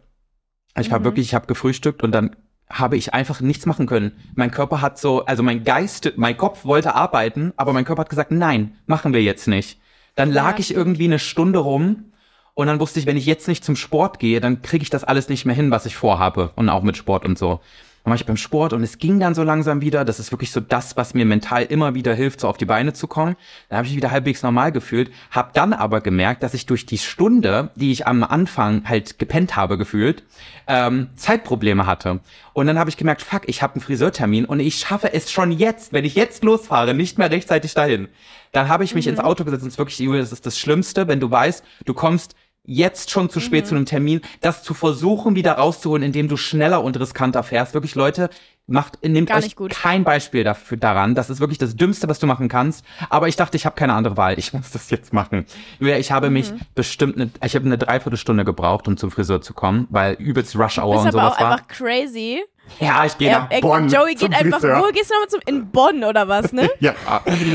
[0.78, 1.04] Ich war Mhm.
[1.04, 2.36] wirklich, ich habe gefrühstückt und dann
[2.72, 4.12] habe ich einfach nichts machen können.
[4.36, 8.10] Mein Körper hat so, also mein Geist, mein Kopf wollte arbeiten, aber mein Körper hat
[8.10, 9.80] gesagt, nein, machen wir jetzt nicht.
[10.16, 12.12] Dann lag ich irgendwie eine Stunde rum
[12.54, 15.04] und dann wusste ich, wenn ich jetzt nicht zum Sport gehe, dann kriege ich das
[15.04, 17.60] alles nicht mehr hin, was ich vorhabe und auch mit Sport und so.
[18.04, 20.06] Dann war ich beim Sport und es ging dann so langsam wieder.
[20.06, 22.94] Das ist wirklich so das, was mir mental immer wieder hilft, so auf die Beine
[22.94, 23.36] zu kommen.
[23.68, 26.86] Dann habe ich mich wieder halbwegs normal gefühlt, habe dann aber gemerkt, dass ich durch
[26.86, 30.24] die Stunde, die ich am Anfang halt gepennt habe gefühlt,
[30.68, 32.22] ähm, Zeitprobleme hatte.
[32.54, 35.52] Und dann habe ich gemerkt, fuck, ich habe einen Friseurtermin und ich schaffe es schon
[35.52, 38.08] jetzt, wenn ich jetzt losfahre, nicht mehr rechtzeitig dahin.
[38.52, 40.58] Dann habe ich mich ins Auto gesetzt und es ist wirklich, Julia, das ist das
[40.58, 42.36] Schlimmste, wenn du weißt, du kommst
[42.66, 46.84] jetzt schon zu spät zu einem Termin, das zu versuchen wieder rauszuholen, indem du schneller
[46.84, 47.74] und riskanter fährst.
[47.74, 48.30] Wirklich, Leute,
[48.68, 49.72] macht, nehmt euch gut.
[49.72, 51.16] kein Beispiel dafür daran.
[51.16, 52.86] Das ist wirklich das Dümmste, was du machen kannst.
[53.10, 54.38] Aber ich dachte, ich habe keine andere Wahl.
[54.38, 55.46] Ich muss das jetzt machen.
[55.80, 56.60] Ich habe mich Mhm.
[56.76, 60.78] bestimmt eine, ich habe eine Dreiviertelstunde gebraucht, um zum Friseur zu kommen, weil übelst Rush
[60.78, 61.52] Hour und aber auch sowas war.
[61.54, 62.44] einfach crazy.
[62.80, 63.90] Ja, ich gehe Er, nach er, Bonn.
[63.90, 64.78] Joey geht einfach, Friseur.
[64.86, 66.70] wo gehst du nochmal zum, in Bonn oder was, ne?
[66.80, 66.94] Ja,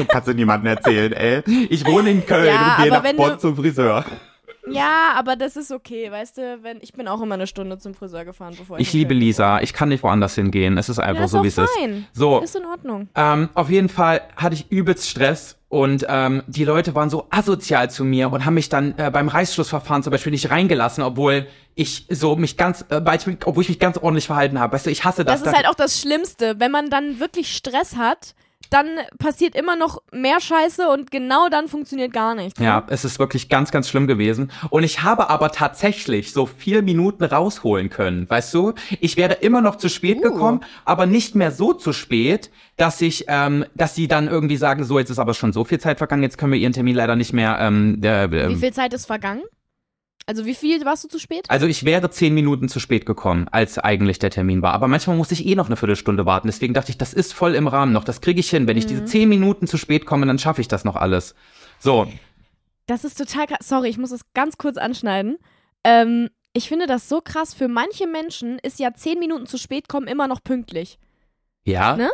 [0.09, 1.43] kannst du niemandem erzählen, ey.
[1.71, 4.05] Ich wohne in Köln Ja, und gehe nach Bonn du- zum Friseur.
[4.71, 7.95] Ja, aber das ist okay, weißt du, wenn ich bin auch immer eine Stunde zum
[7.95, 9.15] Friseur gefahren, bevor ich Ich liebe.
[9.15, 9.61] Lisa.
[9.61, 10.79] Ich kann nicht woanders hingehen.
[10.79, 11.71] Es ist einfach Ja, ist so, wie es ist.
[12.13, 13.09] So, Ist in Ordnung.
[13.15, 17.91] ähm, auf jeden Fall hatte ich übelst Stress und ähm, die Leute waren so asozial
[17.91, 22.07] zu mir und haben mich dann äh, beim Reißschlussverfahren zum Beispiel nicht reingelassen, obwohl ich
[22.09, 23.01] so mich ganz, äh,
[23.45, 24.73] obwohl ich mich ganz ordentlich verhalten habe.
[24.73, 25.41] Weißt du, ich hasse das.
[25.43, 26.59] Das ist halt auch das Schlimmste.
[26.61, 28.35] Wenn man dann wirklich Stress hat,
[28.71, 28.87] dann
[29.19, 32.59] passiert immer noch mehr Scheiße und genau dann funktioniert gar nichts.
[32.59, 32.67] ne?
[32.67, 34.51] Ja, es ist wirklich ganz, ganz schlimm gewesen.
[34.71, 38.29] Und ich habe aber tatsächlich so vier Minuten rausholen können.
[38.29, 38.75] Weißt du?
[39.01, 40.23] Ich wäre immer noch zu spät Uh.
[40.23, 44.85] gekommen, aber nicht mehr so zu spät, dass ich, ähm, dass sie dann irgendwie sagen,
[44.85, 47.17] so, jetzt ist aber schon so viel Zeit vergangen, jetzt können wir ihren Termin leider
[47.17, 47.59] nicht mehr.
[47.61, 49.43] Ähm, äh, Wie viel Zeit ist vergangen?
[50.27, 51.45] Also wie viel warst du zu spät?
[51.51, 54.73] also ich wäre zehn Minuten zu spät gekommen, als eigentlich der Termin war.
[54.73, 56.49] Aber manchmal muss ich eh noch eine Viertelstunde warten.
[56.49, 58.05] Deswegen dachte ich, das ist voll im Rahmen noch.
[58.05, 58.67] Das kriege ich hin.
[58.67, 58.89] Wenn ich Mhm.
[58.89, 61.35] diese zehn Minuten zu spät komme, dann schaffe ich das noch alles.
[61.79, 62.07] So,
[62.87, 63.59] Das ist total krass.
[63.69, 65.39] Sorry, ich muss das ganz kurz anschneiden.
[65.85, 67.53] Ähm, ich finde das so krass.
[67.53, 70.99] Für manche Menschen ist ja zehn Minuten zu spät kommen immer noch pünktlich.
[71.65, 71.97] ja.
[71.97, 72.11] Ne?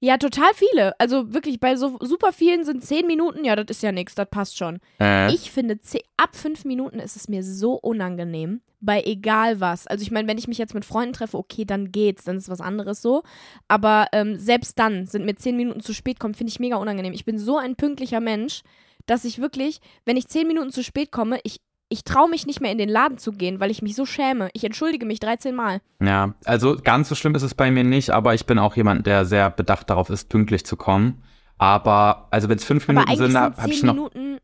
[0.00, 0.98] Ja, total viele.
[1.00, 4.28] Also wirklich, bei so super vielen sind zehn Minuten, ja, das ist ja nichts, das
[4.30, 4.78] passt schon.
[5.00, 5.78] Äh, Ich finde,
[6.16, 9.86] ab fünf Minuten ist es mir so unangenehm, bei egal was.
[9.86, 12.50] Also ich meine, wenn ich mich jetzt mit Freunden treffe, okay, dann geht's, dann ist
[12.50, 13.22] was anderes so.
[13.68, 17.14] Aber ähm, selbst dann sind mir zehn Minuten zu spät kommen, finde ich mega unangenehm.
[17.14, 18.62] Ich bin so ein pünktlicher Mensch,
[19.06, 22.60] dass ich wirklich, wenn ich zehn Minuten zu spät komme, ich, ich traue mich nicht
[22.60, 24.48] mehr in den Laden zu gehen, weil ich mich so schäme.
[24.52, 25.80] Ich entschuldige mich 13 Mal.
[26.02, 29.06] Ja, also ganz so schlimm ist es bei mir nicht, aber ich bin auch jemand,
[29.06, 31.22] der sehr bedacht darauf ist, pünktlich zu kommen.
[31.58, 33.94] Aber, also wenn es fünf Aber Minuten sind, habe ich noch.
[33.94, 34.38] Minuten.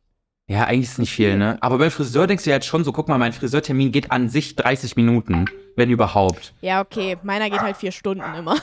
[0.49, 1.57] Ja, eigentlich ist nicht viel, ne?
[1.61, 4.28] Aber beim Friseur denkst du ja jetzt schon so, guck mal, mein Friseurtermin geht an
[4.28, 6.53] sich 30 Minuten, wenn überhaupt.
[6.61, 8.57] Ja, okay, meiner geht halt vier Stunden immer.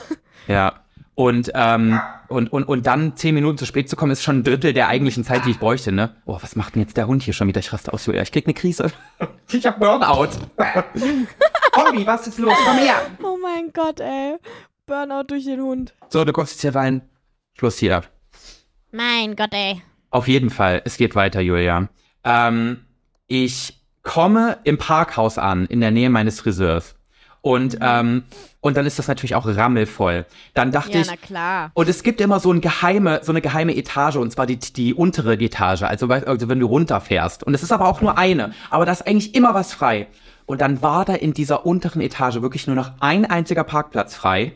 [0.46, 0.84] Ja.
[1.20, 4.42] Und, ähm, und, und, und dann zehn Minuten zu spät zu kommen, ist schon ein
[4.42, 6.16] Drittel der eigentlichen Zeit, die ich bräuchte, ne?
[6.24, 7.60] Oh, was macht denn jetzt der Hund hier schon wieder?
[7.60, 8.22] Ich raste aus, Julia.
[8.22, 8.90] Ich krieg eine Krise.
[9.52, 10.30] Ich hab Burnout.
[11.76, 12.54] Olli, was ist los?
[12.64, 13.02] Komm her.
[13.22, 14.36] Oh mein Gott, ey.
[14.86, 15.92] Burnout durch den Hund.
[16.08, 17.02] So, du kommst jetzt hier rein.
[17.58, 18.00] Schluss hier.
[18.90, 19.82] Mein Gott, ey.
[20.08, 21.90] Auf jeden Fall, es geht weiter, Julia.
[22.24, 22.86] Ähm,
[23.26, 26.94] ich komme im Parkhaus an, in der Nähe meines Friseurs.
[27.42, 28.24] Und, ähm,
[28.60, 30.26] und dann ist das natürlich auch rammelvoll.
[30.52, 31.70] Dann dachte Ja, ich, na klar.
[31.72, 34.92] und es gibt immer so, ein geheime, so eine geheime Etage, und zwar die, die
[34.92, 37.42] untere Etage, also, also wenn du runterfährst.
[37.42, 40.08] Und es ist aber auch nur eine, aber da ist eigentlich immer was frei.
[40.44, 44.52] Und dann war da in dieser unteren Etage wirklich nur noch ein einziger Parkplatz frei.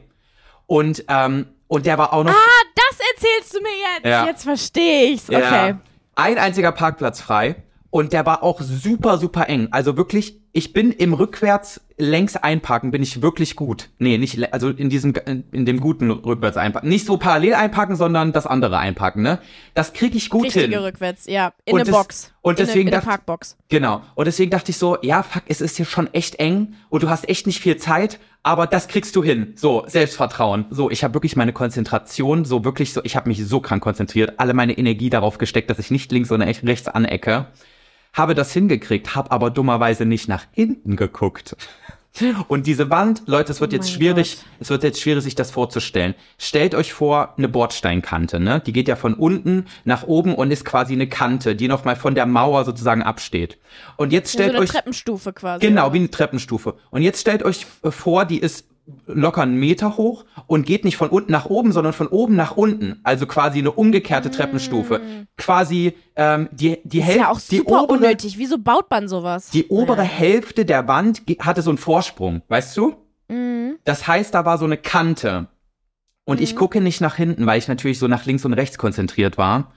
[0.66, 2.32] Und, ähm, und der war auch noch.
[2.32, 4.06] Ah, das erzählst du mir jetzt.
[4.06, 4.26] Ja.
[4.26, 5.28] Jetzt verstehe ich's.
[5.28, 5.38] Ja.
[5.38, 5.74] Okay.
[6.16, 7.56] Ein einziger Parkplatz frei.
[7.90, 9.68] Und der war auch super, super eng.
[9.70, 13.90] Also wirklich, ich bin im rückwärts längs einparken, bin ich wirklich gut.
[13.98, 15.12] Nee, nicht, also in diesem,
[15.50, 16.88] in dem guten rückwärts einparken.
[16.88, 19.40] Nicht so parallel einparken, sondern das andere einparken, ne?
[19.74, 20.78] Das krieg ich gut Richtige hin.
[20.78, 21.52] rückwärts, ja.
[21.64, 22.32] In das- Box.
[22.40, 23.56] und in deswegen eine, in dachte- Parkbox.
[23.68, 24.02] Genau.
[24.14, 27.08] Und deswegen dachte ich so, ja, fuck, es ist hier schon echt eng und du
[27.10, 29.54] hast echt nicht viel Zeit, aber das kriegst du hin.
[29.56, 30.66] So, Selbstvertrauen.
[30.70, 34.34] So, ich habe wirklich meine Konzentration, so wirklich so, ich habe mich so krank konzentriert,
[34.38, 37.46] alle meine Energie darauf gesteckt, dass ich nicht links oder echt rechts anecke.
[38.14, 41.56] Habe das hingekriegt, habe aber dummerweise nicht nach hinten geguckt.
[42.46, 45.50] Und diese Wand, Leute, es wird Oh jetzt schwierig, es wird jetzt schwierig, sich das
[45.50, 46.14] vorzustellen.
[46.38, 48.62] Stellt euch vor, eine Bordsteinkante, ne?
[48.64, 52.14] Die geht ja von unten nach oben und ist quasi eine Kante, die nochmal von
[52.14, 53.58] der Mauer sozusagen absteht.
[53.96, 55.66] Und jetzt So stellt eine euch, Treppenstufe quasi.
[55.66, 55.94] genau, oder?
[55.94, 56.76] wie eine Treppenstufe.
[56.92, 58.64] Und jetzt stellt euch äh, vor, die ist
[59.06, 62.56] locker einen Meter hoch und geht nicht von unten nach oben, sondern von oben nach
[62.56, 63.00] unten.
[63.02, 65.00] Also quasi eine umgekehrte Treppenstufe.
[65.36, 67.00] Quasi ähm, die, die Mm.
[67.00, 68.38] Ist Hälfte, ja auch die super obere, unnötig.
[68.38, 69.50] Wieso baut man sowas?
[69.50, 72.96] die obere Hälfte der Wand hatte so einen Vorsprung, weißt du?
[73.28, 73.78] Mhm.
[73.84, 75.48] Das heißt, da war so eine Kante.
[76.24, 79.36] Und ich gucke nicht nach hinten, weil ich natürlich so nach links und rechts konzentriert
[79.36, 79.72] war.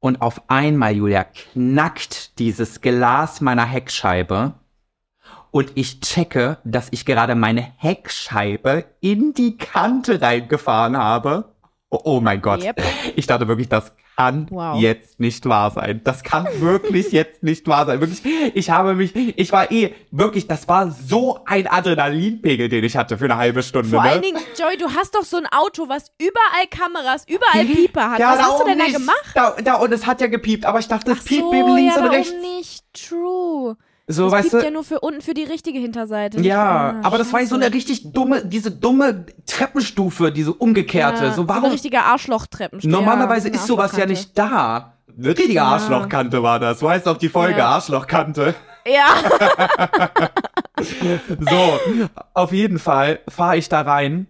[0.00, 4.54] Und auf einmal, Julia, knackt dieses Glas meiner Heckscheibe.
[5.50, 11.54] Und ich checke, dass ich gerade meine Heckscheibe in die Kante reingefahren habe.
[11.90, 12.62] Oh, oh mein Gott.
[12.62, 12.82] Yep.
[13.16, 14.78] Ich dachte wirklich, das kann Wow.
[14.80, 16.00] jetzt nicht wahr sein.
[16.04, 18.00] Das kann wirklich jetzt nicht wahr sein.
[18.00, 18.22] Wirklich,
[18.54, 23.16] ich habe mich, ich war eh, wirklich, das war so ein Adrenalinpegel, den ich hatte
[23.16, 23.88] für eine halbe Stunde.
[23.88, 24.10] Vor ne?
[24.10, 28.18] allen Dingen, Joey, du hast doch so ein Auto, was überall Kameras, überall Pieper hat.
[28.18, 28.96] Ja, was hast du denn da nicht.
[28.96, 29.30] gemacht?
[29.34, 32.02] Da, da, und es hat ja gepiept, aber ich dachte, es piept so, links ja,
[32.02, 32.32] und rechts.
[32.42, 32.84] nicht.
[32.92, 33.76] True.
[34.10, 34.58] So, das weißt du?
[34.64, 36.40] ja nur für unten für die richtige Hinterseite.
[36.40, 41.26] Ja, Ah, aber das war so eine richtig dumme, diese dumme Treppenstufe, diese umgekehrte.
[41.26, 41.64] ja, so warum?
[41.64, 42.80] eine richtige Arschlochtreppen.
[42.84, 44.94] Normalerweise ja, ist sowas ja nicht da.
[45.16, 46.78] Eine richtige Arschlochkante war das.
[46.78, 47.68] Du weißt doch die Folge Ja.
[47.70, 48.54] Arschlochkante.
[48.86, 49.06] Ja,
[50.80, 51.78] So,
[52.34, 54.26] auf jeden Fall fahre ich da rein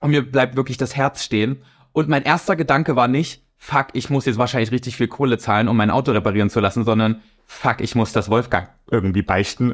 [0.00, 1.62] und mir bleibt wirklich das Herz stehen.
[1.92, 5.68] Und mein erster Gedanke war nicht, fuck, ich muss jetzt wahrscheinlich richtig viel Kohle zahlen,
[5.68, 9.72] um mein Auto reparieren zu lassen, sondern fuck, ich muss das Wolfgang irgendwie beichten.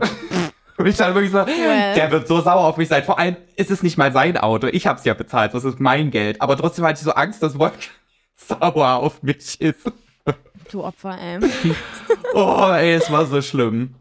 [0.77, 1.95] Und ich dachte wirklich so, Well.
[1.95, 3.05] der wird so sauer auf mich sein.
[3.05, 4.67] Vor allem ist es nicht mal sein Auto.
[4.69, 5.55] Ich hab's ja bezahlt.
[5.55, 6.41] Das ist mein Geld.
[6.41, 7.91] Aber trotzdem hatte ich so Angst, dass Wolfgang
[8.37, 9.91] sauer auf mich ist.
[10.71, 11.41] du Opfer, ey.
[12.35, 13.95] Oh, ey, es war so schlimm.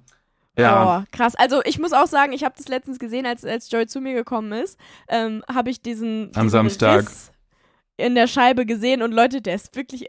[0.58, 1.00] Ja.
[1.00, 1.36] Oh, krass.
[1.36, 4.14] Also ich muss auch sagen, ich habe das letztens gesehen, als, als Joy zu mir
[4.14, 7.00] gekommen ist, ähm, habe ich diesen, Am diesen Samstag.
[7.00, 7.32] Riss
[8.00, 10.08] in der Scheibe gesehen und Leute, der ist wirklich,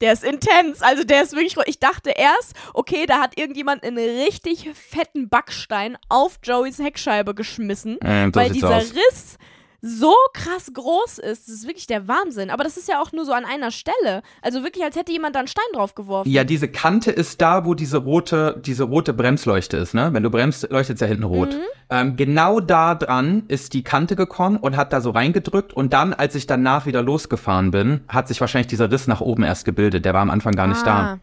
[0.00, 0.82] der ist intens.
[0.82, 5.96] Also der ist wirklich, ich dachte erst, okay, da hat irgendjemand einen richtig fetten Backstein
[6.08, 8.92] auf Joeys Heckscheibe geschmissen, so weil dieser aus.
[8.94, 9.38] Riss
[9.86, 11.48] so krass groß ist.
[11.48, 12.50] Das ist wirklich der Wahnsinn.
[12.50, 14.22] Aber das ist ja auch nur so an einer Stelle.
[14.42, 16.28] Also wirklich, als hätte jemand da einen Stein drauf geworfen.
[16.28, 20.10] Ja, diese Kante ist da, wo diese rote, diese rote Bremsleuchte ist, ne?
[20.12, 21.50] Wenn du bremst, leuchtet's ja hinten rot.
[21.50, 21.60] Mhm.
[21.90, 26.12] Ähm, genau da dran ist die Kante gekommen und hat da so reingedrückt und dann,
[26.14, 30.04] als ich danach wieder losgefahren bin, hat sich wahrscheinlich dieser Riss nach oben erst gebildet.
[30.04, 31.18] Der war am Anfang gar nicht Ah,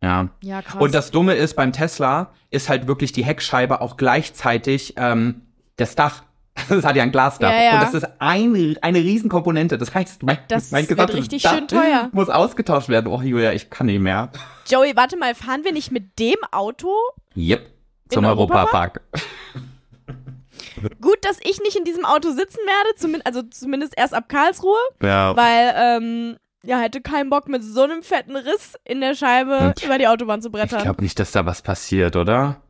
[0.00, 0.06] da.
[0.06, 0.28] Ja.
[0.42, 0.80] Ja, krass.
[0.80, 5.42] Und das Dumme ist, beim Tesla ist halt wirklich die Heckscheibe auch gleichzeitig ähm,
[5.76, 6.22] das Dach.
[6.68, 7.50] Das hat ja ein Glasdach.
[7.50, 7.74] Ja, ja.
[7.74, 9.78] Und das ist ein, eine Riesenkomponente.
[9.78, 12.08] Das heißt, mein, Das mein wird gesamtes richtig Dach schön teuer.
[12.12, 13.06] muss ausgetauscht werden.
[13.12, 14.30] Oh, Julia, ich kann nicht mehr.
[14.68, 16.92] Joey, warte mal, fahren wir nicht mit dem Auto?
[17.36, 17.66] Yep.
[18.10, 19.00] Zum Europapark.
[21.00, 24.78] Gut, dass ich nicht in diesem Auto sitzen werde, zumindest, also zumindest erst ab Karlsruhe,
[25.02, 25.36] Ja.
[25.36, 29.82] weil, ähm, ja, hätte keinen Bock mit so einem fetten Riss in der Scheibe Und
[29.84, 30.82] über die Autobahn zu Ich brettern.
[30.82, 32.60] glaube nicht, dass da was passiert, oder?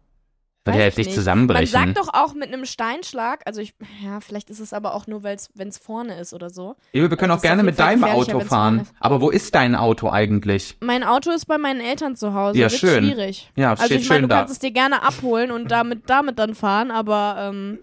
[0.74, 1.12] Wird ja nicht.
[1.14, 1.72] zusammenbrechen.
[1.80, 5.06] Man sagt doch auch mit einem Steinschlag, also ich, ja, vielleicht ist es aber auch
[5.06, 5.36] nur, wenn
[5.68, 6.76] es vorne ist oder so.
[6.92, 8.86] Ja, wir können auch gerne mit deinem Auto fahren.
[9.00, 10.76] Aber wo ist dein Auto eigentlich?
[10.80, 12.58] Mein Auto ist bei meinen Eltern zu Hause.
[12.58, 13.04] Ja, Wird schön.
[13.04, 13.50] schwierig.
[13.56, 14.38] Ja, Also steht ich meine, schön du da.
[14.38, 17.78] kannst es dir gerne abholen und damit, damit dann fahren, aber ähm,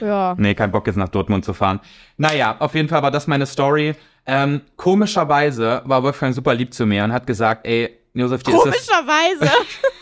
[0.00, 0.34] ja.
[0.38, 1.80] Nee, kein Bock jetzt nach Dortmund zu fahren.
[2.16, 3.94] Naja, auf jeden Fall war das meine Story.
[4.26, 8.60] Ähm, komischerweise war Wolfgang super lieb zu mir und hat gesagt, ey, Josef, dir ist
[8.62, 9.50] Komischerweise.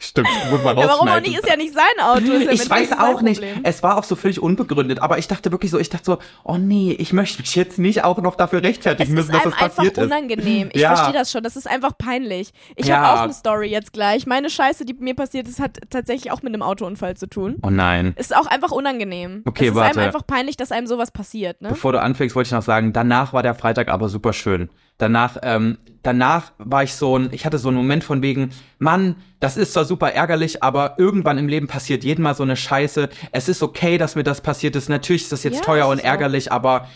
[0.00, 1.30] Stimmt, muss man Ja, warum auch rausschneiden.
[1.32, 1.40] nicht?
[1.42, 2.20] Ist ja nicht sein Auto.
[2.32, 3.42] Ist ja ich weiß auch nicht.
[3.64, 6.56] Es war auch so völlig unbegründet, aber ich dachte wirklich so, ich dachte so, oh
[6.56, 9.52] nee, ich möchte mich jetzt nicht auch noch dafür Es rechtfertigen müssen, ist dass das
[9.54, 10.04] einfach passiert ist.
[10.04, 10.68] unangenehm.
[10.72, 10.94] Ich Ja.
[10.94, 11.42] verstehe das schon.
[11.42, 12.52] Das ist einfach peinlich.
[12.76, 12.98] Ich Ja.
[12.98, 14.24] habe auch eine Story jetzt gleich.
[14.24, 17.56] Meine Scheiße, die mir passiert ist, hat tatsächlich auch mit einem Autounfall zu tun.
[17.64, 18.14] Oh nein.
[18.16, 19.42] Ist auch einfach unangenehm.
[19.46, 19.98] Okay, es ist warte.
[19.98, 21.70] einem einfach peinlich, dass einem sowas passiert, ne?
[21.70, 24.70] Bevor du anfängst, wollte ich noch sagen, danach war der Freitag aber super schön.
[24.98, 29.16] Danach, ähm, danach war ich so ein, ich hatte so einen Moment von wegen, Mann,
[29.40, 33.08] das ist zwar super ärgerlich, aber irgendwann im Leben passiert jedem mal so eine Scheiße.
[33.30, 34.88] Es ist okay, dass mir das passiert ist.
[34.88, 36.88] Natürlich ist das jetzt Ja, teuer es und ärgerlich, aber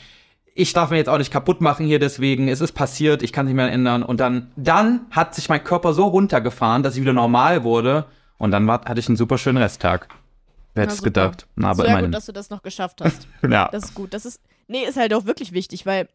[0.54, 2.48] ich darf mir jetzt auch nicht kaputt machen hier deswegen.
[2.48, 4.02] Es ist passiert, ich kann es nicht mehr ändern.
[4.02, 8.06] Und dann, dann hat sich mein Körper so runtergefahren, dass ich wieder normal wurde.
[8.36, 10.08] Und dann war, hatte ich einen super schönen Resttag.
[10.74, 11.46] Wer hätte es gedacht?
[11.54, 12.06] Na, aber Sehr immerhin.
[12.06, 13.28] gut, dass du das noch geschafft hast.
[13.48, 13.68] ja.
[13.70, 14.12] Das ist gut.
[14.12, 16.08] Das ist, nee, ist halt auch wirklich wichtig, weil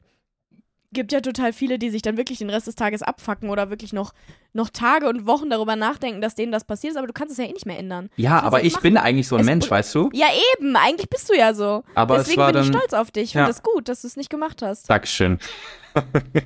[0.97, 3.93] gibt ja total viele, die sich dann wirklich den Rest des Tages abfacken oder wirklich
[3.93, 4.13] noch,
[4.51, 7.37] noch Tage und Wochen darüber nachdenken, dass denen das passiert ist, aber du kannst es
[7.37, 8.09] ja eh nicht mehr ändern.
[8.17, 8.83] ja, aber ich machen.
[8.83, 10.09] bin eigentlich so ein Es- Mensch, weißt du?
[10.11, 10.27] Ja,
[10.57, 11.83] eben, eigentlich bist du ja so.
[11.95, 13.23] Aber es Deswegen war bin ich dann- stolz auf dich.
[13.25, 13.45] Ich Ja.
[13.45, 14.89] finde es gut, dass du es nicht gemacht hast.
[14.89, 15.39] Dankeschön.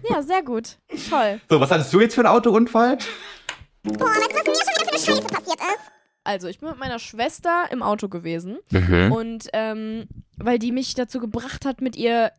[0.09, 0.77] Ja, sehr gut.
[1.09, 1.41] Toll.
[1.49, 2.97] So, was hattest du jetzt für einen Autounfall?
[3.83, 5.91] Boah, du, was mir schon wieder für eine Scheiße passiert ist?
[6.23, 9.11] Also, ich bin mit meiner Schwester im Auto gewesen Mhm.
[9.11, 12.31] und ähm, weil die mich dazu gebracht hat, mit ihr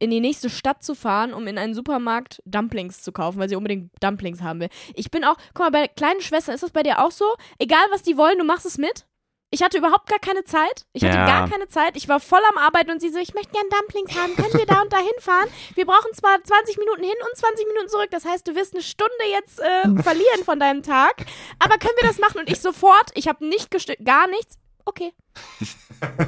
[0.00, 3.56] in die nächste Stadt zu fahren, um in einen Supermarkt Dumplings zu kaufen, weil sie
[3.56, 4.68] unbedingt Dumplings haben will.
[4.94, 7.24] Ich bin auch, guck mal, bei kleinen Schwestern ist das bei dir auch so?
[7.58, 9.06] Egal, was die wollen, du machst es mit?
[9.52, 10.86] Ich hatte überhaupt gar keine Zeit.
[10.92, 11.26] Ich hatte Ja.
[11.26, 11.96] gar keine Zeit.
[11.96, 14.36] Ich war voll am Arbeiten und sie so, ich möchte gern Dumplings haben.
[14.36, 15.48] Können wir da und da hinfahren?
[15.74, 18.08] Wir brauchen zwar 20 Minuten hin und 20 Minuten zurück.
[18.12, 21.26] Das heißt, du wirst eine Stunde jetzt äh, verlieren von deinem Tag.
[21.58, 22.38] Aber können wir das machen?
[22.38, 24.56] Und ich sofort, ich habe nicht gestört, gar nichts.
[24.84, 25.12] Okay.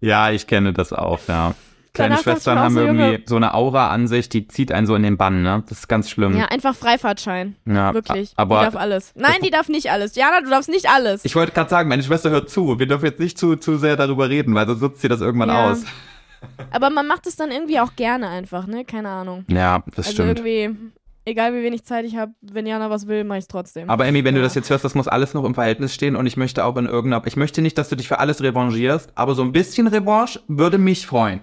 [0.00, 1.54] Ja, ich kenne das auch, ja.
[1.98, 3.20] Kleine Danach Schwestern haben so, irgendwie Junge.
[3.26, 5.62] so eine Aura an sich, die zieht einen so in den Bann, ne?
[5.68, 6.36] Das ist ganz schlimm.
[6.36, 7.56] Ja, einfach Freifahrtschein.
[7.66, 8.32] Ja, Wirklich.
[8.36, 9.12] Aber die darf alles.
[9.16, 10.14] Nein, die darf nicht alles.
[10.14, 11.24] Jana, du darfst nicht alles.
[11.24, 12.78] ich wollte gerade sagen, meine Schwester hört zu.
[12.78, 15.48] Wir dürfen jetzt nicht zu, zu sehr darüber reden, weil sonst nutzt sie das irgendwann
[15.50, 15.70] Ja.
[15.72, 15.82] aus.
[16.70, 18.84] Aber man macht es dann irgendwie auch gerne einfach, ne?
[18.84, 19.44] Keine Ahnung.
[19.48, 20.38] Ja, das also stimmt.
[20.38, 20.70] irgendwie,
[21.24, 23.90] egal wie wenig Zeit ich habe, wenn Jana was will, mache ich trotzdem.
[23.90, 24.44] Aber Emmy, wenn du Ja.
[24.46, 26.86] das jetzt hörst, das muss alles noch im Verhältnis stehen und ich möchte auch in
[26.86, 30.40] irgendeiner, ich möchte nicht, dass du dich für alles revanchierst, aber so ein bisschen Revanche
[30.46, 31.40] würde mich freuen.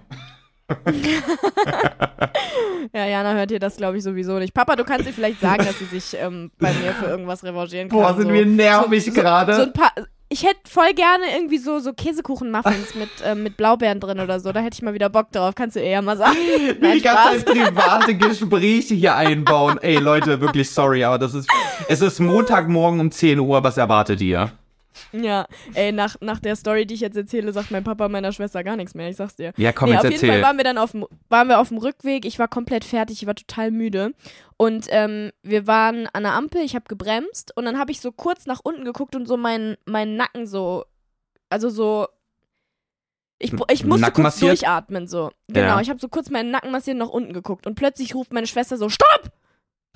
[2.93, 4.53] Ja, Jana hört dir das, glaube ich, sowieso nicht.
[4.53, 7.89] Papa, du kannst ihr vielleicht sagen, dass sie sich ähm, bei mir für irgendwas revanchieren
[7.89, 7.99] kann.
[7.99, 8.33] Boah, sind so.
[8.33, 9.55] wir nervig gerade.
[9.55, 9.91] So ein paar.
[10.27, 14.51] Ich hätte voll gerne irgendwie so, so Käsekuchen-Muffins mit, ähm, mit Blaubeeren drin oder so.
[14.51, 15.53] Da hätte ich mal wieder Bock drauf.
[15.55, 16.37] Kannst du eher mal sagen.
[16.79, 17.43] Nein, Spaß.
[17.43, 19.77] Zeit private Gespräche hier einbauen.
[19.81, 21.49] Ey, Leute, wirklich sorry, aber das ist,
[21.87, 24.51] es ist Montagmorgen um 10 Uhr, was erwartet ihr?
[25.11, 28.63] Ja, ey, nach, nach der Story, die ich jetzt erzähle, sagt mein Papa meiner Schwester
[28.63, 29.09] gar nichts mehr.
[29.09, 29.53] Ich sag's dir.
[29.57, 30.43] Ja, komm, nee, jetzt auf jeden Fall erzähl.
[30.43, 32.25] waren wir dann auf dem, waren wir auf dem Rückweg.
[32.25, 34.13] Ich war komplett fertig, ich war total müde.
[34.57, 38.11] Und ähm, wir waren an der Ampel, ich habe gebremst und dann habe ich so
[38.11, 40.85] kurz nach unten geguckt und so meinen meinen Nacken so,
[41.49, 42.07] also so.
[43.37, 44.61] Ich, ich musste Nacken kurz massiert?
[44.61, 45.29] durchatmen, so.
[45.49, 45.81] Genau, Ja.
[45.81, 47.67] ich habe so kurz meinen Nacken massiert nach unten geguckt.
[47.67, 49.29] Und plötzlich ruft meine Schwester so, Stopp!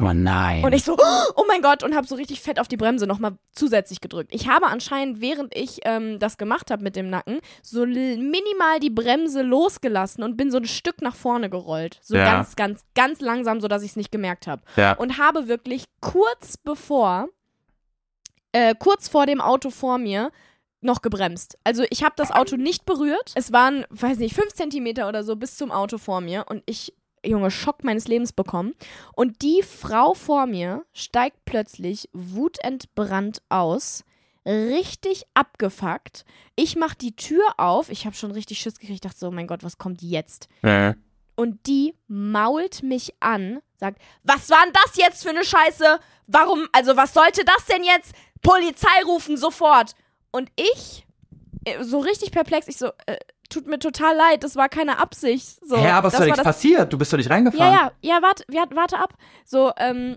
[0.01, 0.63] Oh nein.
[0.63, 0.97] Und ich so,
[1.35, 4.33] oh mein Gott, und habe so richtig fett auf die Bremse nochmal zusätzlich gedrückt.
[4.33, 8.89] Ich habe anscheinend, während ich ähm, das gemacht habe mit dem Nacken, so minimal die
[8.89, 11.99] Bremse losgelassen und bin so ein Stück nach vorne gerollt.
[12.01, 12.23] So Ja.
[12.23, 14.61] ganz, ganz, ganz langsam, sodass ich es nicht gemerkt habe.
[14.77, 14.93] ja.
[14.93, 17.27] Und habe wirklich kurz bevor,
[18.53, 20.31] äh, kurz vor dem Auto vor mir,
[20.81, 21.57] noch gebremst.
[21.65, 23.33] Also ich habe das Auto nicht berührt.
[23.35, 26.93] Es waren, weiß nicht, fünf Zentimeter oder so bis zum Auto vor mir und ich,
[27.25, 28.73] Junge, Schock meines Lebens bekommen.
[29.15, 34.03] Und die Frau vor mir steigt plötzlich wutentbrannt aus,
[34.45, 36.25] richtig abgefuckt.
[36.55, 39.47] Ich mach die Tür auf, ich habe schon richtig Schiss gekriegt, dachte so, oh mein
[39.47, 40.47] Gott, was kommt jetzt?
[40.61, 40.93] Äh.
[41.35, 45.99] Und die mault mich an, sagt, was war denn das jetzt für eine Scheiße?
[46.27, 48.13] Warum, also was sollte das denn jetzt?
[48.41, 49.93] Polizei rufen sofort.
[50.31, 51.05] Und ich,
[51.65, 53.17] äh, so richtig perplex, ich so, äh,
[53.49, 55.59] tut mir total leid, das war keine Absicht.
[55.67, 56.93] So, Hä, aber ist das doch war nichts passiert.
[56.93, 57.73] Du bist doch nicht reingefahren.
[57.73, 59.13] ja, ja, ja, warte, warte, warte ab.
[59.45, 60.15] So, ähm,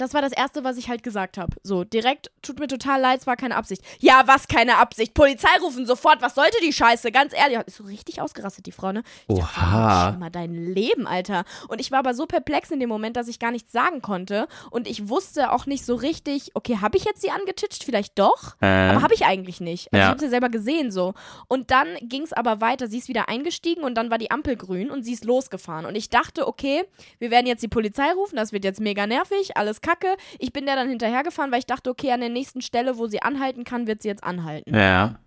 [0.00, 1.56] das war das Erste, was ich halt gesagt habe.
[1.62, 3.82] So, direkt, tut mir total leid, es war keine Absicht.
[3.98, 5.14] Ja, was keine Absicht?
[5.14, 7.12] Polizei rufen sofort, was sollte die Scheiße?
[7.12, 7.58] Ganz ehrlich.
[7.66, 9.02] Ist so richtig ausgerastet, die Frau, ne?
[9.28, 10.04] Ich dachte, Oha.
[10.06, 11.44] Mensch, mal dein Leben, Alter.
[11.68, 14.48] Und ich war aber so perplex in dem Moment, dass ich gar nichts sagen konnte.
[14.70, 17.84] Und ich wusste auch nicht so richtig, okay, habe ich jetzt sie angetitscht?
[17.84, 18.56] Vielleicht doch.
[18.60, 18.66] Äh.
[18.66, 19.92] Aber habe ich eigentlich nicht.
[19.92, 20.04] Also Ja.
[20.06, 21.14] ich habe sie selber gesehen so.
[21.48, 22.88] Und dann ging es aber weiter.
[22.88, 25.84] Sie ist wieder eingestiegen und dann war die Ampel grün und sie ist losgefahren.
[25.86, 26.84] Und ich dachte, okay,
[27.18, 29.89] wir werden jetzt die Polizei rufen, das wird jetzt mega nervig, alles kacke.
[30.38, 33.22] Ich bin der dann hinterhergefahren, weil ich dachte, okay, an der nächsten Stelle, wo sie
[33.22, 34.74] anhalten kann, wird sie jetzt anhalten.
[34.74, 35.18] Ja.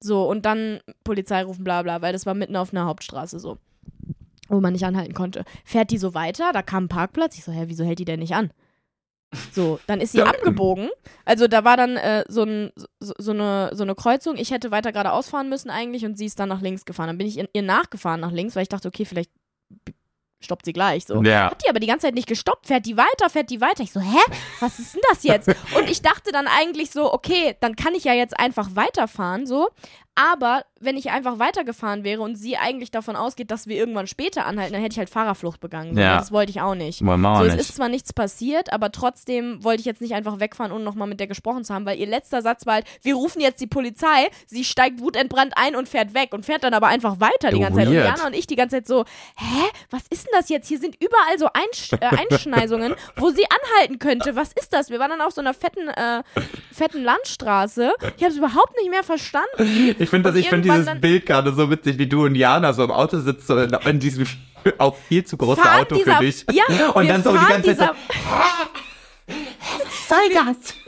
[0.00, 3.58] So, und dann Polizei rufen, bla bla, weil das war mitten auf einer Hauptstraße so.
[4.48, 5.44] Wo man nicht anhalten konnte.
[5.64, 7.36] Fährt die so weiter, da kam ein Parkplatz.
[7.36, 8.50] Ich so, hä, wieso hält die denn nicht an?
[9.52, 10.88] So, dann ist sie abgebogen.
[11.24, 14.36] Also da war dann äh, so, ein, so, so, eine, so eine Kreuzung.
[14.36, 17.08] Ich hätte weiter geradeaus fahren müssen eigentlich und sie ist dann nach links gefahren.
[17.08, 19.30] Dann bin ich in, ihr nachgefahren nach links, weil ich dachte, okay, vielleicht
[20.40, 21.04] stoppt sie gleich.
[21.06, 21.22] So.
[21.22, 21.50] Ja.
[21.50, 23.82] Hat die aber die ganze Zeit nicht gestoppt, fährt die weiter, fährt die weiter.
[23.82, 24.18] Ich so, hä?
[24.60, 25.48] Was ist denn das jetzt?
[25.76, 29.68] Und ich dachte dann eigentlich so, okay, dann kann ich ja jetzt einfach weiterfahren, so.
[30.18, 34.46] Aber wenn ich einfach weitergefahren wäre und sie eigentlich davon ausgeht, dass wir irgendwann später
[34.46, 35.96] anhalten, dann hätte ich halt Fahrerflucht begangen.
[35.96, 36.18] Ja.
[36.18, 37.04] Das wollte ich auch nicht.
[37.04, 37.60] Wollen wir auch So, es nicht.
[37.68, 41.20] ist zwar nichts passiert, aber trotzdem wollte ich jetzt nicht einfach wegfahren, ohne nochmal mit
[41.20, 44.28] der gesprochen zu haben, weil ihr letzter Satz war halt, wir rufen jetzt die Polizei,
[44.46, 47.78] sie steigt wutentbrannt ein und fährt weg und fährt dann aber einfach weiter die ganze
[47.78, 47.88] Zeit.
[47.88, 47.94] Und.
[47.94, 49.04] Jana und ich die ganze Zeit so,
[49.36, 50.66] hä, was ist denn das jetzt?
[50.68, 54.34] Hier sind überall so Einsch äh, Einschneisungen, wo sie anhalten könnte.
[54.34, 54.90] Was ist das?
[54.90, 56.22] Wir waren dann auf so einer fetten, äh,
[56.72, 57.92] fetten Landstraße.
[58.16, 59.94] Ich habe es überhaupt nicht mehr verstanden.
[59.98, 62.84] Ich finde ich find irgendwann dieses Bild gerade so witzig, wie du und Jana so
[62.84, 64.26] im Auto sitzt, so in, in diesem
[64.78, 66.44] auch viel zu große Fahren Auto dieser- für dich.
[66.52, 67.94] Ja, und dann so die ganze Zeit so,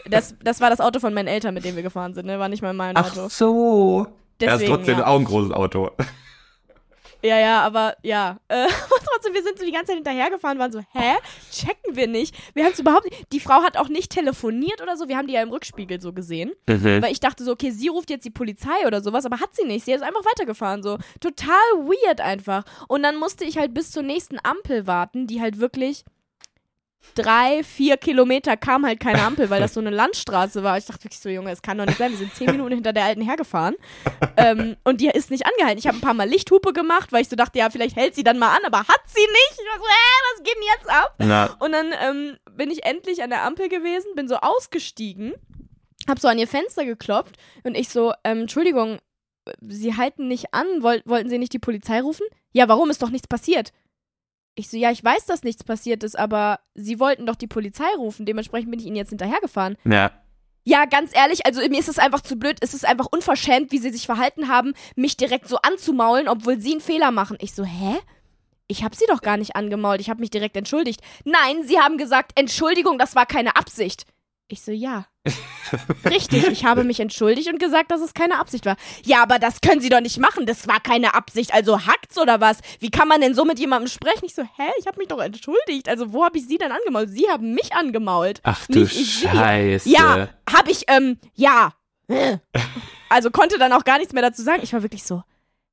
[0.08, 2.38] Das, das war das Auto von meinen Eltern, mit dem wir gefahren sind, ne?
[2.38, 3.22] War nicht mal mein Auto.
[3.26, 4.06] Ach so.
[4.40, 5.06] Er ist Deswegen, trotzdem ja.
[5.06, 5.90] auch ein großes Auto.
[7.22, 8.38] Ja, ja, aber ja.
[8.48, 8.66] Äh,
[9.12, 11.16] trotzdem, wir sind so die ganze Zeit hinterhergefahren, waren so, hä?
[11.50, 12.34] Checken wir nicht.
[12.54, 13.32] Wir haben es überhaupt nicht.
[13.32, 15.08] Die Frau hat auch nicht telefoniert oder so.
[15.08, 16.52] Wir haben die ja im Rückspiegel so gesehen.
[16.68, 17.02] Mhm.
[17.02, 19.64] Weil ich dachte so, okay, sie ruft jetzt die Polizei oder sowas, aber hat sie
[19.64, 19.84] nicht.
[19.84, 20.98] Sie ist einfach weitergefahren, so.
[21.20, 22.64] Total weird einfach.
[22.88, 26.04] Und dann musste ich halt bis zur nächsten Ampel warten, die halt wirklich
[27.14, 30.78] drei, vier Kilometer kam halt keine Ampel, weil das so eine Landstraße war.
[30.78, 32.10] Ich dachte wirklich so, Junge, es kann doch nicht sein.
[32.10, 33.74] Wir sind zehn Minuten hinter der Alten hergefahren.
[34.36, 35.78] ähm, und die ist nicht angehalten.
[35.78, 38.24] Ich habe ein paar Mal Lichthupe gemacht, weil ich so dachte, ja, vielleicht hält sie
[38.24, 39.52] dann mal an, aber hat sie nicht.
[39.52, 41.14] Ich war so, hä, was geht denn jetzt ab?
[41.18, 45.34] Na, Und dann ähm, bin ich endlich an der Ampel gewesen, bin so ausgestiegen,
[46.08, 48.98] hab so an ihr Fenster geklopft und ich so, ähm, Entschuldigung,
[49.62, 52.26] Sie halten nicht an, woll wollten Sie nicht die Polizei rufen?
[52.52, 52.90] Ja, warum?
[52.90, 53.72] Ist doch nichts passiert.
[54.60, 57.88] Ich so, ja, ich weiß, dass nichts passiert ist, aber Sie wollten doch die Polizei
[57.96, 59.76] rufen, dementsprechend bin ich Ihnen jetzt hinterhergefahren.
[59.84, 60.12] ja.
[60.62, 63.78] Ja, ganz ehrlich, also mir ist es einfach zu blöd, es ist einfach unverschämt, wie
[63.78, 67.38] sie sich verhalten haben, mich direkt so anzumaulen, obwohl sie einen Fehler machen.
[67.40, 67.96] Ich so, hä?
[68.68, 71.00] Ich habe sie doch gar nicht angemault, ich habe mich direkt entschuldigt.
[71.24, 74.04] Nein, sie haben gesagt, Entschuldigung, das war keine Absicht.
[74.52, 75.06] Ich so, ja.
[76.04, 78.76] Richtig, ich habe mich entschuldigt und gesagt, dass es keine Absicht war.
[79.04, 82.40] Ja, aber das können Sie doch nicht machen, das war keine Absicht, also hackt's oder
[82.40, 82.58] was?
[82.80, 84.24] Wie kann man denn so mit jemandem sprechen?
[84.24, 87.10] Ich so, hä, ich habe mich doch entschuldigt, also wo habe ich Sie denn angemault?
[87.10, 88.40] Sie haben mich angemault.
[88.42, 89.28] Ach du Nicht ich sie.
[89.28, 89.88] Scheiße.
[89.88, 91.72] Ja, hab ich, ähm, ja.
[93.08, 94.60] Also konnte dann auch gar nichts mehr dazu sagen.
[94.62, 95.22] Ich war wirklich so,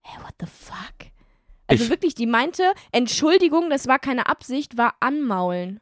[0.02, 1.12] hä, what the fuck?
[1.68, 5.80] Also Ich- wirklich, die meinte, Entschuldigung, das war keine Absicht, war anmaulen.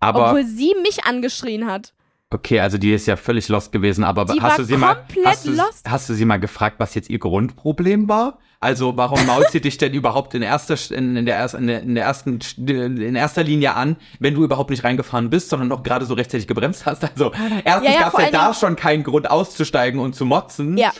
[0.00, 1.92] Aber, obwohl sie mich angeschrien hat.
[2.30, 5.46] Okay, also die ist ja völlig lost gewesen, aber Die hast du sie mal, hast
[5.46, 5.52] du,
[5.86, 8.38] hast du sie mal gefragt, was jetzt ihr Grundproblem war?
[8.60, 11.94] Also warum mault sie dich denn überhaupt in erster in, in der in der, in
[11.94, 16.06] der ersten in erster Linie an, wenn du überhaupt nicht reingefahren bist, sondern noch gerade
[16.06, 17.04] so rechtzeitig gebremst hast?
[17.04, 17.32] Also
[17.64, 20.76] erstens Ja, ja, gab es ja da schon keinen Grund auszusteigen und zu motzen.
[20.76, 20.92] Ja.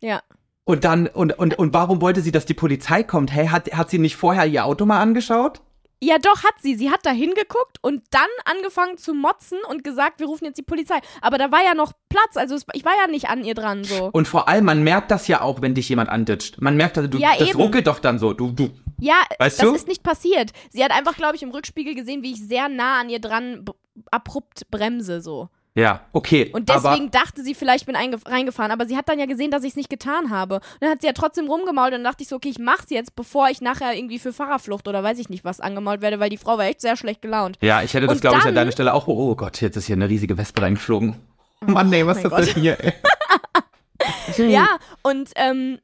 [0.00, 0.20] Ja.
[0.64, 3.32] Und dann und und und warum wollte sie, dass die Polizei kommt?
[3.32, 5.62] Hey, hat hat sie nicht vorher ihr Auto mal angeschaut?
[6.02, 6.74] Ja, doch, hat sie.
[6.74, 10.62] Sie hat da hingeguckt und dann angefangen zu motzen und gesagt, wir rufen jetzt die
[10.62, 10.96] Polizei.
[11.22, 13.82] Aber da war ja noch Platz, also es, ich war ja nicht an ihr dran,
[13.82, 14.10] so.
[14.12, 16.60] Und vor allem, man merkt das ja auch, wenn dich jemand anditscht.
[16.60, 17.60] Man merkt, also du, Ja, das eben.
[17.60, 18.34] ruckelt doch dann so.
[18.34, 18.70] Du, du.
[19.00, 19.74] Ja, Weißt das du?
[19.74, 20.52] ist nicht passiert.
[20.70, 23.64] Sie hat einfach, glaube ich, im Rückspiegel gesehen, wie ich sehr nah an ihr dran
[24.10, 25.48] abrupt bremse, so.
[25.78, 26.50] Ja, okay.
[26.54, 29.50] Und deswegen dachte sie vielleicht, ich bin einge- reingefahren, aber sie hat dann ja gesehen,
[29.50, 30.54] dass ich es nicht getan habe.
[30.56, 32.86] Und dann hat sie ja trotzdem rumgemault und dann dachte ich so, okay, ich mach's
[32.88, 36.30] jetzt, bevor ich nachher irgendwie für Fahrerflucht oder weiß ich nicht was angemault werde, weil
[36.30, 37.58] die Frau war echt sehr schlecht gelaunt.
[37.60, 39.06] Ja, ich hätte das, glaube ich, an deiner Stelle auch.
[39.06, 41.16] Oh, oh Gott, jetzt ist hier eine riesige Wespe reingeflogen.
[41.60, 42.78] Mann, nee, was ist das denn hier?
[42.82, 42.92] ey?
[44.38, 44.66] Ja,
[45.02, 45.78] und ähm,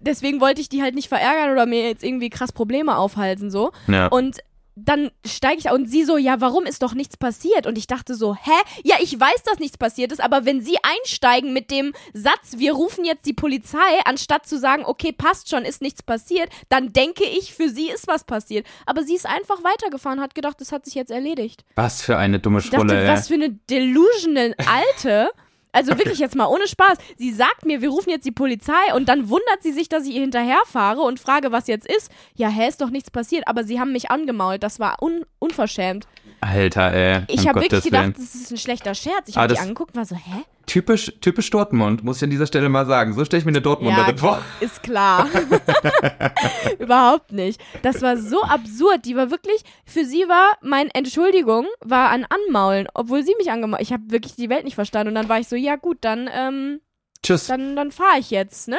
[0.00, 3.72] deswegen wollte ich die halt nicht verärgern oder mir jetzt irgendwie krass Probleme aufhalten, so.
[3.86, 4.06] Ja.
[4.08, 4.38] Und
[4.84, 7.66] dann steige ich und sie so, ja, warum ist doch nichts passiert?
[7.66, 8.50] Und ich dachte so, hä?
[8.84, 12.72] Ja, ich weiß, dass nichts passiert ist, aber wenn sie einsteigen mit dem Satz, wir
[12.72, 17.24] rufen jetzt die Polizei, anstatt zu sagen, okay, passt schon, ist nichts passiert, dann denke
[17.24, 18.66] ich, für sie ist was passiert.
[18.86, 21.64] Aber sie ist einfach weitergefahren, hat gedacht, das hat sich jetzt erledigt.
[21.76, 25.30] Was für eine dumme Ich dachte, Schrulle, was für eine delusional Alte.
[25.72, 26.98] Also wirklich jetzt mal ohne Spaß.
[27.16, 30.14] Sie sagt mir, wir rufen jetzt die Polizei und dann wundert sie sich, dass ich
[30.14, 32.10] ihr hinterherfahre und frage, was jetzt ist.
[32.34, 34.62] Ja, hä, ist doch nichts passiert, aber sie haben mich angemault.
[34.62, 36.06] Das war un unverschämt.
[36.44, 37.22] Alter, ey.
[37.28, 38.12] Ich habe wirklich Gottes Willen.
[38.14, 39.28] gedacht, das ist ein schlechter Scherz.
[39.28, 40.42] Ich Ah, habe die angeguckt und war so, hä?
[40.66, 43.14] Typisch, typisch Dortmund, muss ich an dieser Stelle mal sagen.
[43.14, 44.42] So stelle ich mir eine Dortmunderin vor.
[44.60, 45.28] ist klar.
[46.78, 47.60] Überhaupt nicht.
[47.82, 49.04] Das war so absurd.
[49.04, 53.82] Die war wirklich, für sie war mein Entschuldigung, war ein Anmaulen, obwohl sie mich angemault.
[53.82, 55.08] Ich habe wirklich die Welt nicht verstanden.
[55.10, 56.80] Und dann war ich so, ja gut, dann, ähm,
[57.22, 57.46] Tschüss.
[57.46, 58.78] dann, dann fahre ich jetzt, ne?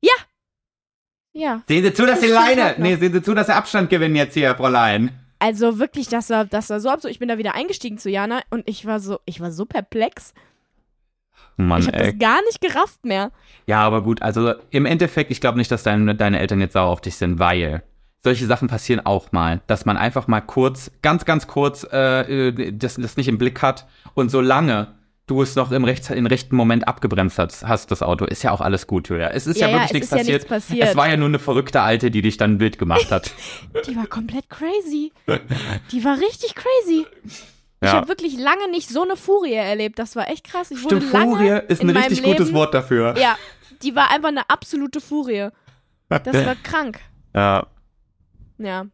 [0.00, 0.14] Ja.
[1.32, 1.62] Ja.
[1.68, 2.74] Sehen Sie zu, dass Sie Leine.
[2.78, 5.10] Nee, sehen Sie zu, dass Sie Abstand gewinnen jetzt hier, Fräulein.
[5.46, 7.12] Also wirklich, das war, das war so absurd.
[7.12, 10.34] Ich bin da wieder eingestiegen zu Jana und ich war so, ich war so perplex.
[11.56, 12.10] Mann, Ich habe ey.
[12.10, 13.30] das gar nicht gerafft mehr.
[13.64, 16.90] Ja, aber gut, also im Endeffekt, ich glaube nicht, dass deine, deine Eltern jetzt sauer
[16.90, 17.84] auf dich sind, weil
[18.24, 22.72] solche Sachen passieren auch mal, dass man einfach mal kurz, ganz, ganz kurz äh, äh,
[22.72, 24.96] das, das nicht im Blick hat und solange
[25.26, 28.52] du es noch im, rechts, im rechten Moment abgebremst hast, hast, das Auto, ist ja
[28.52, 29.28] auch alles gut, Julia.
[29.30, 30.34] Es ist ja, Ja, wirklich nichts, ist ja passiert.
[30.42, 30.88] nichts passiert.
[30.88, 33.32] Es war ja nur eine verrückte Alte, die dich dann ein Bild gemacht hat.
[33.86, 35.12] Die war komplett crazy.
[35.92, 37.06] Die war richtig crazy.
[37.24, 37.92] Ich Ja.
[37.94, 39.98] habe wirklich lange nicht so eine Furie erlebt.
[39.98, 40.70] Das war echt krass.
[40.70, 43.16] Ich Stimmt, Furie ist in ein richtig gutes Leben, Wort dafür.
[43.18, 43.36] Ja,
[43.82, 45.48] die war einfach eine absolute Furie.
[46.08, 47.00] Das war krank.
[47.34, 47.66] Ja,
[48.58, 48.86] Ja.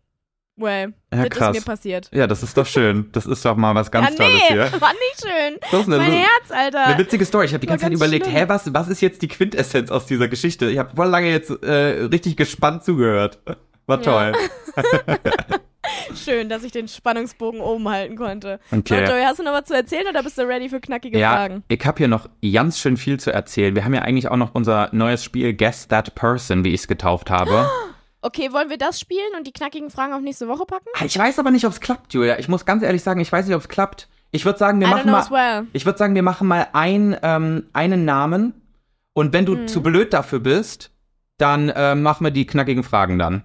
[0.56, 1.56] Well, Ja, das krass.
[1.56, 2.10] ist mir passiert.
[2.12, 3.08] ja, das ist doch schön.
[3.12, 4.72] Das ist doch mal was ganz ja, Tolles nee, hier.
[4.80, 5.58] war nicht schön.
[5.70, 6.86] Das ist eine, Mein Herz, Alter.
[6.86, 7.46] Eine witzige Story.
[7.46, 8.36] Ich habe die ganze Zeit überlegt, schlimm.
[8.36, 10.68] hä, was, was ist jetzt die Quintessenz aus dieser Geschichte?
[10.70, 13.38] Ich habe voll lange jetzt äh, richtig gespannt zugehört.
[13.86, 14.32] War toll.
[16.14, 18.60] Schön, dass ich den Spannungsbogen oben halten konnte.
[18.70, 19.04] Okay.
[19.06, 21.32] So, Joey, hast du noch was zu erzählen oder bist du ready für knackige Ja,
[21.32, 21.64] Fragen?
[21.68, 23.74] ich habe hier noch ganz schön viel zu erzählen.
[23.74, 26.88] Wir haben ja eigentlich auch noch unser neues Spiel Guess That Person, wie ich es
[26.88, 27.68] getauft habe.
[28.22, 30.86] Okay, wollen wir das spielen und die knackigen Fragen auf nächste Woche packen?
[31.04, 32.38] ich weiß aber nicht, ob es klappt, Julia.
[32.38, 34.08] Ich muss ganz ehrlich sagen, ich weiß nicht, ob es klappt.
[34.30, 35.30] Ich würde sagen, wir I machen mal.
[35.30, 35.66] well.
[35.72, 38.54] Ich würde sagen, wir machen mal ein, ähm, einen Namen
[39.12, 39.68] und wenn du Mhm.
[39.68, 40.90] zu blöd dafür bist,
[41.36, 43.42] dann äh, machen wir die knackigen Fragen dann.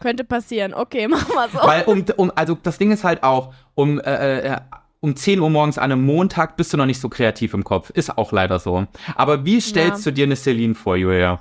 [0.00, 0.74] Könnte passieren.
[0.74, 1.58] Okay, machen wir so.
[1.66, 4.56] Weil um, um, also das Ding ist halt auch, um, äh, äh,
[5.00, 7.90] um 10 Uhr morgens an einem Montag bist du noch nicht so kreativ im Kopf.
[7.90, 8.86] Ist auch leider so.
[9.16, 10.10] Aber wie stellst Ja.
[10.10, 11.40] du dir eine Celine vor, Julia?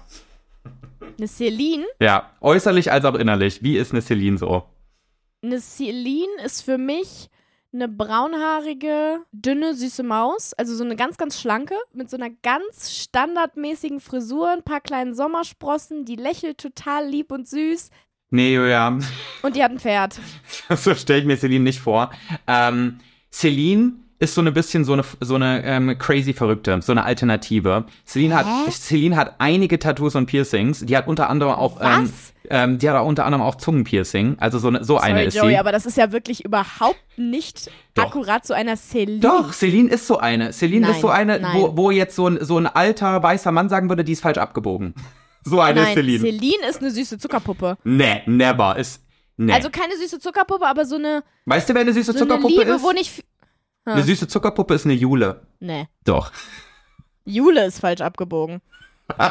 [1.18, 1.86] Eine Celine?
[2.00, 3.64] Ja, äußerlich als auch innerlich.
[3.64, 4.64] Wie ist eine Celine so?
[5.42, 7.30] Eine Celine ist für mich
[7.74, 10.54] eine braunhaarige, dünne, süße Maus.
[10.54, 15.16] Also so eine ganz, ganz schlanke, mit so einer ganz standardmäßigen Frisur, ein paar kleinen
[15.16, 17.90] Sommersprossen, die lächelt total lieb und süß.
[18.30, 18.98] Nee, Julia,
[19.42, 20.20] Und die hat ein Pferd.
[20.76, 22.12] so stelle ich mir Celine nicht vor.
[22.48, 23.00] Ähm,
[23.32, 23.94] Celine
[24.24, 27.86] ist so ein bisschen so eine, so eine ähm, crazy Verrückte, so eine Alternative.
[28.08, 28.48] Celine hat?
[28.72, 30.86] Celine hat einige Tattoos und Piercings.
[30.86, 32.34] Die hat unter anderem auch, ähm, Was?
[32.50, 34.38] ähm, die hat auch unter anderem auch Zungenpiercing.
[34.40, 35.58] Also so, eine, so eine Sorry, ist Joey, sie.
[35.58, 38.06] aber das ist ja wirklich überhaupt nicht Doch.
[38.06, 39.20] akkurat zu einer Celine.
[39.20, 40.54] Doch, Celine ist so eine.
[40.54, 41.52] Celine Nein, ist so eine, nein.
[41.56, 44.38] wo, wo jetzt so ein, so ein alter weißer Mann sagen würde, die ist falsch
[44.38, 44.96] abgebogen.
[45.46, 46.20] So eine Nein, ist Celine.
[46.20, 47.78] Celine ist eine süße Zuckerpuppe.
[47.84, 48.78] Nee, never.
[48.78, 49.02] Ist,
[49.36, 49.52] nee.
[49.52, 52.62] Also keine süße Zuckerpuppe, aber so eine, weißt du, wer eine süße so eine Zuckerpuppe
[52.62, 52.82] Liebe, ist?
[52.82, 53.26] wo nicht...
[53.86, 55.42] f- Eine süße Zuckerpuppe ist eine Jule.
[55.60, 55.88] Nee.
[56.06, 56.32] Doch.
[57.26, 58.62] Jule ist falsch abgebogen.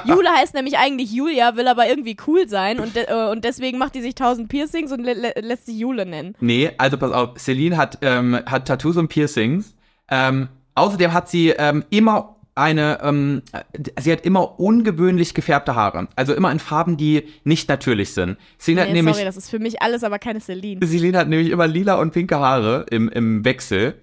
[0.04, 3.78] Jule heißt nämlich eigentlich Julia, will aber irgendwie cool sein und, de äh, und deswegen
[3.78, 6.34] macht die sich tausend Piercings und lä lä lässt sich Jule nennen.
[6.40, 9.74] Nee, also pass auf, Celine hat, ähm, hat Tattoos und Piercings.
[10.10, 13.62] Ähm, außerdem hat sie ähm, immer eine, ähm, äh,
[14.00, 16.06] sie hat immer ungewöhnlich gefärbte Haare.
[16.16, 18.36] Also immer in Farben, die nicht natürlich sind.
[18.60, 20.86] Celine hat Nee, nämlich, sorry, das ist für mich alles, aber keine Celine.
[20.86, 24.01] Celine hat nämlich immer lila und pinke Haare im, im Wechsel.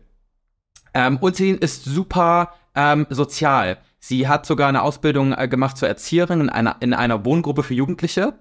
[0.94, 3.78] Ähm, und Celine ist super ähm, sozial.
[4.00, 7.74] Sie hat sogar eine Ausbildung äh, gemacht zur Erzieherin in einer, in einer Wohngruppe für
[7.74, 8.34] Jugendliche.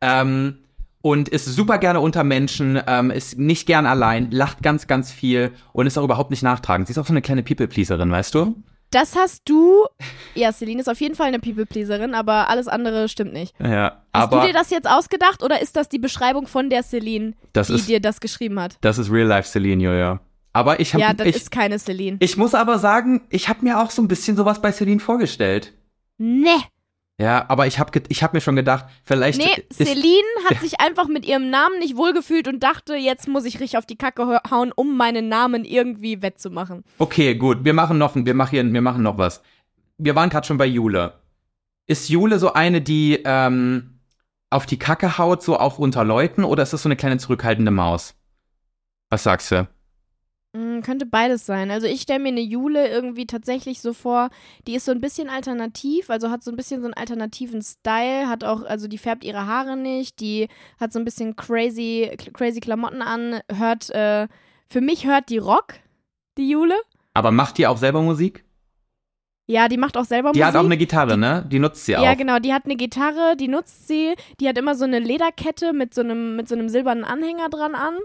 [0.00, 0.58] Ähm,
[1.02, 5.52] und ist super gerne unter Menschen, ähm, ist nicht gern allein, lacht ganz, ganz viel
[5.74, 6.86] und ist auch überhaupt nicht nachtragend.
[6.86, 8.56] Sie ist auch so eine kleine People-Pleaserin, weißt du?
[8.90, 9.84] Das hast du.
[10.34, 13.54] Ja, Celine ist auf jeden Fall eine People-Pleaserin, aber alles andere stimmt nicht.
[13.60, 17.34] Ja, Hast du dir das jetzt ausgedacht oder ist das die Beschreibung von der Celine,
[17.52, 18.78] Das die ist- dir das geschrieben hat?
[18.80, 20.20] das ist Real-Life Celine, Julia.
[20.54, 22.16] Aber ich habe Ja, das ich, ist keine Celine.
[22.20, 25.74] ich muss aber sagen, ich habe mir auch so ein bisschen sowas bei Celine vorgestellt.
[26.16, 26.48] Nee.
[27.20, 30.80] Ja, aber ich habe ich hab mir schon gedacht, vielleicht Nee, ist, Celine hat sich
[30.80, 34.26] einfach mit ihrem Namen nicht wohlgefühlt und dachte, jetzt muss ich richtig auf die Kacke
[34.26, 36.84] hau- hauen, um meinen Namen irgendwie wettzumachen.
[36.98, 39.42] Okay, gut, wir machen noch wir machen hier, wir machen noch was.
[39.98, 41.14] Wir waren gerade schon bei Jule.
[41.86, 44.00] Ist Jule so eine, die ähm,
[44.50, 47.70] auf die Kacke haut, so auch unter Leuten, oder ist das so eine kleine zurückhaltende
[47.70, 48.14] Maus?
[49.10, 49.68] Was sagst du?
[50.56, 51.72] Mm, könnte beides sein.
[51.72, 54.30] Also ich stelle mir eine Jule irgendwie tatsächlich so vor,
[54.68, 58.28] die ist so ein bisschen alternativ, also hat so ein bisschen so einen alternativen Style,
[58.28, 60.46] hat auch, also die färbt ihre Haare nicht, die
[60.78, 64.28] hat so ein bisschen crazy, crazy Klamotten an, hört, äh,
[64.70, 65.74] für mich hört die Rock,
[66.38, 66.76] die Jule.
[67.14, 68.44] Aber macht die auch selber Musik?
[69.46, 70.54] Ja, die macht auch selber Die Musik.
[70.54, 71.44] hat auch eine Gitarre, ne?
[71.50, 72.02] Die nutzt sie auch.
[72.02, 75.72] Ja, genau, die hat eine Gitarre, die nutzt sie, die hat immer so eine Lederkette
[75.72, 77.96] mit so einem, mit so einem silbernen Anhänger dran an.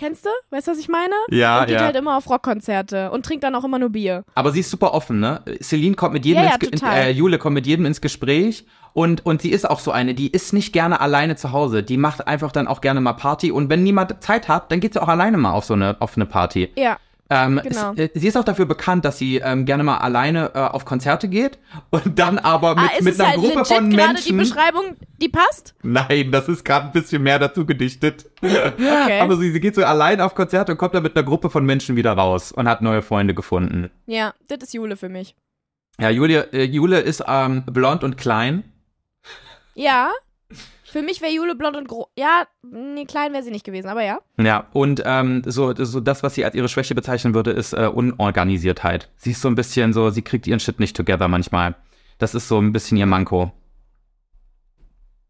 [0.00, 0.30] Kennst du?
[0.48, 1.12] Weißt du, was ich meine?
[1.28, 1.84] Ja, und geht ja.
[1.84, 4.24] halt immer auf Rockkonzerte und trinkt dann auch immer nur Bier.
[4.34, 5.42] Aber sie ist super offen, ne?
[5.62, 6.96] Celine kommt mit jedem Ja, ja, ins total.
[6.96, 10.28] äh, Jule kommt mit jedem ins Gespräch und und sie ist auch so eine, die
[10.32, 11.82] ist nicht gerne alleine zu Hause.
[11.82, 14.94] Die macht einfach dann auch gerne mal Party und wenn niemand Zeit hat, dann geht
[14.94, 16.70] sie auch alleine mal auf so eine auf eine Party.
[16.76, 16.96] Ja.
[17.30, 17.92] Ähm, Genau.
[17.92, 20.84] es, äh, sie ist auch dafür bekannt, dass sie ähm, gerne mal alleine äh, auf
[20.84, 21.58] Konzerte geht
[21.90, 24.38] und dann aber mit, ah, ist mit einer halt Gruppe legit von gerade die Menschen.
[24.38, 25.74] Beschreibung, die passt?
[25.82, 28.26] Nein, das ist gerade ein bisschen mehr dazu gedichtet.
[28.42, 29.20] Okay.
[29.20, 31.64] Aber sie, sie geht so allein auf Konzerte und kommt dann mit einer Gruppe von
[31.64, 33.90] Menschen wieder raus und hat neue Freunde gefunden.
[34.06, 35.36] Ja, das ist Jule für mich.
[36.00, 38.64] Ja, Julia, äh, Jule ist ähm, blond und klein.
[39.74, 40.10] Ja.
[40.90, 42.06] Für mich wäre Jule blond und groß.
[42.16, 44.18] Ja, nee, klein wäre sie nicht gewesen, aber ja.
[44.38, 47.86] Ja, und ähm, so, so das, was sie als ihre Schwäche bezeichnen würde, ist äh,
[47.86, 49.08] Unorganisiertheit.
[49.16, 51.76] Sie ist so ein bisschen so, sie kriegt ihren Shit nicht together manchmal.
[52.18, 53.52] Das ist so ein bisschen ihr Manko.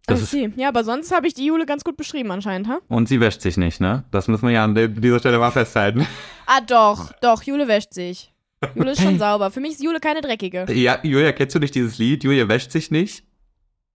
[0.07, 0.51] Das ist, see.
[0.57, 2.79] Ja, aber sonst habe ich die Jule ganz gut beschrieben anscheinend, ha?
[2.89, 4.05] und sie wäscht sich nicht, ne?
[4.11, 6.07] Das müssen wir ja an dieser Stelle mal festhalten.
[6.53, 8.33] Ah, doch, doch, Jule wäscht sich.
[8.75, 9.53] Jule ist schon sauber.
[9.53, 10.67] Für mich ist Jule keine dreckige.
[10.73, 12.25] Ja, Julia, kennst du nicht dieses Lied?
[12.25, 13.23] Julia wäscht sich nicht.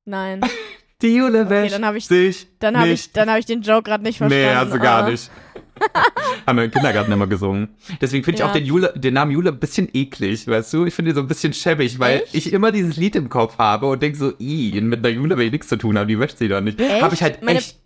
[0.05, 0.39] Nein.
[1.01, 3.83] Die Jule wäscht dann hab ich- sich Dann habe ich, dann hab ich den Joke
[3.83, 4.45] gerade nicht verstanden.
[4.47, 5.09] Nee, hast du gar Ah.
[5.09, 5.29] nicht.
[6.47, 7.67] Haben wir im Kindergarten immer gesungen.
[7.99, 8.47] Deswegen finde ich Ja.
[8.47, 10.85] auch den, Jule, den Namen Jule ein bisschen eklig, weißt du?
[10.85, 12.33] Ich finde ihn so ein bisschen schäbig, weil Echt?
[12.33, 15.47] ich immer dieses Lied im Kopf habe und denke so, i, mit einer Jule will
[15.47, 16.79] ich nichts zu tun haben, die wäscht sie doch nicht.
[16.81, 17.77] Habe ich halt Meine- echt.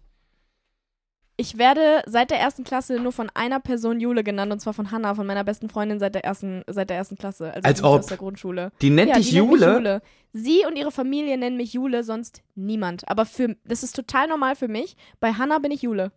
[1.40, 4.92] Ich werde seit der ersten Klasse nur von einer Person Jule genannt, und zwar von
[4.92, 7.54] Hannah, von meiner besten Freundin seit der ersten, seit der ersten Klasse.
[7.54, 8.74] Also Als aus der Grundschule.
[8.82, 9.74] Die nennt ja, dich die nennt mich Jule?
[9.76, 10.02] Jule.
[10.34, 13.08] Sie und ihre Familie nennen mich Jule, sonst niemand.
[13.08, 14.98] Aber für, das ist total normal für mich.
[15.22, 16.12] Bei Hannah bin ich Jule.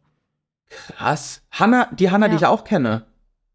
[0.69, 1.43] Krass.
[1.53, 2.39] Hanna, die Hanna, die Ja.
[2.41, 3.07] ich auch kenne.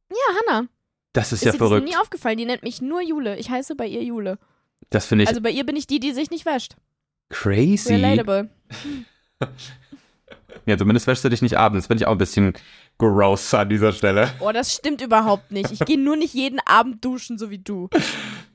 [0.09, 0.67] Ja, Hannah.
[1.11, 1.85] Das ist, Ist ja dir das verrückt.
[1.89, 2.37] nie aufgefallen?
[2.37, 3.35] Die nennt mich nur Jule.
[3.37, 4.39] Ich heiße bei ihr Jule.
[4.89, 6.77] Das finde ich Also bei ihr bin ich die, die sich nicht wäscht.
[7.29, 7.93] crazy.
[7.95, 8.49] Relatable.
[10.65, 11.87] Ja, zumindest wäschst du dich nicht abends.
[11.87, 12.53] Finde ich auch ein bisschen
[12.97, 14.27] gross an dieser Stelle.
[14.39, 15.71] Oh, das stimmt überhaupt nicht.
[15.71, 17.89] Ich gehe nur nicht jeden Abend duschen, so wie du.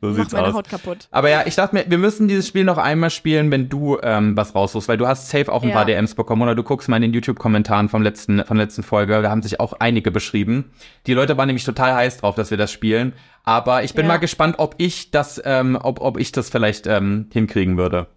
[0.04, 0.54] So Mach sieht's meine aus.
[0.54, 1.06] Haut kaputt.
[1.12, 4.36] Aber ja, ich dachte mir, wir müssen dieses Spiel noch einmal spielen, wenn du ähm,
[4.36, 5.76] was raussuchst, weil du hast safe auch ein Ja.
[5.76, 8.82] paar DMs bekommen oder du guckst mal in den YouTube-Kommentaren vom letzten, von der letzten
[8.82, 10.72] Folge, da haben sich auch einige beschrieben.
[11.06, 13.12] Die Leute waren nämlich total heiß drauf, dass wir das spielen.
[13.44, 14.08] Aber ich bin Ja.
[14.08, 18.08] mal gespannt, ob ich das, ähm, ob, ob ich das vielleicht ähm, hinkriegen würde.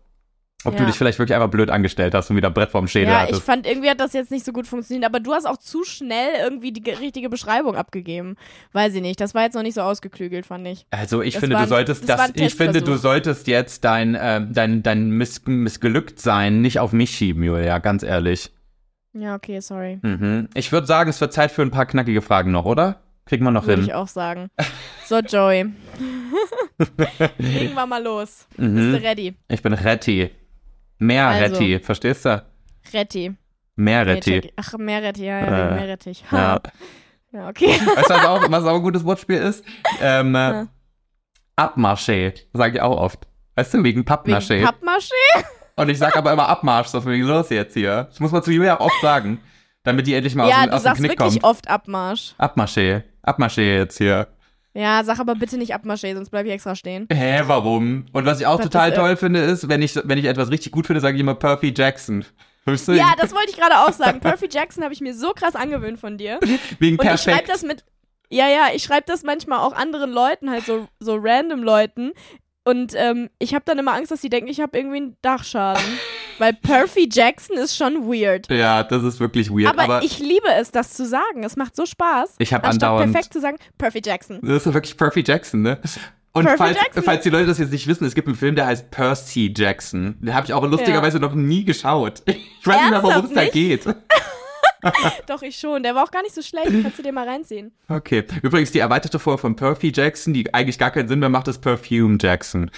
[0.65, 0.87] Ob du Ja.
[0.87, 3.43] dich vielleicht wirklich einfach blöd angestellt hast und wieder Brett vorm Schädel Ja, ich hattest.
[3.43, 6.29] fand, irgendwie hat das jetzt nicht so gut funktioniert, aber du hast auch zu schnell
[6.43, 8.35] irgendwie die ge- richtige Beschreibung abgegeben.
[8.73, 9.21] Weiß ich nicht.
[9.21, 10.85] Das war jetzt noch nicht so ausgeklügelt, fand ich.
[10.91, 14.41] Also ich Das finde, du solltest das das, ich finde, du solltest jetzt dein, äh,
[14.51, 18.51] dein, dein Miss, Missgelücktsein nicht auf mich schieben, Julia, ganz ehrlich.
[19.13, 19.99] Ja, okay, sorry.
[20.01, 20.49] Mhm.
[20.55, 23.01] Ich würde sagen, es wird Zeit für ein paar knackige Fragen noch, oder?
[23.25, 23.89] Kriegen wir noch Würde hin.
[23.89, 24.49] ich auch sagen.
[25.05, 25.65] So, Joey.
[27.37, 28.45] Legen wir mal los.
[28.55, 28.91] Bist Mhm.
[28.93, 29.33] du ready?
[29.47, 30.31] Ich bin Retti.
[30.99, 31.55] Mehr Also.
[31.55, 32.43] Retti, verstehst du?
[32.93, 33.35] Retti.
[33.75, 34.53] Mehr Retti.
[34.55, 36.23] Ach, Meerretti, ja, ja, Äh, wegen Meerrettich.
[36.31, 36.59] Ja.
[37.33, 37.67] ja, okay.
[37.95, 39.63] Weißt du, was auch, was auch ein gutes Wortspiel ist?
[40.01, 40.67] Ähm, äh, Ja.
[41.57, 43.27] Abmarché, sage ich auch oft.
[43.55, 44.63] Weißt du, wegen Wegen Pappmaché.
[44.63, 45.45] Pappmaché?
[45.77, 48.05] Und ich sag aber immer Abmarsch, so wegen los jetzt hier.
[48.09, 49.39] Das muss man zu Julia auch oft sagen.
[49.83, 51.43] Damit die endlich mal Ja, aus, dem- du aus dem sagst Knick wirklich kommt.
[51.43, 52.33] oft Abmarsch.
[52.37, 53.03] Abmarché.
[53.21, 54.27] Abmarché jetzt hier.
[54.75, 57.07] Ja, sag aber bitte nicht Abmarché, sonst bleib ich extra stehen.
[57.11, 58.07] Hä, warum?
[58.11, 60.25] Und was ich auch Das total ist, äh, toll finde, ist, wenn ich, wenn ich
[60.25, 62.25] etwas richtig gut finde, sage ich immer Perfy Jackson.
[62.65, 62.91] Weißt du?
[62.93, 64.19] Ja, das wollte ich gerade auch sagen.
[64.19, 66.39] Perfy Jackson habe ich mir so krass angewöhnt von dir.
[66.79, 67.49] Wegen Und ich schreibe perfekt.
[67.49, 67.85] das mit.
[68.29, 72.11] Ja, ja, ich schreibe das manchmal auch anderen Leuten, halt so, so random Leuten.
[72.67, 75.83] Und ähm, ich habe dann immer Angst, dass sie denken, ich habe irgendwie einen Dachschaden.
[76.39, 78.49] Weil Perfy Jackson ist schon weird.
[78.49, 79.67] ja, das ist wirklich weird.
[79.69, 81.43] Aber, Aber, ich liebe es, das zu sagen.
[81.43, 82.35] Es macht so Spaß.
[82.39, 84.39] Ich hab anstatt andauernd- perfekt zu sagen, Perfy Jackson.
[84.41, 85.79] das ist wirklich Perfy Jackson, ne?
[86.33, 87.03] Und Perfy falls, Jackson.
[87.03, 90.17] falls die Leute das jetzt nicht wissen, es gibt einen Film, der heißt Percy Jackson.
[90.19, 92.23] Den habe ich auch lustigerweise noch nie geschaut.
[92.25, 92.35] Ich
[92.65, 93.85] weiß nicht mehr, worum es Ernsthaft da geht.
[95.27, 95.83] Doch, ich schon.
[95.83, 96.67] Der war auch gar nicht so schlecht.
[96.81, 97.71] Kannst du dir mal reinziehen.
[97.87, 98.23] Okay.
[98.41, 101.59] Übrigens, die erweiterte Form von Perfy Jackson, die eigentlich gar keinen Sinn mehr macht, ist
[101.59, 102.71] Perfume Jackson.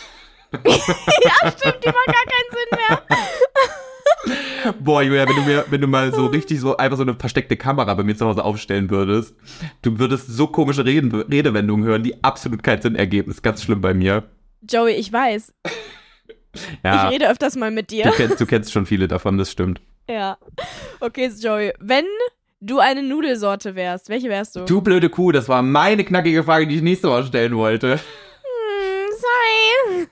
[0.53, 4.73] ja, stimmt, die macht gar keinen Sinn mehr.
[4.79, 7.55] Boah, Julia, wenn du mir, wenn du mal so richtig so einfach so eine versteckte
[7.57, 9.35] Kamera bei mir zu Hause aufstellen würdest,
[9.81, 13.31] du würdest so komische Reden, Redewendungen hören, die absolut keinen Sinn ergeben.
[13.31, 14.23] Ist ganz schlimm bei mir.
[14.61, 15.53] Joey, ich weiß.
[16.83, 18.05] Ja, Ich rede öfters mal mit dir.
[18.05, 19.81] du kennst, du kennst schon viele davon, das stimmt.
[20.07, 20.37] Ja.
[20.99, 22.05] Okay, Joey, wenn
[22.61, 24.61] du eine Nudelsorte wärst, welche wärst du?
[24.65, 27.93] Du blöde Kuh, das war meine knackige Frage, die ich nächste Mal stellen wollte.
[27.95, 30.07] Hm, sorry.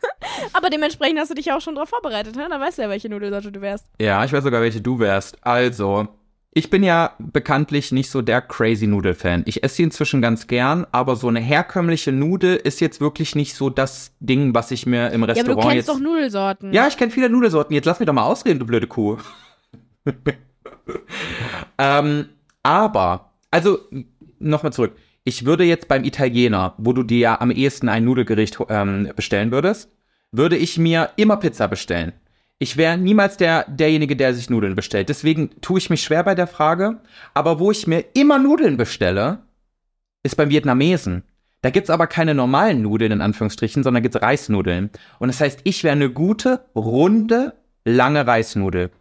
[0.53, 2.47] Aber dementsprechend hast du dich ja auch schon drauf vorbereitet, ne?
[2.49, 3.85] Dann weißt du ja, welche Nudelsorte du wärst.
[3.99, 5.37] Ja, ich weiß sogar, welche du wärst.
[5.41, 6.07] Also,
[6.51, 9.43] ich bin ja bekanntlich nicht so der crazy Nudel-Fan.
[9.45, 13.55] Ich esse sie inzwischen ganz gern, aber so eine herkömmliche Nudel ist jetzt wirklich nicht
[13.55, 15.89] so das Ding, was ich mir im Ja, aber du Restaurant kennst jetzt.
[15.89, 16.73] doch Nudelsorten.
[16.73, 17.73] Ja, ich kenne viele Nudelsorten.
[17.73, 19.17] Jetzt lass mich doch mal ausreden, du blöde Kuh.
[21.77, 22.29] ähm,
[22.63, 23.79] aber, also,
[24.39, 24.95] nochmal zurück.
[25.23, 29.51] Ich würde jetzt beim Italiener, wo du dir ja am ehesten ein Nudelgericht ähm, bestellen
[29.51, 29.91] würdest,
[30.31, 32.13] würde ich mir immer Pizza bestellen.
[32.57, 35.09] Ich wäre niemals der, derjenige, der sich Nudeln bestellt.
[35.09, 37.01] Deswegen tue ich mich schwer bei der Frage.
[37.33, 39.39] Aber wo ich mir immer Nudeln bestelle,
[40.23, 41.23] ist beim Vietnamesen.
[41.61, 44.89] Da gibt's aber keine normalen Nudeln in Anführungsstrichen, sondern gibt's Reisnudeln.
[45.19, 47.53] Und das heißt, ich wäre eine gute, runde,
[47.83, 48.91] lange Reisnudel.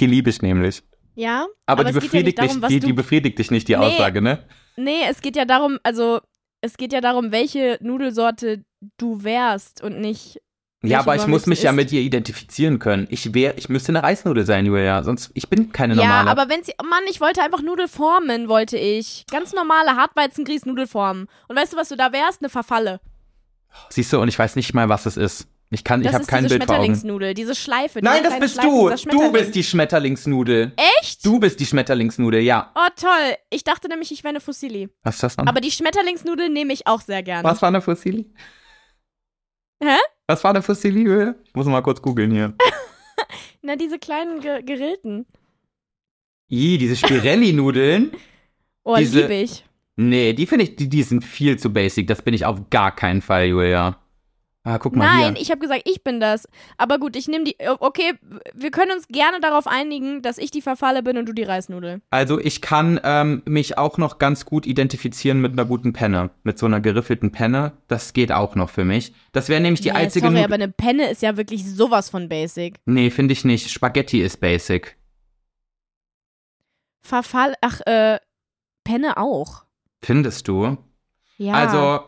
[0.00, 0.82] Die liebe ich nämlich.
[1.14, 3.68] Ja, Aber, die, es geht ja befriedigt nicht darum, dich, die, die befriedigt dich nicht,
[3.68, 3.84] die Nee.
[3.84, 4.44] Aussage, ne?
[4.76, 6.20] Nee, es geht ja darum, also
[6.62, 8.64] es geht ja darum, welche Nudelsorte
[8.96, 10.40] du wärst und nicht.
[10.84, 11.76] Ja, aber ich muss mich ja isst.
[11.76, 13.06] mit ihr identifizieren können.
[13.10, 15.02] Ich wäre, ich müsste eine Reisnudel sein, Julia.
[15.04, 16.30] Sonst, ich bin keine Ja, normale.
[16.30, 16.72] aber wenn sie.
[16.82, 19.24] oh Mann, ich wollte einfach Nudelformen, wollte ich.
[19.30, 21.28] Ganz normale Hartweizengrieß-Nudelformen.
[21.48, 22.40] Und weißt du, was du da wärst?
[22.42, 23.00] Eine Verfalle.
[23.90, 25.46] Siehst du, und ich weiß nicht mal, was es ist.
[25.74, 26.84] Ich kann, ich Das habe ist kein diese Bild vor Augen.
[26.84, 28.00] Schmetterlingsnudel, diese Schleife.
[28.00, 29.10] diese Nein, das bist Schleifen, du.
[29.18, 30.72] Du bist die Schmetterlingsnudel.
[31.00, 31.24] Echt?
[31.24, 32.70] Du bist die Schmetterlingsnudel, ja.
[32.74, 33.36] Oh, toll.
[33.48, 34.90] Ich dachte nämlich, ich wäre eine Fossili.
[35.02, 35.48] Was ist das dann?
[35.48, 37.42] Aber die Schmetterlingsnudel nehme ich auch sehr gerne.
[37.48, 38.30] Was war eine Fossili?
[39.82, 39.96] Hä?
[40.26, 41.34] Was war eine Fossili, Julia?
[41.44, 42.54] Ich muss mal kurz googeln hier.
[43.62, 45.26] Na, diese kleinen ge gerillten.
[46.50, 48.12] Ih, diese Spirelli-Nudeln.
[48.84, 49.64] Oh, Diese- liebe ich.
[49.94, 52.08] Nee, die finde ich, die, die sind viel zu basic.
[52.08, 54.01] Das bin ich auf gar keinen Fall, Julia.
[54.64, 55.42] Ah, guck mal Nein, hier.
[55.42, 56.46] ich habe gesagt, ich bin das.
[56.78, 57.56] Aber gut, ich nehme die.
[57.80, 58.12] Okay,
[58.54, 62.00] wir können uns gerne darauf einigen, dass ich die Verfalle bin und du die Reisnudel.
[62.10, 66.30] Also ich kann ähm, mich auch noch ganz gut identifizieren mit einer guten Penne.
[66.44, 67.72] Mit so einer geriffelten Penne.
[67.88, 69.12] Das geht auch noch für mich.
[69.32, 72.08] Das wäre nämlich die Nee, einzige Sorry, Nudel- aber eine Penne ist ja wirklich sowas
[72.08, 72.76] von basic.
[72.86, 73.68] Nee, finde ich nicht.
[73.68, 74.96] Spaghetti ist basic.
[77.02, 77.54] Verfall.
[77.60, 78.18] Ach, äh,
[78.84, 79.64] Penne auch.
[80.04, 80.76] Findest du?
[81.38, 81.54] Ja.
[81.54, 82.04] Also,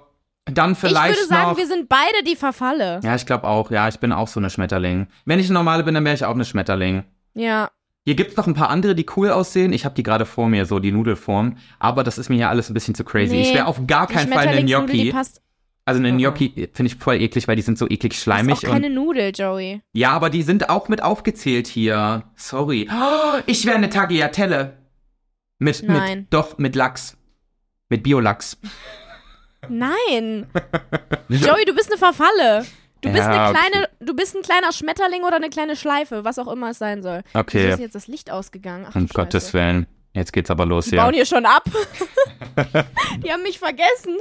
[0.47, 1.57] dann ich vielleicht würde sagen, noch.
[1.57, 3.01] wir sind beide die Verfalle.
[3.03, 3.71] ja, ich glaube auch.
[3.71, 5.07] Ja, ich bin auch so eine Schmetterling.
[5.25, 7.05] Wenn ich eine normale bin, dann wäre ich auch eine Schmetterling.
[7.35, 7.71] Ja.
[8.05, 9.73] Hier gibt's noch ein paar andere, die cool aussehen.
[9.73, 11.57] Ich habe die gerade vor mir, so die Nudelform.
[11.79, 13.35] Aber das ist mir ja alles ein bisschen zu crazy.
[13.35, 15.11] Nee, ich wäre auf gar keinen Fall eine Gnocchi.
[15.11, 15.41] passt.
[15.87, 16.19] Also eine Mhm.
[16.19, 18.57] Gnocchi finde ich voll eklig, weil die sind so eklig Das ist schleimig.
[18.67, 19.81] auch keine Nudel, Joey.
[19.93, 22.25] ja, aber die sind auch mit aufgezählt hier.
[22.37, 22.89] Sorry.
[22.91, 24.79] Oh, ich wäre eine Tagliatelle.
[25.59, 26.19] Mit, Nein.
[26.21, 27.17] mit, doch, mit Lachs.
[27.89, 28.59] Mit Biolachs.
[29.69, 30.47] Nein.
[31.29, 32.65] Joey, du bist eine Verfalle.
[33.01, 33.59] Du bist Ja, eine okay.
[33.71, 37.03] kleine, du bist ein kleiner Schmetterling oder eine kleine Schleife, was auch immer es sein
[37.03, 37.21] soll.
[37.33, 37.71] Wieso Okay.
[37.73, 38.87] ist jetzt das Licht ausgegangen?
[38.89, 39.07] Ach, Um.
[39.09, 39.87] Gottes Willen.
[40.15, 41.01] Jetzt geht's aber los Die hier.
[41.01, 41.65] bauen hier schon ab.
[43.25, 44.17] Die haben mich vergessen.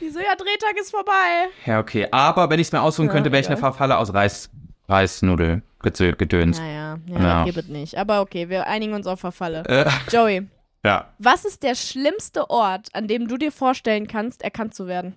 [0.00, 1.48] Die so, ja, Drehtag ist vorbei.
[1.66, 2.06] Ja, okay.
[2.10, 3.56] Aber wenn ich es mir aussuchen Ja, könnte, wäre ich eine.
[3.56, 4.50] Verfalle aus Reis,
[4.88, 6.58] Reisnudel gedöns.
[6.60, 7.44] Naja, ja, Ja.
[7.44, 7.96] gibt es nicht.
[7.96, 9.64] Aber okay, wir einigen uns auf Verfalle.
[9.66, 10.46] Äh, Joey,
[10.84, 11.12] ja.
[11.18, 15.16] was ist der schlimmste Ort, an dem du dir vorstellen kannst, erkannt zu werden?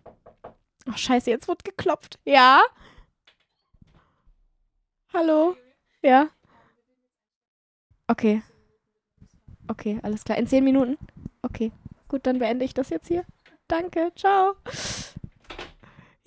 [0.89, 2.19] Ach, scheiße, jetzt wird geklopft.
[2.25, 2.61] Ja?
[5.13, 5.55] Hallo?
[6.01, 6.29] Ja?
[8.07, 8.43] Okay.
[9.67, 10.37] Okay, alles klar.
[10.37, 10.97] In zehn Minuten?
[11.41, 11.71] Okay.
[12.07, 13.25] Gut, dann beende ich das jetzt hier.
[13.67, 14.55] Danke, ciao.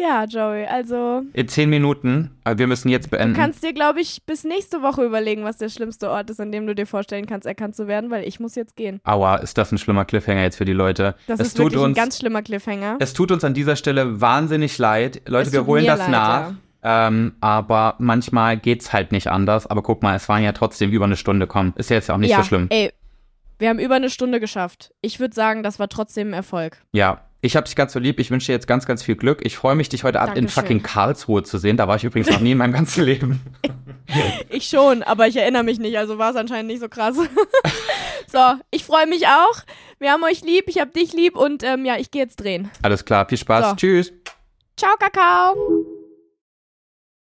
[0.00, 2.30] Ja, Joey, also In zehn Minuten.
[2.44, 3.34] Aber wir müssen jetzt du beenden.
[3.34, 6.66] kannst dir, glaube ich, bis nächste Woche überlegen, was der schlimmste Ort ist, an dem
[6.68, 9.00] du dir vorstellen kannst, erkannt zu werden, weil ich muss jetzt gehen.
[9.02, 11.16] Aua, ist das ein schlimmer Cliffhanger jetzt für die Leute.
[11.26, 12.96] Das es ist tut wirklich ein uns, ganz schlimmer Cliffhanger.
[13.00, 15.22] es tut uns an dieser Stelle wahnsinnig leid.
[15.26, 16.52] Leute, wir holen das leid, nach.
[16.80, 19.66] Ähm, aber manchmal geht's halt nicht anders.
[19.66, 21.74] Aber guck mal, es waren ja trotzdem über eine Stunde kommen.
[21.76, 22.68] Ist ja jetzt auch nicht ja, so schlimm.
[22.70, 22.92] Ey,
[23.58, 24.94] wir haben über eine Stunde geschafft.
[25.00, 26.78] Ich würde sagen, das war trotzdem ein Erfolg.
[26.92, 27.22] Ja.
[27.40, 28.18] Ich hab dich ganz so lieb.
[28.18, 29.40] Ich wünsche dir jetzt ganz, ganz viel Glück.
[29.44, 30.62] Ich freue mich, dich heute Abend in Dankeschön.
[30.62, 31.76] fucking Karlsruhe zu sehen.
[31.76, 33.40] Da war ich übrigens noch nie in meinem ganzen Leben.
[34.48, 37.14] Ich schon, aber ich erinnere mich nicht, also war es anscheinend nicht so krass.
[38.32, 38.38] so,
[38.70, 39.60] ich freue mich auch.
[39.98, 42.70] Wir haben euch lieb, ich hab dich lieb und ähm, ja, ich gehe jetzt drehen.
[42.80, 43.28] Alles klar.
[43.28, 43.70] Viel Spaß.
[43.70, 43.76] So.
[43.76, 44.12] Tschüss.
[44.78, 45.84] Ciao, Kakao.